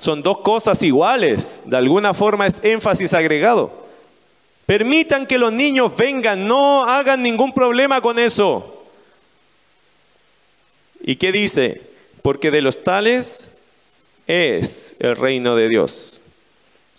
Son 0.00 0.22
dos 0.22 0.38
cosas 0.38 0.82
iguales, 0.82 1.60
de 1.66 1.76
alguna 1.76 2.14
forma 2.14 2.46
es 2.46 2.64
énfasis 2.64 3.12
agregado. 3.12 3.70
Permitan 4.64 5.26
que 5.26 5.36
los 5.36 5.52
niños 5.52 5.94
vengan, 5.94 6.48
no 6.48 6.84
hagan 6.84 7.22
ningún 7.22 7.52
problema 7.52 8.00
con 8.00 8.18
eso. 8.18 8.82
¿Y 11.02 11.16
qué 11.16 11.32
dice? 11.32 11.82
Porque 12.22 12.50
de 12.50 12.62
los 12.62 12.82
tales 12.82 13.58
es 14.26 14.96
el 15.00 15.16
reino 15.16 15.54
de 15.54 15.68
Dios. 15.68 16.22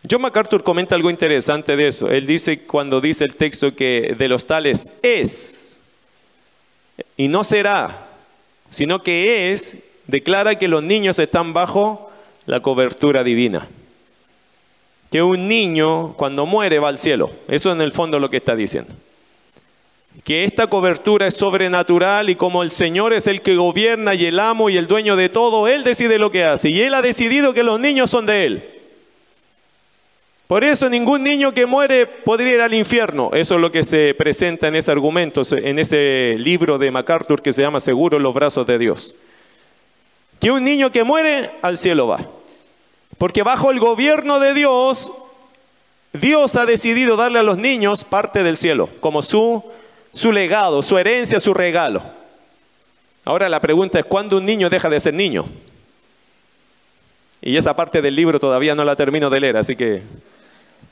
John 0.08 0.22
MacArthur 0.22 0.64
comenta 0.64 0.93
algo 0.93 1.10
interesante 1.10 1.76
de 1.76 1.88
eso. 1.88 2.08
Él 2.08 2.28
dice 2.28 2.60
cuando 2.66 3.02
dice 3.02 3.24
el 3.24 3.34
texto 3.34 3.76
que 3.76 4.14
de 4.16 4.28
los 4.28 4.45
tales 4.45 4.91
es 5.02 5.80
y 7.18 7.30
no 7.30 7.43
será, 7.43 8.10
sino 8.70 9.02
que 9.02 9.54
es, 9.54 9.78
declara 10.06 10.60
que 10.60 10.68
los 10.68 10.84
niños 10.84 11.18
están 11.18 11.54
bajo 11.54 12.11
la 12.52 12.60
cobertura 12.60 13.24
divina. 13.24 13.66
Que 15.10 15.24
un 15.24 15.47
niño 15.47 16.16
cuando 16.18 16.45
muere 16.45 16.80
va 16.80 16.89
al 16.89 16.97
cielo. 16.97 17.32
Eso 17.47 17.72
en 17.72 17.80
el 17.80 17.93
fondo 17.93 18.20
lo 18.20 18.30
que 18.30 18.38
está 18.38 18.58
diciendo. 18.58 18.93
Que 20.26 20.43
esta 20.43 20.68
cobertura 20.68 21.28
es 21.28 21.36
sobrenatural 21.36 22.30
y 22.30 22.36
como 22.36 22.62
el 22.64 22.72
Señor 22.72 23.14
es 23.14 23.28
el 23.28 23.41
que 23.41 23.56
gobierna 23.56 24.16
y 24.16 24.26
el 24.26 24.38
amo 24.38 24.70
y 24.70 24.76
el 24.76 24.88
dueño 24.88 25.16
de 25.16 25.30
todo, 25.30 25.70
Él 25.70 25.86
decide 25.86 26.20
lo 26.20 26.30
que 26.30 26.43
hace. 26.43 26.68
Y 26.68 26.82
Él 26.82 26.93
ha 26.93 27.02
decidido 27.02 27.54
que 27.54 27.64
los 27.64 27.80
niños 27.80 28.10
son 28.10 28.26
de 28.26 28.45
Él. 28.45 28.64
Por 30.47 30.66
eso 30.66 30.89
ningún 30.89 31.24
niño 31.24 31.54
que 31.54 31.66
muere 31.66 32.06
podría 32.06 32.56
ir 32.56 32.62
al 32.62 32.74
infierno. 32.74 33.32
Eso 33.34 33.56
es 33.56 33.62
lo 33.62 33.72
que 33.72 33.86
se 33.86 34.14
presenta 34.14 34.68
en 34.68 34.76
ese 34.76 34.91
argumento, 34.91 35.41
en 35.52 35.80
ese 35.80 36.36
libro 36.38 36.78
de 36.78 36.91
MacArthur 36.91 37.41
que 37.41 37.54
se 37.54 37.62
llama 37.62 37.80
Seguro 37.80 38.18
en 38.18 38.24
los 38.24 38.34
brazos 38.34 38.68
de 38.68 38.78
Dios. 38.78 39.16
Que 40.41 40.52
un 40.52 40.66
niño 40.66 40.91
que 40.91 41.06
muere 41.06 41.52
al 41.62 41.78
cielo 41.78 42.08
va. 42.08 42.40
Porque 43.22 43.43
bajo 43.43 43.69
el 43.69 43.80
gobierno 43.80 44.39
de 44.39 44.55
Dios, 44.55 45.11
Dios 46.11 46.55
ha 46.55 46.65
decidido 46.65 47.17
darle 47.17 47.38
a 47.38 47.43
los 47.43 47.59
niños 47.59 48.03
parte 48.03 48.41
del 48.41 48.57
cielo, 48.57 48.89
como 48.99 49.22
su, 49.22 49.63
su 50.11 50.32
legado, 50.32 50.82
su 50.82 50.97
herencia, 50.97 51.39
su 51.39 51.53
regalo. 51.53 52.01
Ahora 53.24 53.47
la 53.47 53.59
pregunta 53.59 53.99
es, 53.99 54.05
¿cuándo 54.05 54.39
un 54.39 54.45
niño 54.47 54.72
deja 54.72 54.89
de 54.89 54.99
ser 54.99 55.13
niño? 55.13 55.45
Y 57.43 57.57
esa 57.57 57.76
parte 57.76 58.01
del 58.01 58.15
libro 58.15 58.39
todavía 58.39 58.74
no 58.74 58.84
la 58.84 58.95
termino 58.95 59.30
de 59.30 59.39
leer, 59.39 59.57
así 59.57 59.76
que 59.76 60.01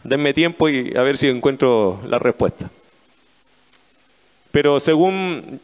Denme 0.04 0.32
tiempo 0.32 0.70
y 0.70 0.96
a 0.96 1.02
ver 1.02 1.18
si 1.18 1.30
encuentro 1.30 2.00
la 2.08 2.20
respuesta. 2.20 2.70
Pero 4.52 4.80
según 4.80 5.60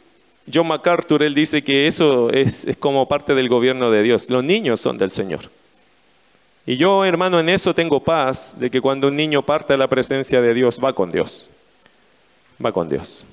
John 0.51 0.67
MacArthur, 0.67 1.21
él 1.21 1.35
dice 1.35 1.63
que 1.63 1.85
eso 1.85 2.31
es, 2.31 2.65
es, 2.65 2.75
como 2.75 3.07
parte 3.07 3.35
del 3.35 3.49
gobierno 3.49 3.91
de 3.91 4.01
Dios. 4.01 4.31
Los 4.31 4.43
niños 4.43 4.81
son 4.81 4.97
del 4.97 5.11
Señor. 5.11 5.51
Y 6.65 6.77
yo, 6.77 7.05
hermano, 7.05 7.39
en 7.39 7.49
eso 7.49 7.75
tengo 7.75 8.03
paz 8.03 8.55
de 8.59 8.71
que 8.71 8.81
cuando 8.81 9.07
un 9.09 9.15
niño 9.15 9.43
parte 9.43 9.73
a 9.73 9.77
la 9.77 9.87
presencia 9.87 10.41
de 10.41 10.53
Dios, 10.53 10.79
va 10.83 10.93
con 10.93 11.11
Dios. 11.11 11.49
Va 12.63 12.71
con 12.71 12.89
Dios. 12.89 13.25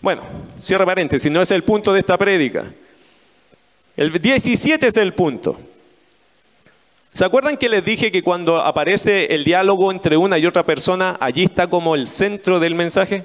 Bueno, 0.00 0.22
cierra 0.56 0.86
paréntesis, 0.86 1.32
no 1.32 1.42
es 1.42 1.50
el 1.50 1.64
punto 1.64 1.92
de 1.92 2.00
esta 2.00 2.16
prédica. 2.16 2.72
El 3.96 4.12
17 4.20 4.86
es 4.86 4.96
el 4.96 5.14
punto. 5.14 5.58
¿Se 7.12 7.24
acuerdan 7.24 7.56
que 7.56 7.68
les 7.68 7.84
dije 7.84 8.12
que 8.12 8.22
cuando 8.22 8.60
aparece 8.60 9.34
el 9.34 9.44
diálogo 9.44 9.90
entre 9.90 10.16
una 10.16 10.36
y 10.36 10.46
otra 10.46 10.66
persona, 10.66 11.16
allí 11.20 11.44
está 11.44 11.68
como 11.68 11.94
el 11.94 12.06
centro 12.06 12.60
del 12.60 12.74
mensaje? 12.74 13.24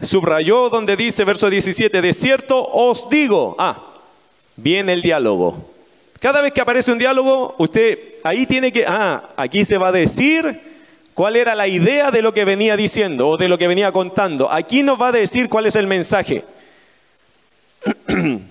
Subrayó 0.00 0.70
donde 0.70 0.96
dice, 0.96 1.24
verso 1.24 1.50
17, 1.50 2.00
de 2.00 2.14
cierto 2.14 2.64
os 2.64 3.10
digo, 3.10 3.56
ah, 3.58 3.94
viene 4.56 4.92
el 4.92 5.02
diálogo. 5.02 5.77
Cada 6.20 6.40
vez 6.40 6.52
que 6.52 6.60
aparece 6.60 6.92
un 6.92 6.98
diálogo, 6.98 7.54
usted 7.58 7.98
ahí 8.24 8.46
tiene 8.46 8.72
que, 8.72 8.84
ah, 8.86 9.30
aquí 9.36 9.64
se 9.64 9.78
va 9.78 9.88
a 9.88 9.92
decir 9.92 10.60
cuál 11.14 11.36
era 11.36 11.54
la 11.54 11.68
idea 11.68 12.10
de 12.10 12.22
lo 12.22 12.34
que 12.34 12.44
venía 12.44 12.76
diciendo 12.76 13.28
o 13.28 13.36
de 13.36 13.48
lo 13.48 13.58
que 13.58 13.68
venía 13.68 13.92
contando. 13.92 14.50
Aquí 14.50 14.82
nos 14.82 15.00
va 15.00 15.08
a 15.08 15.12
decir 15.12 15.48
cuál 15.48 15.66
es 15.66 15.76
el 15.76 15.86
mensaje. 15.86 16.44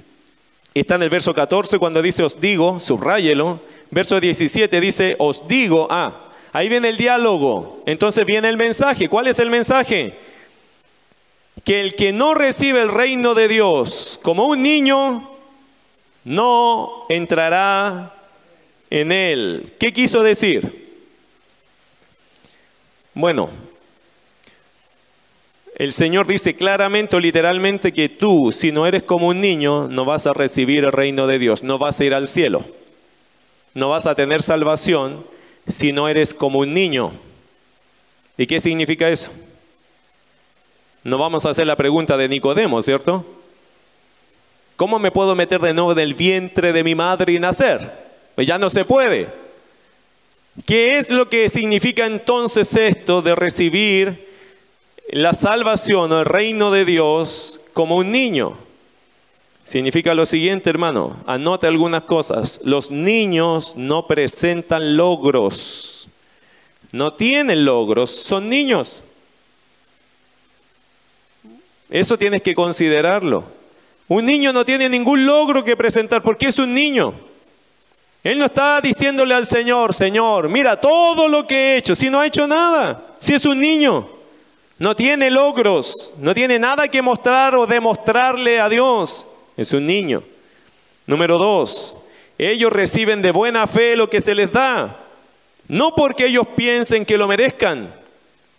Está 0.74 0.96
en 0.96 1.04
el 1.04 1.10
verso 1.10 1.34
14 1.34 1.80
cuando 1.80 2.02
dice 2.02 2.24
os 2.24 2.40
digo, 2.40 2.80
subráyelo 2.80 3.60
verso 3.92 4.20
17 4.20 4.82
dice, 4.82 5.16
os 5.20 5.48
digo, 5.48 5.88
ah, 5.90 6.14
ahí 6.54 6.70
viene 6.70 6.90
el 6.90 6.98
diálogo, 6.98 7.82
entonces 7.86 8.26
viene 8.26 8.50
el 8.50 8.58
mensaje. 8.58 9.10
¿Cuál 9.10 9.28
es 9.28 9.40
el 9.40 9.50
mensaje? 9.50 10.18
Que 11.64 11.82
el 11.82 11.96
que 11.96 12.14
no 12.14 12.34
recibe 12.34 12.82
el 12.82 12.90
reino 12.90 13.34
de 13.34 13.48
Dios 13.48 14.20
como 14.22 14.48
un 14.48 14.62
niño, 14.62 15.37
no 16.28 17.06
entrará 17.10 18.14
en 18.90 19.12
él. 19.12 19.74
¿Qué 19.80 19.92
quiso 19.92 20.22
decir? 20.24 20.86
Bueno, 23.14 23.50
el 25.76 25.92
Señor 25.92 26.28
dice 26.28 26.56
claramente 26.56 27.16
o 27.16 27.20
literalmente 27.20 27.92
que 27.92 28.10
tú, 28.10 28.52
si 28.52 28.72
no 28.72 28.86
eres 28.86 29.04
como 29.04 29.28
un 29.28 29.42
niño, 29.42 29.88
no 29.88 30.06
vas 30.06 30.28
a 30.28 30.34
recibir 30.34 30.84
el 30.84 30.92
reino 30.92 31.26
de 31.28 31.40
Dios, 31.40 31.64
no 31.64 31.78
vas 31.78 32.00
a 32.00 32.06
ir 32.06 32.14
al 32.14 32.28
cielo 32.28 32.66
no 33.78 33.90
vas 33.90 34.08
a 34.08 34.16
tener 34.16 34.42
salvación 34.42 35.24
si 35.68 35.94
no 35.94 36.10
eres 36.10 36.34
como 36.34 36.60
un 36.60 36.74
niño. 36.74 37.12
¿Y 38.36 38.48
qué 38.48 38.60
significa 38.60 39.08
eso? 39.08 39.32
No 41.04 41.20
vamos 41.20 41.46
a 41.46 41.52
hacer 41.52 41.68
la 41.68 41.76
pregunta 41.76 42.18
de 42.18 42.28
Nicodemo, 42.28 42.82
¿cierto? 42.82 43.24
¿Cómo 44.78 45.00
me 45.00 45.12
puedo 45.12 45.36
meter 45.36 45.60
de 45.60 45.74
nuevo 45.74 45.96
del 45.96 46.14
vientre 46.14 46.72
de 46.72 46.84
mi 46.84 46.94
madre 46.94 47.34
y 47.34 47.40
nacer? 47.40 47.92
Pues 48.36 48.46
ya 48.46 48.60
no 48.60 48.70
se 48.70 48.86
puede. 48.86 49.28
¿Qué 50.68 51.00
es 51.00 51.10
lo 51.10 51.30
que 51.30 51.50
significa 51.50 52.06
entonces 52.06 52.76
esto 52.76 53.24
de 53.24 53.34
recibir 53.34 54.30
la 55.10 55.34
salvación 55.34 56.12
o 56.12 56.20
el 56.20 56.26
reino 56.26 56.70
de 56.70 56.86
Dios 56.86 57.60
como 57.74 57.96
un 57.96 58.12
niño? 58.12 58.56
Significa 59.64 60.14
lo 60.14 60.28
siguiente, 60.28 60.70
hermano, 60.70 61.18
anote 61.26 61.66
algunas 61.66 62.04
cosas. 62.04 62.62
Los 62.64 62.92
niños 62.92 63.74
no 63.78 64.06
presentan 64.06 64.96
logros, 64.96 66.08
no 66.92 67.14
tienen 67.14 67.66
logros, 67.66 68.12
son 68.12 68.48
niños. 68.48 69.02
Eso 71.90 72.16
tienes 72.16 72.44
que 72.44 72.54
considerarlo. 72.54 73.57
Un 74.08 74.26
niño 74.26 74.54
no 74.54 74.66
tiene 74.66 74.90
ningún 74.90 75.26
logro 75.26 75.64
que 75.64 75.76
presentar 75.76 76.22
porque 76.22 76.48
es 76.48 76.58
un 76.60 76.74
niño. 76.74 77.14
Él 78.24 78.40
no 78.40 78.46
está 78.46 78.82
diciéndole 78.82 79.34
al 79.34 79.46
Señor, 79.46 79.94
Señor, 79.94 80.50
mira 80.50 80.80
todo 80.80 81.28
lo 81.28 81.46
que 81.46 81.56
he 81.56 81.78
hecho, 81.78 81.96
si 81.96 82.10
no 82.10 82.20
ha 82.20 82.26
hecho 82.26 82.48
nada, 82.48 83.16
si 83.20 83.34
es 83.34 83.46
un 83.46 83.60
niño. 83.60 84.10
No 84.80 84.96
tiene 84.96 85.32
logros, 85.32 86.14
no 86.20 86.34
tiene 86.34 86.60
nada 86.60 86.88
que 86.88 87.02
mostrar 87.02 87.56
o 87.56 87.66
demostrarle 87.66 88.60
a 88.60 88.70
Dios 88.70 89.28
es 89.58 89.74
un 89.74 89.86
niño. 89.88 90.24
Número 91.08 91.38
dos, 91.38 91.98
ellos 92.38 92.72
reciben 92.72 93.22
de 93.22 93.32
buena 93.32 93.66
fe 93.66 93.96
lo 93.96 94.10
que 94.10 94.22
se 94.22 94.36
les 94.36 94.52
da, 94.52 94.96
no 95.68 95.96
porque 95.96 96.28
ellos 96.28 96.48
piensen 96.56 97.06
que 97.06 97.18
lo 97.18 97.28
merezcan. 97.28 97.94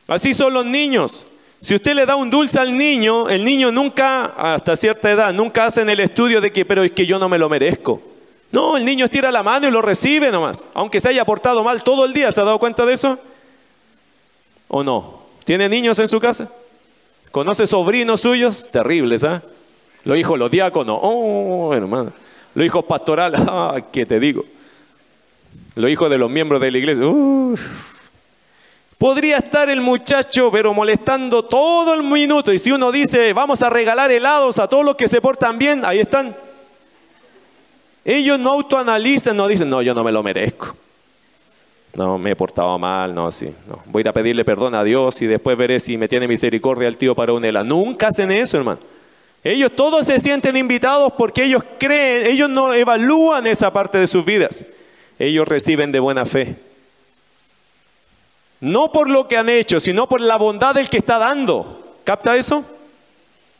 Así 0.09 0.35
son 0.35 0.53
los 0.53 0.67
niños. 0.67 1.29
Si 1.61 1.75
usted 1.75 1.95
le 1.95 2.07
da 2.07 2.15
un 2.15 2.31
dulce 2.31 2.59
al 2.61 2.77
niño, 2.77 3.29
el 3.29 3.45
niño 3.45 3.73
nunca, 3.73 4.27
hasta 4.37 4.77
cierta 4.77 5.11
edad, 5.11 5.33
nunca 5.33 5.67
hacen 5.67 5.89
el 5.89 5.99
estudio 5.99 6.41
de 6.41 6.53
que, 6.53 6.65
pero 6.65 6.85
es 6.85 6.93
que 6.93 7.05
yo 7.05 7.19
no 7.19 7.29
me 7.29 7.39
lo 7.39 7.49
merezco. 7.49 8.01
No, 8.53 8.77
el 8.77 8.85
niño 8.85 9.05
estira 9.05 9.31
la 9.31 9.43
mano 9.43 9.69
y 9.69 9.71
lo 9.71 9.83
recibe 9.83 10.31
nomás, 10.31 10.69
aunque 10.73 11.01
se 11.01 11.09
haya 11.09 11.25
portado 11.25 11.65
mal 11.65 11.83
todo 11.83 12.05
el 12.05 12.13
día. 12.13 12.31
¿Se 12.31 12.41
ha 12.41 12.45
dado 12.45 12.59
cuenta 12.59 12.87
de 12.87 12.95
eso? 12.95 13.19
¿O 14.69 14.85
no? 14.85 15.23
¿Tiene 15.45 15.69
niños 15.69 15.99
en 15.99 16.09
su 16.09 16.21
casa? 16.21 16.49
¿Conoce 17.31 17.67
sobrinos 17.67 18.21
suyos? 18.21 18.71
Terribles, 18.71 19.25
¿ah? 19.25 19.43
Los 20.05 20.17
hijos, 20.17 20.39
los 20.39 20.51
diáconos, 20.51 20.99
oh, 21.03 21.75
hermano. 21.75 22.13
Los 22.55 22.65
hijos 22.65 22.85
pastorales, 22.85 23.41
ah, 23.49 23.79
¿qué 23.93 24.07
te 24.07 24.21
digo? 24.21 24.45
Los 25.75 25.91
hijos 25.91 26.09
de 26.09 26.19
los 26.19 26.31
miembros 26.31 26.61
de 26.61 26.71
la 26.71 26.79
iglesia, 26.79 27.05
Podría 28.99 29.37
estar 29.37 29.71
el 29.71 29.81
muchacho, 29.81 30.51
pero 30.51 30.75
molestando 30.75 31.45
todo 31.45 31.95
el 31.95 32.03
minuto. 32.03 32.53
Y 32.53 32.59
si 32.59 32.73
uno 32.73 32.91
dice, 32.91 33.33
vamos 33.33 33.63
a 33.63 33.71
regalar 33.71 34.11
helados 34.11 34.59
a 34.59 34.69
todos 34.69 34.85
los 34.85 34.97
que 34.97 35.07
se 35.07 35.21
portan 35.21 35.57
bien, 35.57 35.85
ahí 35.85 36.01
están. 36.01 36.37
Ellos 38.05 38.41
no 38.41 38.51
autoanalizan, 38.51 39.37
no 39.37 39.47
dicen, 39.47 39.71
no, 39.71 39.83
yo 39.83 39.95
no 39.95 40.03
me 40.03 40.11
lo 40.11 40.23
merezco. 40.25 40.75
No, 41.95 42.19
me 42.19 42.33
he 42.33 42.37
portado 42.37 42.77
mal, 42.77 43.15
no, 43.15 43.31
sí. 43.31 43.55
No. 43.69 43.83
Voy 43.87 44.01
a 44.01 44.03
ir 44.03 44.09
a 44.09 44.13
pedirle 44.13 44.45
perdón 44.45 44.75
a 44.75 44.83
Dios 44.83 45.23
y 45.23 45.27
después 45.27 45.57
veré 45.57 45.79
si 45.79 45.97
me 45.97 46.09
tiene 46.09 46.27
misericordia 46.27 46.89
el 46.89 46.99
tío 46.99 47.15
para 47.15 47.33
un 47.33 47.45
helado. 47.45 47.67
Nunca 47.67 48.09
hacen 48.09 48.33
eso, 48.33 48.57
hermano. 48.57 48.81
Ellos 49.45 49.71
todos 49.77 50.07
se 50.09 50.19
sienten 50.19 50.57
invitados 50.57 51.13
porque 51.17 51.45
ellos 51.45 51.63
creen, 51.79 52.27
ellos 52.27 52.49
no 52.49 52.75
evalúan 52.75 53.47
esa 53.47 53.73
parte 53.73 53.99
de 53.99 54.09
sus 54.09 54.25
vidas. 54.25 54.65
Ellos 55.21 55.47
reciben 55.47 55.93
de 55.93 56.01
buena 56.01 56.27
fe. 56.27 56.57
No 58.61 58.91
por 58.91 59.09
lo 59.09 59.29
que 59.29 59.37
han 59.37 59.49
hecho, 59.49 59.81
sino 59.81 60.09
por 60.09 60.21
la 60.21 60.37
bondad 60.37 60.75
del 60.75 60.89
que 60.89 60.99
está 60.99 61.19
dando. 61.19 61.97
¿Capta 62.05 62.37
eso? 62.37 62.65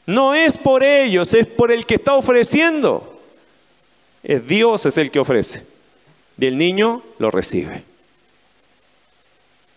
No 0.07 0.35
es 0.35 0.57
por 0.59 0.83
ellos, 0.83 1.35
es 1.35 1.47
por 1.47 1.71
el 1.71 1.87
que 1.87 1.97
está 1.97 2.15
ofreciendo. 2.15 3.21
Es 4.23 4.47
Dios 4.47 4.87
es 4.87 4.99
el 4.99 5.11
que 5.11 5.21
ofrece. 5.21 5.65
Y 6.39 6.47
el 6.47 6.57
niño 6.57 7.03
lo 7.19 7.31
recibe. 7.31 7.85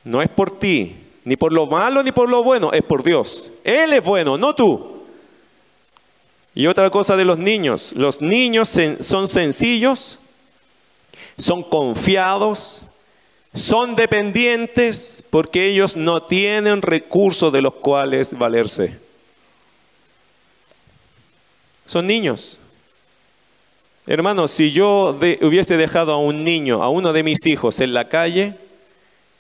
No 0.03 0.21
es 0.21 0.29
por 0.29 0.57
ti, 0.57 0.95
ni 1.25 1.35
por 1.35 1.53
lo 1.53 1.67
malo 1.67 2.01
ni 2.01 2.11
por 2.11 2.29
lo 2.29 2.43
bueno, 2.43 2.71
es 2.73 2.83
por 2.83 3.03
Dios. 3.03 3.51
Él 3.63 3.93
es 3.93 4.03
bueno, 4.03 4.37
no 4.37 4.55
tú. 4.55 5.03
Y 6.53 6.67
otra 6.67 6.89
cosa 6.89 7.15
de 7.15 7.25
los 7.25 7.37
niños, 7.37 7.93
los 7.95 8.21
niños 8.21 8.77
son 8.99 9.27
sencillos, 9.27 10.19
son 11.37 11.63
confiados, 11.63 12.85
son 13.53 13.95
dependientes 13.95 15.23
porque 15.29 15.67
ellos 15.67 15.95
no 15.95 16.23
tienen 16.23 16.81
recursos 16.81 17.51
de 17.51 17.61
los 17.61 17.75
cuales 17.75 18.37
valerse. 18.37 18.97
Son 21.85 22.07
niños. 22.07 22.59
Hermanos, 24.07 24.51
si 24.51 24.71
yo 24.71 25.19
hubiese 25.41 25.77
dejado 25.77 26.13
a 26.13 26.17
un 26.17 26.43
niño, 26.43 26.81
a 26.81 26.89
uno 26.89 27.13
de 27.13 27.23
mis 27.23 27.45
hijos 27.45 27.81
en 27.81 27.93
la 27.93 28.07
calle, 28.07 28.55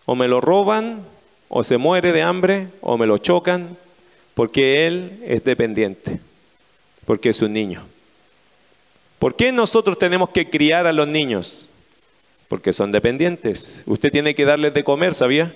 o 0.05 0.15
me 0.15 0.27
lo 0.27 0.41
roban, 0.41 1.05
o 1.47 1.63
se 1.63 1.77
muere 1.77 2.11
de 2.11 2.21
hambre, 2.21 2.67
o 2.81 2.97
me 2.97 3.07
lo 3.07 3.17
chocan, 3.17 3.77
porque 4.33 4.85
él 4.87 5.23
es 5.25 5.43
dependiente, 5.43 6.19
porque 7.05 7.29
es 7.29 7.41
un 7.41 7.53
niño. 7.53 7.85
¿Por 9.19 9.35
qué 9.35 9.51
nosotros 9.51 9.97
tenemos 9.97 10.29
que 10.29 10.49
criar 10.49 10.87
a 10.87 10.93
los 10.93 11.07
niños? 11.07 11.70
Porque 12.51 12.73
son 12.73 12.91
dependientes. 12.91 13.81
Usted 13.85 14.11
tiene 14.11 14.35
que 14.35 14.43
darles 14.43 14.73
de 14.73 14.83
comer, 14.83 15.13
¿sabía? 15.13 15.55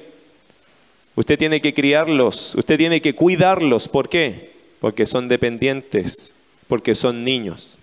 Usted 1.15 1.37
tiene 1.37 1.59
que 1.59 1.73
criarlos, 1.73 2.55
usted 2.55 2.77
tiene 2.77 3.01
que 3.01 3.13
cuidarlos. 3.13 3.89
¿Por 3.89 4.07
qué? 4.07 4.53
Porque 4.79 5.05
son 5.05 5.27
dependientes, 5.27 6.33
porque 6.69 6.95
son 6.95 7.25
niños. 7.25 7.77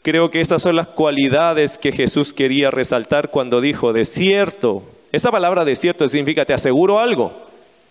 Creo 0.00 0.30
que 0.30 0.40
esas 0.40 0.62
son 0.62 0.74
las 0.74 0.86
cualidades 0.86 1.76
que 1.76 1.92
Jesús 1.92 2.32
quería 2.32 2.70
resaltar 2.70 3.30
cuando 3.30 3.60
dijo, 3.60 3.92
desierto. 3.92 4.82
Esa 5.12 5.30
palabra 5.30 5.66
desierto 5.66 6.08
significa 6.08 6.46
te 6.46 6.54
aseguro 6.54 6.98
algo. 6.98 7.46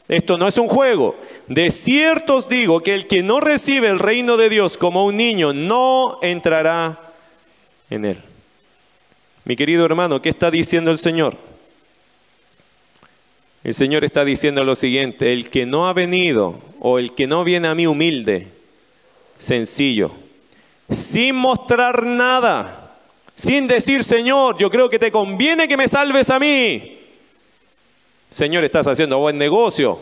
Esto 0.07 0.35
no 0.39 0.47
es 0.47 0.57
un 0.57 0.67
juego. 0.67 1.15
De 1.45 1.69
cierto 1.69 2.37
os 2.37 2.49
digo 2.49 2.81
que 2.81 2.95
el 2.95 3.05
que 3.05 3.21
no 3.21 3.39
recibe 3.39 3.87
el 3.87 3.99
reino 3.99 4.35
de 4.35 4.49
Dios 4.49 4.77
como 4.79 5.05
un 5.05 5.15
niño 5.15 5.53
no 5.53 6.17
entrará 6.23 7.13
en 7.91 8.05
él. 8.05 8.24
Mi 9.45 9.55
querido 9.55 9.85
hermano, 9.85 10.23
¿qué 10.23 10.29
está 10.29 10.49
diciendo 10.49 10.89
el 10.89 10.97
Señor? 10.97 11.37
El 13.63 13.75
Señor 13.75 14.03
está 14.03 14.25
diciendo 14.25 14.63
lo 14.63 14.75
siguiente, 14.75 15.33
el 15.33 15.49
que 15.49 15.67
no 15.67 15.87
ha 15.87 15.93
venido 15.93 16.59
o 16.79 16.97
el 16.97 17.13
que 17.13 17.27
no 17.27 17.43
viene 17.43 17.67
a 17.67 17.75
mí 17.75 17.85
humilde, 17.85 18.47
sencillo, 19.37 20.11
sin 20.89 21.35
mostrar 21.35 22.03
nada, 22.05 22.95
sin 23.35 23.67
decir, 23.67 24.03
Señor, 24.03 24.57
yo 24.57 24.71
creo 24.71 24.89
que 24.89 24.99
te 24.99 25.11
conviene 25.11 25.67
que 25.67 25.77
me 25.77 25.87
salves 25.87 26.31
a 26.31 26.39
mí. 26.39 26.99
Señor, 28.31 28.63
estás 28.63 28.87
haciendo 28.87 29.19
buen 29.19 29.37
negocio. 29.37 29.99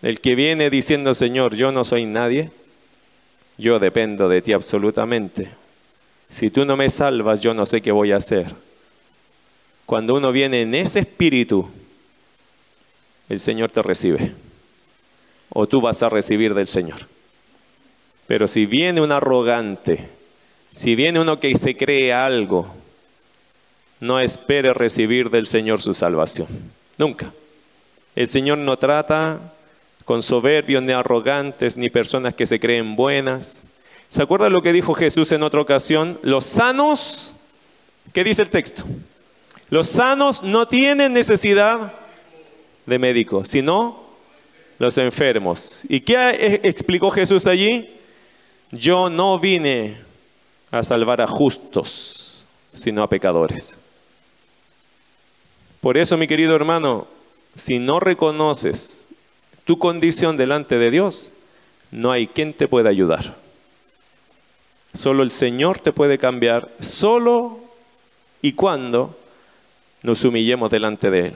El 0.00 0.20
que 0.20 0.34
viene 0.34 0.70
diciendo, 0.70 1.14
Señor, 1.14 1.54
yo 1.56 1.72
no 1.72 1.84
soy 1.84 2.06
nadie, 2.06 2.50
yo 3.58 3.78
dependo 3.78 4.30
de 4.30 4.40
ti 4.40 4.54
absolutamente. 4.54 5.59
Si 6.30 6.50
tú 6.50 6.64
no 6.64 6.76
me 6.76 6.88
salvas, 6.88 7.40
yo 7.40 7.52
no 7.52 7.66
sé 7.66 7.82
qué 7.82 7.92
voy 7.92 8.12
a 8.12 8.16
hacer. 8.16 8.54
Cuando 9.84 10.14
uno 10.14 10.30
viene 10.30 10.62
en 10.62 10.74
ese 10.74 11.00
espíritu, 11.00 11.68
el 13.28 13.40
Señor 13.40 13.70
te 13.70 13.82
recibe. 13.82 14.32
O 15.48 15.66
tú 15.66 15.80
vas 15.80 16.02
a 16.02 16.08
recibir 16.08 16.54
del 16.54 16.68
Señor. 16.68 17.00
Pero 18.28 18.46
si 18.46 18.66
viene 18.66 19.00
un 19.00 19.10
arrogante, 19.10 20.08
si 20.70 20.94
viene 20.94 21.18
uno 21.18 21.40
que 21.40 21.56
se 21.56 21.76
cree 21.76 22.12
algo, 22.12 22.72
no 23.98 24.20
espere 24.20 24.72
recibir 24.72 25.30
del 25.30 25.46
Señor 25.46 25.82
su 25.82 25.94
salvación. 25.94 26.46
Nunca. 26.96 27.32
El 28.14 28.28
Señor 28.28 28.58
no 28.58 28.78
trata 28.78 29.52
con 30.04 30.22
soberbios 30.22 30.82
ni 30.82 30.92
arrogantes 30.92 31.76
ni 31.76 31.90
personas 31.90 32.34
que 32.34 32.46
se 32.46 32.60
creen 32.60 32.96
buenas. 32.96 33.64
¿Se 34.10 34.22
acuerda 34.22 34.50
lo 34.50 34.60
que 34.60 34.72
dijo 34.72 34.92
Jesús 34.92 35.30
en 35.30 35.44
otra 35.44 35.60
ocasión? 35.60 36.18
Los 36.22 36.44
sanos, 36.44 37.36
¿qué 38.12 38.24
dice 38.24 38.42
el 38.42 38.50
texto? 38.50 38.82
Los 39.68 39.88
sanos 39.88 40.42
no 40.42 40.66
tienen 40.66 41.12
necesidad 41.12 41.92
de 42.86 42.98
médicos, 42.98 43.46
sino 43.46 44.02
los 44.80 44.98
enfermos. 44.98 45.84
¿Y 45.88 46.00
qué 46.00 46.16
e-, 46.16 46.68
explicó 46.68 47.12
Jesús 47.12 47.46
allí? 47.46 47.88
Yo 48.72 49.10
no 49.10 49.38
vine 49.38 50.00
a 50.72 50.82
salvar 50.82 51.20
a 51.20 51.28
justos, 51.28 52.48
sino 52.72 53.04
a 53.04 53.08
pecadores. 53.08 53.78
Por 55.80 55.96
eso, 55.96 56.16
mi 56.16 56.26
querido 56.26 56.56
hermano, 56.56 57.06
si 57.54 57.78
no 57.78 58.00
reconoces 58.00 59.06
tu 59.64 59.78
condición 59.78 60.36
delante 60.36 60.78
de 60.78 60.90
Dios, 60.90 61.30
no 61.92 62.10
hay 62.10 62.26
quien 62.26 62.52
te 62.52 62.66
pueda 62.66 62.90
ayudar. 62.90 63.36
Solo 64.92 65.22
el 65.22 65.30
Señor 65.30 65.80
te 65.80 65.92
puede 65.92 66.18
cambiar, 66.18 66.68
solo 66.80 67.60
y 68.42 68.52
cuando 68.52 69.16
nos 70.02 70.24
humillemos 70.24 70.70
delante 70.70 71.10
de 71.10 71.26
Él. 71.26 71.34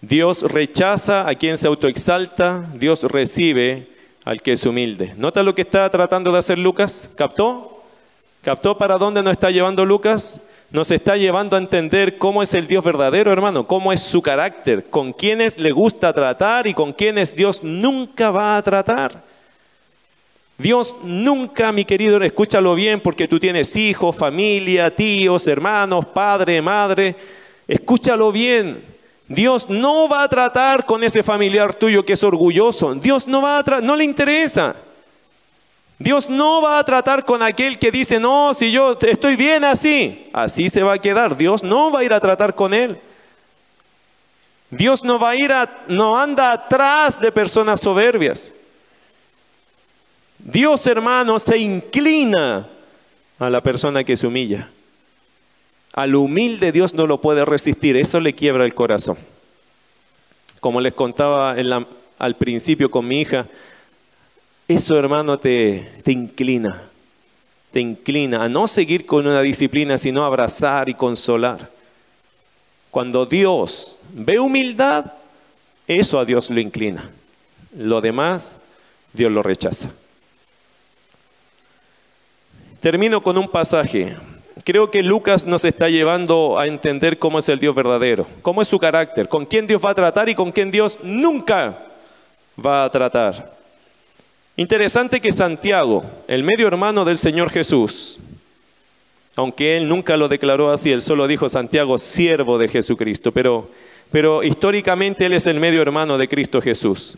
Dios 0.00 0.42
rechaza 0.42 1.28
a 1.28 1.34
quien 1.34 1.58
se 1.58 1.66
autoexalta, 1.66 2.66
Dios 2.74 3.02
recibe 3.02 3.88
al 4.24 4.42
que 4.42 4.52
es 4.52 4.64
humilde. 4.64 5.14
¿Nota 5.16 5.42
lo 5.42 5.54
que 5.54 5.62
está 5.62 5.90
tratando 5.90 6.30
de 6.30 6.38
hacer 6.38 6.58
Lucas? 6.58 7.10
¿Captó? 7.16 7.82
¿Captó 8.42 8.78
para 8.78 8.98
dónde 8.98 9.22
nos 9.22 9.32
está 9.32 9.50
llevando 9.50 9.84
Lucas? 9.84 10.40
Nos 10.70 10.90
está 10.90 11.16
llevando 11.16 11.56
a 11.56 11.58
entender 11.58 12.18
cómo 12.18 12.42
es 12.42 12.54
el 12.54 12.66
Dios 12.66 12.84
verdadero, 12.84 13.32
hermano, 13.32 13.66
cómo 13.66 13.92
es 13.92 14.00
su 14.00 14.22
carácter, 14.22 14.84
con 14.84 15.12
quienes 15.12 15.58
le 15.58 15.72
gusta 15.72 16.12
tratar 16.12 16.66
y 16.66 16.74
con 16.74 16.92
quienes 16.92 17.34
Dios 17.34 17.64
nunca 17.64 18.30
va 18.30 18.56
a 18.56 18.62
tratar. 18.62 19.27
Dios 20.58 20.96
nunca, 21.04 21.70
mi 21.70 21.84
querido, 21.84 22.20
escúchalo 22.20 22.74
bien 22.74 23.00
porque 23.00 23.28
tú 23.28 23.38
tienes 23.38 23.76
hijos, 23.76 24.16
familia, 24.16 24.92
tíos, 24.94 25.46
hermanos, 25.46 26.04
padre, 26.06 26.60
madre. 26.60 27.14
Escúchalo 27.68 28.32
bien. 28.32 28.84
Dios 29.28 29.70
no 29.70 30.08
va 30.08 30.24
a 30.24 30.28
tratar 30.28 30.84
con 30.84 31.04
ese 31.04 31.22
familiar 31.22 31.74
tuyo 31.74 32.04
que 32.04 32.14
es 32.14 32.24
orgulloso. 32.24 32.92
Dios 32.96 33.28
no 33.28 33.40
va 33.40 33.60
a 33.60 33.80
no 33.80 33.94
le 33.94 34.02
interesa. 34.02 34.74
Dios 35.96 36.28
no 36.28 36.60
va 36.60 36.80
a 36.80 36.84
tratar 36.84 37.24
con 37.24 37.40
aquel 37.40 37.78
que 37.78 37.92
dice, 37.92 38.18
"No, 38.18 38.52
si 38.52 38.72
yo 38.72 38.98
estoy 39.00 39.36
bien 39.36 39.64
así." 39.64 40.28
Así 40.32 40.70
se 40.70 40.82
va 40.82 40.94
a 40.94 40.98
quedar. 41.00 41.36
Dios 41.36 41.62
no 41.62 41.92
va 41.92 42.00
a 42.00 42.04
ir 42.04 42.12
a 42.12 42.20
tratar 42.20 42.54
con 42.56 42.74
él. 42.74 42.98
Dios 44.70 45.04
no 45.04 45.20
va 45.20 45.30
a 45.30 45.36
ir 45.36 45.52
a 45.52 45.68
no 45.86 46.18
anda 46.18 46.52
atrás 46.52 47.20
de 47.20 47.30
personas 47.30 47.80
soberbias. 47.80 48.52
Dios, 50.38 50.86
hermano, 50.86 51.38
se 51.38 51.58
inclina 51.58 52.68
a 53.38 53.50
la 53.50 53.62
persona 53.62 54.04
que 54.04 54.16
se 54.16 54.26
humilla. 54.26 54.70
Al 55.92 56.14
humilde 56.14 56.72
Dios 56.72 56.94
no 56.94 57.06
lo 57.06 57.20
puede 57.20 57.44
resistir, 57.44 57.96
eso 57.96 58.20
le 58.20 58.34
quiebra 58.34 58.64
el 58.64 58.74
corazón. 58.74 59.18
Como 60.60 60.80
les 60.80 60.92
contaba 60.92 61.56
al 62.18 62.36
principio 62.36 62.90
con 62.90 63.06
mi 63.06 63.20
hija, 63.20 63.46
eso 64.66 64.98
hermano 64.98 65.38
te, 65.38 65.90
te 66.04 66.12
inclina, 66.12 66.82
te 67.72 67.80
inclina 67.80 68.44
a 68.44 68.48
no 68.48 68.66
seguir 68.66 69.06
con 69.06 69.26
una 69.26 69.40
disciplina, 69.40 69.98
sino 69.98 70.24
abrazar 70.24 70.88
y 70.88 70.94
consolar. 70.94 71.70
Cuando 72.90 73.26
Dios 73.26 73.98
ve 74.12 74.38
humildad, 74.38 75.12
eso 75.86 76.18
a 76.18 76.24
Dios 76.24 76.50
lo 76.50 76.60
inclina. 76.60 77.10
Lo 77.76 78.00
demás, 78.00 78.58
Dios 79.12 79.32
lo 79.32 79.42
rechaza. 79.42 79.90
Termino 82.80 83.22
con 83.22 83.36
un 83.36 83.48
pasaje. 83.48 84.16
Creo 84.64 84.90
que 84.90 85.02
Lucas 85.02 85.46
nos 85.46 85.64
está 85.64 85.88
llevando 85.88 86.58
a 86.58 86.66
entender 86.66 87.18
cómo 87.18 87.38
es 87.38 87.48
el 87.48 87.58
Dios 87.58 87.74
verdadero, 87.74 88.26
cómo 88.42 88.62
es 88.62 88.68
su 88.68 88.78
carácter, 88.78 89.28
con 89.28 89.46
quién 89.46 89.66
Dios 89.66 89.82
va 89.84 89.90
a 89.90 89.94
tratar 89.94 90.28
y 90.28 90.34
con 90.34 90.52
quién 90.52 90.70
Dios 90.70 90.98
nunca 91.02 91.86
va 92.64 92.84
a 92.84 92.90
tratar. 92.90 93.56
Interesante 94.56 95.20
que 95.20 95.32
Santiago, 95.32 96.04
el 96.26 96.42
medio 96.42 96.66
hermano 96.66 97.04
del 97.04 97.18
Señor 97.18 97.50
Jesús, 97.50 98.18
aunque 99.36 99.76
él 99.76 99.88
nunca 99.88 100.16
lo 100.16 100.28
declaró 100.28 100.70
así, 100.70 100.90
él 100.90 101.00
solo 101.00 101.28
dijo 101.28 101.48
Santiago, 101.48 101.96
siervo 101.96 102.58
de 102.58 102.68
Jesucristo, 102.68 103.30
pero, 103.32 103.70
pero 104.10 104.42
históricamente 104.42 105.26
él 105.26 105.32
es 105.32 105.46
el 105.46 105.60
medio 105.60 105.80
hermano 105.80 106.18
de 106.18 106.28
Cristo 106.28 106.60
Jesús. 106.60 107.16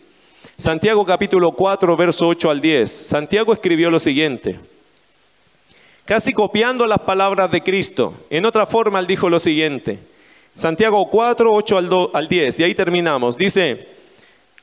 Santiago 0.59 1.07
capítulo 1.07 1.53
4, 1.53 1.97
verso 1.97 2.29
8 2.29 2.51
al 2.51 2.61
10. 2.61 2.91
Santiago 2.91 3.55
escribió 3.55 3.91
lo 3.91 3.99
siguiente, 3.99 4.61
casi 6.11 6.33
copiando 6.33 6.89
las 6.89 6.99
palabras 6.99 7.53
de 7.53 7.63
Cristo. 7.63 8.13
En 8.31 8.45
otra 8.45 8.67
forma, 8.67 8.99
él 8.99 9.07
dijo 9.07 9.29
lo 9.29 9.39
siguiente. 9.39 10.01
Santiago 10.55 11.09
4, 11.09 11.53
8 11.53 11.79
al, 11.79 11.89
al 12.13 12.27
10, 12.27 12.59
y 12.59 12.65
ahí 12.65 12.75
terminamos. 12.75 13.37
Dice, 13.37 13.87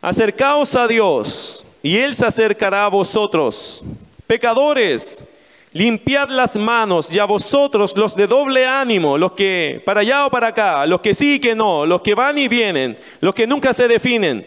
acercaos 0.01 0.75
a 0.75 0.89
Dios, 0.89 1.65
y 1.81 1.99
Él 1.99 2.13
se 2.15 2.25
acercará 2.25 2.83
a 2.83 2.89
vosotros. 2.89 3.81
Pecadores, 4.27 5.23
limpiad 5.71 6.27
las 6.27 6.57
manos, 6.57 7.09
y 7.13 7.17
a 7.17 7.23
vosotros 7.23 7.95
los 7.95 8.13
de 8.17 8.27
doble 8.27 8.65
ánimo, 8.65 9.17
los 9.17 9.31
que 9.31 9.81
para 9.85 10.01
allá 10.01 10.25
o 10.25 10.29
para 10.29 10.47
acá, 10.47 10.85
los 10.85 10.99
que 10.99 11.13
sí 11.13 11.35
y 11.35 11.39
que 11.39 11.55
no, 11.55 11.85
los 11.85 12.01
que 12.01 12.13
van 12.13 12.37
y 12.37 12.49
vienen, 12.49 12.97
los 13.21 13.33
que 13.33 13.47
nunca 13.47 13.71
se 13.71 13.87
definen 13.87 14.45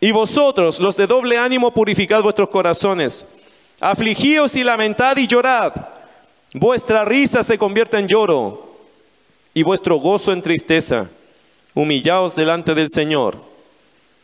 y 0.00 0.12
vosotros, 0.12 0.78
los 0.78 0.96
de 0.96 1.06
doble 1.06 1.38
ánimo, 1.38 1.72
purificad 1.72 2.22
vuestros 2.22 2.50
corazones. 2.50 3.26
Afligíos 3.80 4.56
y 4.56 4.64
lamentad 4.64 5.16
y 5.18 5.26
llorad. 5.26 5.72
Vuestra 6.54 7.04
risa 7.04 7.42
se 7.42 7.58
convierta 7.58 7.98
en 7.98 8.08
lloro 8.08 8.78
y 9.52 9.62
vuestro 9.62 9.96
gozo 9.96 10.32
en 10.32 10.42
tristeza. 10.42 11.10
Humillaos 11.74 12.36
delante 12.36 12.74
del 12.74 12.88
Señor 12.88 13.36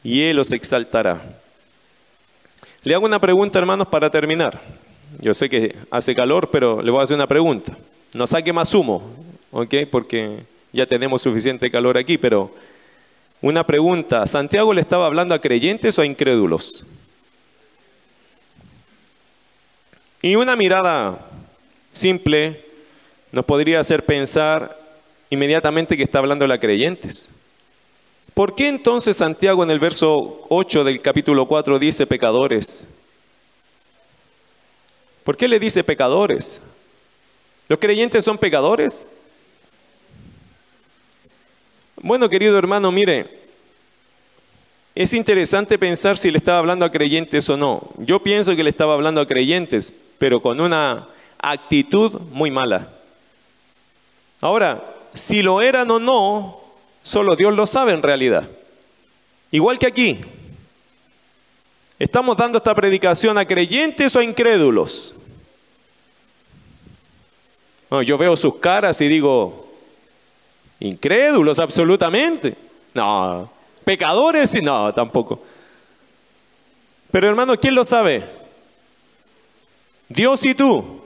y 0.02 0.22
Él 0.22 0.38
os 0.38 0.52
exaltará. 0.52 1.20
Le 2.82 2.94
hago 2.94 3.04
una 3.04 3.20
pregunta, 3.20 3.58
hermanos, 3.58 3.88
para 3.88 4.10
terminar. 4.10 4.60
Yo 5.20 5.34
sé 5.34 5.50
que 5.50 5.76
hace 5.90 6.14
calor, 6.14 6.50
pero 6.50 6.80
le 6.80 6.90
voy 6.90 7.00
a 7.00 7.04
hacer 7.04 7.14
una 7.14 7.26
pregunta. 7.26 7.76
No 8.14 8.26
saque 8.26 8.52
más 8.52 8.72
humo, 8.74 9.02
¿ok? 9.50 9.74
Porque 9.90 10.44
ya 10.72 10.86
tenemos 10.86 11.22
suficiente 11.22 11.70
calor 11.70 11.98
aquí, 11.98 12.16
pero 12.16 12.50
una 13.42 13.66
pregunta, 13.66 14.26
¿Santiago 14.26 14.72
le 14.72 14.80
estaba 14.80 15.06
hablando 15.06 15.34
a 15.34 15.40
creyentes 15.40 15.98
o 15.98 16.02
a 16.02 16.06
incrédulos? 16.06 16.84
Y 20.22 20.36
una 20.36 20.54
mirada 20.54 21.18
simple 21.90 22.64
nos 23.32 23.44
podría 23.44 23.80
hacer 23.80 24.04
pensar 24.06 24.80
inmediatamente 25.30 25.96
que 25.96 26.04
está 26.04 26.18
hablando 26.18 26.44
a 26.44 26.58
creyentes. 26.58 27.30
¿Por 28.32 28.54
qué 28.54 28.68
entonces 28.68 29.16
Santiago 29.16 29.64
en 29.64 29.72
el 29.72 29.80
verso 29.80 30.46
8 30.48 30.84
del 30.84 31.02
capítulo 31.02 31.48
4 31.48 31.80
dice 31.80 32.06
pecadores? 32.06 32.86
¿Por 35.24 35.36
qué 35.36 35.48
le 35.48 35.58
dice 35.58 35.82
pecadores? 35.82 36.60
¿Los 37.68 37.80
creyentes 37.80 38.24
son 38.24 38.38
pecadores? 38.38 39.08
Bueno, 41.96 42.28
querido 42.28 42.56
hermano, 42.56 42.92
mire, 42.92 43.41
es 44.94 45.12
interesante 45.12 45.78
pensar 45.78 46.18
si 46.18 46.30
le 46.30 46.38
estaba 46.38 46.58
hablando 46.58 46.84
a 46.84 46.90
creyentes 46.92 47.48
o 47.48 47.56
no. 47.56 47.90
Yo 47.98 48.22
pienso 48.22 48.54
que 48.54 48.62
le 48.62 48.70
estaba 48.70 48.94
hablando 48.94 49.20
a 49.20 49.26
creyentes, 49.26 49.92
pero 50.18 50.42
con 50.42 50.60
una 50.60 51.08
actitud 51.38 52.20
muy 52.30 52.50
mala. 52.50 52.88
Ahora, 54.40 54.82
si 55.14 55.42
lo 55.42 55.62
eran 55.62 55.90
o 55.90 55.98
no, 55.98 56.60
solo 57.02 57.36
Dios 57.36 57.54
lo 57.54 57.66
sabe 57.66 57.92
en 57.92 58.02
realidad. 58.02 58.48
Igual 59.50 59.78
que 59.78 59.86
aquí. 59.86 60.18
Estamos 61.98 62.36
dando 62.36 62.58
esta 62.58 62.74
predicación 62.74 63.38
a 63.38 63.44
creyentes 63.44 64.14
o 64.16 64.18
a 64.18 64.24
incrédulos. 64.24 65.14
yo 68.04 68.18
veo 68.18 68.36
sus 68.36 68.56
caras 68.56 69.00
y 69.00 69.08
digo, 69.08 69.62
Incrédulos, 70.82 71.60
absolutamente. 71.60 72.56
No, 72.92 73.48
pecadores, 73.84 74.62
no, 74.62 74.92
tampoco. 74.92 75.42
Pero 77.10 77.28
hermano, 77.28 77.58
¿quién 77.58 77.74
lo 77.74 77.84
sabe? 77.84 78.24
Dios 80.08 80.44
y 80.44 80.54
tú. 80.54 81.02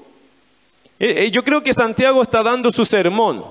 Eh, 0.99 1.25
eh, 1.25 1.31
yo 1.31 1.45
creo 1.45 1.63
que 1.63 1.75
Santiago 1.75 2.23
está 2.23 2.43
dando 2.43 2.73
su 2.73 2.85
sermón 2.85 3.45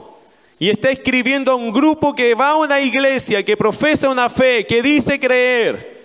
y 0.57 0.69
está 0.69 0.89
escribiendo 0.89 1.51
a 1.51 1.55
un 1.55 1.71
grupo 1.71 2.15
que 2.15 2.33
va 2.33 2.51
a 2.51 2.55
una 2.55 2.79
iglesia, 2.79 3.43
que 3.43 3.57
profesa 3.57 4.09
una 4.09 4.29
fe, 4.29 4.65
que 4.65 4.81
dice 4.81 5.19
creer. 5.19 5.95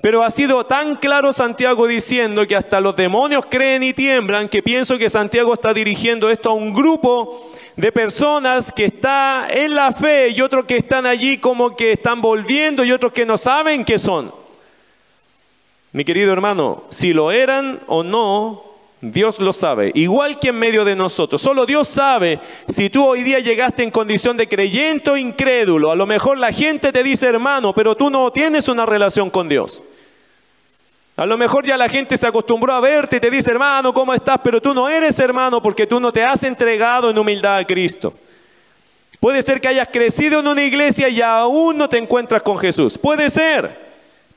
Pero 0.00 0.22
ha 0.22 0.30
sido 0.30 0.64
tan 0.64 0.96
claro 0.96 1.32
Santiago 1.32 1.86
diciendo 1.86 2.46
que 2.46 2.54
hasta 2.54 2.80
los 2.80 2.94
demonios 2.94 3.46
creen 3.46 3.82
y 3.82 3.92
tiemblan 3.92 4.48
que 4.48 4.62
pienso 4.62 4.98
que 4.98 5.10
Santiago 5.10 5.54
está 5.54 5.74
dirigiendo 5.74 6.30
esto 6.30 6.50
a 6.50 6.54
un 6.54 6.72
grupo 6.72 7.50
de 7.76 7.92
personas 7.92 8.72
que 8.72 8.86
está 8.86 9.48
en 9.50 9.74
la 9.74 9.92
fe 9.92 10.30
y 10.30 10.40
otros 10.40 10.64
que 10.64 10.78
están 10.78 11.04
allí 11.06 11.38
como 11.38 11.76
que 11.76 11.92
están 11.92 12.22
volviendo 12.22 12.84
y 12.84 12.92
otros 12.92 13.12
que 13.12 13.26
no 13.26 13.36
saben 13.36 13.84
qué 13.84 13.98
son. 13.98 14.32
Mi 15.92 16.04
querido 16.04 16.32
hermano, 16.32 16.84
si 16.90 17.12
lo 17.12 17.30
eran 17.30 17.80
o 17.86 18.02
no, 18.02 18.64
Dios 19.02 19.38
lo 19.40 19.52
sabe, 19.52 19.92
igual 19.94 20.38
que 20.38 20.48
en 20.48 20.58
medio 20.58 20.84
de 20.84 20.96
nosotros. 20.96 21.40
Solo 21.40 21.66
Dios 21.66 21.86
sabe 21.86 22.40
si 22.66 22.88
tú 22.88 23.04
hoy 23.04 23.22
día 23.22 23.40
llegaste 23.40 23.82
en 23.82 23.90
condición 23.90 24.36
de 24.36 24.48
creyente 24.48 25.10
o 25.10 25.16
incrédulo. 25.16 25.90
A 25.90 25.96
lo 25.96 26.06
mejor 26.06 26.38
la 26.38 26.52
gente 26.52 26.92
te 26.92 27.02
dice 27.02 27.26
hermano, 27.26 27.74
pero 27.74 27.94
tú 27.94 28.08
no 28.10 28.30
tienes 28.32 28.68
una 28.68 28.86
relación 28.86 29.28
con 29.28 29.48
Dios. 29.48 29.84
A 31.16 31.24
lo 31.24 31.38
mejor 31.38 31.64
ya 31.64 31.78
la 31.78 31.88
gente 31.88 32.18
se 32.18 32.26
acostumbró 32.26 32.74
a 32.74 32.80
verte 32.80 33.16
y 33.16 33.20
te 33.20 33.30
dice, 33.30 33.50
hermano, 33.50 33.94
¿cómo 33.94 34.12
estás? 34.12 34.36
Pero 34.44 34.60
tú 34.60 34.74
no 34.74 34.86
eres 34.88 35.18
hermano 35.18 35.62
porque 35.62 35.86
tú 35.86 35.98
no 35.98 36.12
te 36.12 36.22
has 36.22 36.42
entregado 36.44 37.08
en 37.08 37.18
humildad 37.18 37.56
a 37.56 37.64
Cristo. 37.64 38.12
Puede 39.18 39.42
ser 39.42 39.60
que 39.60 39.68
hayas 39.68 39.88
crecido 39.88 40.40
en 40.40 40.48
una 40.48 40.62
iglesia 40.62 41.08
y 41.08 41.22
aún 41.22 41.78
no 41.78 41.88
te 41.88 41.96
encuentras 41.96 42.42
con 42.42 42.58
Jesús. 42.58 42.98
Puede 42.98 43.30
ser. 43.30 43.85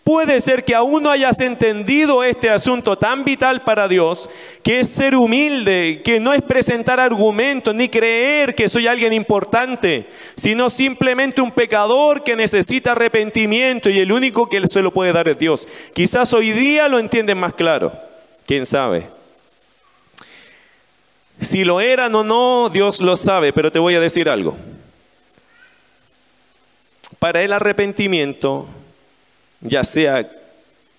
Puede 0.10 0.42
ser 0.42 0.66
que 0.66 0.74
aún 0.74 1.04
no 1.04 1.12
hayas 1.12 1.40
entendido 1.40 2.24
este 2.24 2.50
asunto 2.50 2.98
tan 2.98 3.24
vital 3.24 3.62
para 3.62 3.88
Dios, 3.88 4.28
que 4.64 4.80
es 4.80 4.90
ser 4.90 5.16
humilde, 5.16 6.02
que 6.04 6.20
no 6.20 6.34
es 6.34 6.42
presentar 6.42 7.00
argumentos 7.00 7.76
ni 7.76 7.90
creer 7.90 8.56
que 8.56 8.70
soy 8.70 8.88
alguien 8.88 9.14
importante, 9.14 10.08
sino 10.36 10.72
simplemente 10.72 11.42
un 11.42 11.52
pecador 11.52 12.24
que 12.24 12.36
necesita 12.36 12.94
arrepentimiento 12.94 13.88
y 13.92 14.00
el 14.00 14.12
único 14.12 14.50
que 14.50 14.68
se 14.68 14.82
lo 14.82 14.90
puede 14.90 15.14
dar 15.14 15.28
es 15.28 15.38
Dios. 15.38 15.68
Quizás 15.94 16.34
hoy 16.34 16.54
día 16.54 16.88
lo 16.88 16.98
entienden 16.98 17.38
más 17.38 17.54
claro, 17.54 17.94
quién 18.48 18.66
sabe. 18.66 19.08
Si 21.40 21.64
lo 21.64 21.82
eran 21.82 22.16
o 22.16 22.24
no, 22.24 22.70
Dios 22.70 23.00
lo 23.00 23.16
sabe, 23.16 23.54
pero 23.54 23.72
te 23.72 23.78
voy 23.78 23.94
a 23.94 24.00
decir 24.00 24.28
algo. 24.28 24.58
Para 27.20 27.44
el 27.44 27.54
arrepentimiento 27.54 28.66
ya 29.62 29.84
sea 29.84 30.30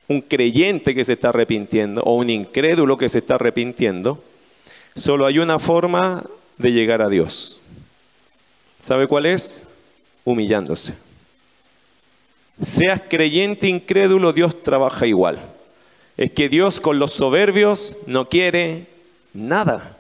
un 0.09 0.21
creyente 0.21 0.95
que 0.95 1.05
se 1.05 1.13
está 1.13 1.29
arrepintiendo 1.29 2.03
o 2.03 2.17
un 2.17 2.31
incrédulo 2.31 2.97
que 2.97 3.09
se 3.09 3.19
está 3.19 3.37
arrepintiendo, 3.37 4.23
solo 4.97 5.27
hay 5.27 5.39
una 5.39 5.59
forma 5.59 6.25
de 6.59 6.73
llegar 6.73 7.01
a 7.01 7.09
Dios. 7.09 7.61
¿Sabe 8.83 9.07
cuál 9.07 9.27
es? 9.27 9.65
Humillándose. 10.25 10.95
Seas 12.63 13.01
creyente, 13.09 13.69
incrédulo, 13.69 14.33
Dios 14.33 14.63
trabaja 14.63 15.07
igual. 15.07 15.39
Es 16.17 16.33
que 16.33 16.49
Dios 16.49 16.81
con 16.81 16.99
los 16.99 17.13
soberbios 17.13 17.97
no 18.07 18.29
quiere 18.29 18.87
nada. 19.33 19.97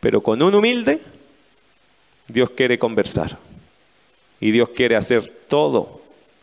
Pero 0.00 0.20
con 0.20 0.42
un 0.42 0.54
humilde, 0.54 1.00
Dios 2.28 2.50
quiere 2.50 2.78
conversar. 2.78 3.38
Y 4.40 4.50
Dios 4.50 4.70
quiere 4.70 4.96
hacer 4.96 5.26
todo 5.48 6.01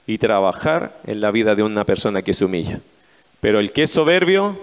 y 0.10 0.18
trabajar 0.18 1.00
en 1.06 1.22
la 1.22 1.30
vida 1.30 1.54
de 1.54 1.62
una 1.62 1.86
persona 1.86 2.24
que 2.24 2.34
se 2.34 2.44
humilla. 2.44 2.82
Pero 3.42 3.60
el 3.60 3.72
que 3.72 3.84
es 3.84 3.92
soberbio, 3.92 4.60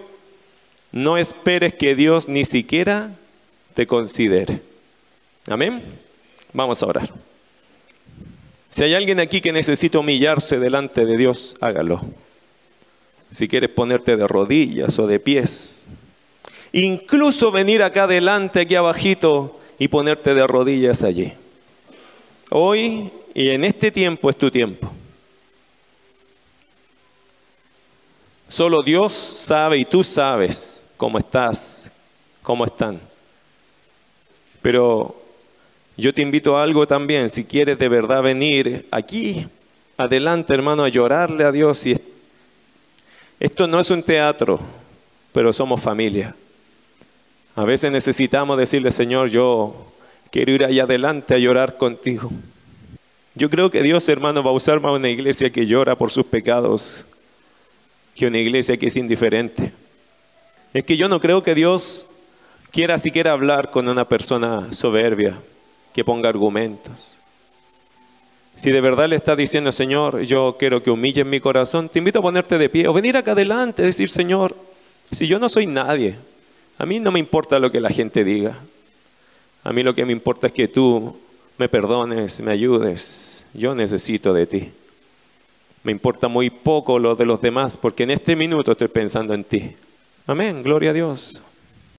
no 0.90 1.16
esperes 1.16 1.72
que 1.74 1.94
Dios 1.94 2.28
ni 2.28 2.44
siquiera 2.44 3.12
te 3.72 3.86
considere. 3.86 4.60
Amén. 5.46 5.84
Vamos 6.52 6.82
a 6.82 6.86
orar. 6.86 7.12
Si 8.70 8.82
hay 8.82 8.94
alguien 8.94 9.20
aquí 9.20 9.40
que 9.40 9.52
necesita 9.52 10.00
humillarse 10.00 10.58
delante 10.58 11.06
de 11.06 11.16
Dios, 11.16 11.56
hágalo. 11.60 12.00
Si 13.30 13.46
quieres 13.46 13.70
ponerte 13.70 14.16
de 14.16 14.26
rodillas 14.26 14.98
o 14.98 15.06
de 15.06 15.20
pies, 15.20 15.86
incluso 16.72 17.52
venir 17.52 17.84
acá 17.84 18.02
adelante, 18.02 18.62
aquí 18.62 18.74
abajito, 18.74 19.60
y 19.78 19.86
ponerte 19.86 20.34
de 20.34 20.44
rodillas 20.44 21.04
allí. 21.04 21.34
Hoy 22.50 23.12
y 23.32 23.50
en 23.50 23.62
este 23.62 23.92
tiempo 23.92 24.28
es 24.28 24.36
tu 24.36 24.50
tiempo. 24.50 24.90
Solo 28.48 28.82
Dios 28.82 29.12
sabe 29.12 29.78
y 29.78 29.84
tú 29.84 30.04
sabes 30.04 30.84
cómo 30.96 31.18
estás, 31.18 31.90
cómo 32.42 32.64
están. 32.64 33.00
Pero 34.62 35.20
yo 35.96 36.14
te 36.14 36.22
invito 36.22 36.56
a 36.56 36.62
algo 36.62 36.86
también, 36.86 37.28
si 37.28 37.44
quieres 37.44 37.78
de 37.78 37.88
verdad 37.88 38.22
venir 38.22 38.86
aquí, 38.90 39.46
adelante 39.96 40.54
hermano, 40.54 40.84
a 40.84 40.88
llorarle 40.88 41.44
a 41.44 41.52
Dios. 41.52 41.84
Y 41.86 42.00
esto 43.40 43.66
no 43.66 43.80
es 43.80 43.90
un 43.90 44.02
teatro, 44.02 44.60
pero 45.32 45.52
somos 45.52 45.80
familia. 45.80 46.34
A 47.56 47.64
veces 47.64 47.90
necesitamos 47.90 48.58
decirle, 48.58 48.90
Señor, 48.90 49.28
yo 49.30 49.86
quiero 50.30 50.52
ir 50.52 50.64
allá 50.64 50.84
adelante 50.84 51.34
a 51.34 51.38
llorar 51.38 51.76
contigo. 51.78 52.30
Yo 53.34 53.50
creo 53.50 53.70
que 53.70 53.82
Dios, 53.82 54.08
hermano, 54.08 54.42
va 54.42 54.50
a 54.50 54.54
usar 54.54 54.80
más 54.80 54.96
una 54.96 55.08
iglesia 55.08 55.50
que 55.50 55.66
llora 55.66 55.96
por 55.96 56.10
sus 56.10 56.26
pecados 56.26 57.04
que 58.16 58.26
una 58.26 58.38
iglesia 58.38 58.76
que 58.76 58.86
es 58.86 58.96
indiferente. 58.96 59.72
Es 60.72 60.84
que 60.84 60.96
yo 60.96 61.08
no 61.08 61.20
creo 61.20 61.42
que 61.42 61.54
Dios 61.54 62.08
quiera 62.72 62.98
siquiera 62.98 63.32
hablar 63.32 63.70
con 63.70 63.88
una 63.88 64.08
persona 64.08 64.72
soberbia, 64.72 65.38
que 65.92 66.04
ponga 66.04 66.28
argumentos. 66.28 67.18
Si 68.56 68.70
de 68.70 68.80
verdad 68.80 69.08
le 69.08 69.16
está 69.16 69.36
diciendo, 69.36 69.70
Señor, 69.70 70.22
yo 70.22 70.56
quiero 70.58 70.82
que 70.82 70.90
humille 70.90 71.24
mi 71.24 71.40
corazón, 71.40 71.90
te 71.90 71.98
invito 71.98 72.18
a 72.18 72.22
ponerte 72.22 72.56
de 72.56 72.70
pie 72.70 72.88
o 72.88 72.94
venir 72.94 73.16
acá 73.16 73.32
adelante 73.32 73.82
decir, 73.82 74.08
Señor, 74.08 74.56
si 75.10 75.26
yo 75.26 75.38
no 75.38 75.48
soy 75.50 75.66
nadie, 75.66 76.16
a 76.78 76.86
mí 76.86 76.98
no 77.00 77.10
me 77.10 77.18
importa 77.18 77.58
lo 77.58 77.70
que 77.70 77.80
la 77.80 77.90
gente 77.90 78.24
diga. 78.24 78.58
A 79.62 79.72
mí 79.72 79.82
lo 79.82 79.94
que 79.94 80.06
me 80.06 80.12
importa 80.12 80.46
es 80.46 80.52
que 80.54 80.68
tú 80.68 81.16
me 81.58 81.68
perdones, 81.68 82.40
me 82.40 82.52
ayudes. 82.52 83.46
Yo 83.52 83.74
necesito 83.74 84.32
de 84.32 84.46
ti. 84.46 84.72
Me 85.86 85.92
importa 85.92 86.26
muy 86.26 86.50
poco 86.50 86.98
lo 86.98 87.14
de 87.14 87.24
los 87.24 87.40
demás 87.40 87.76
porque 87.76 88.02
en 88.02 88.10
este 88.10 88.34
minuto 88.34 88.72
estoy 88.72 88.88
pensando 88.88 89.34
en 89.34 89.44
ti. 89.44 89.76
Amén, 90.26 90.64
gloria 90.64 90.90
a 90.90 90.92
Dios. 90.92 91.40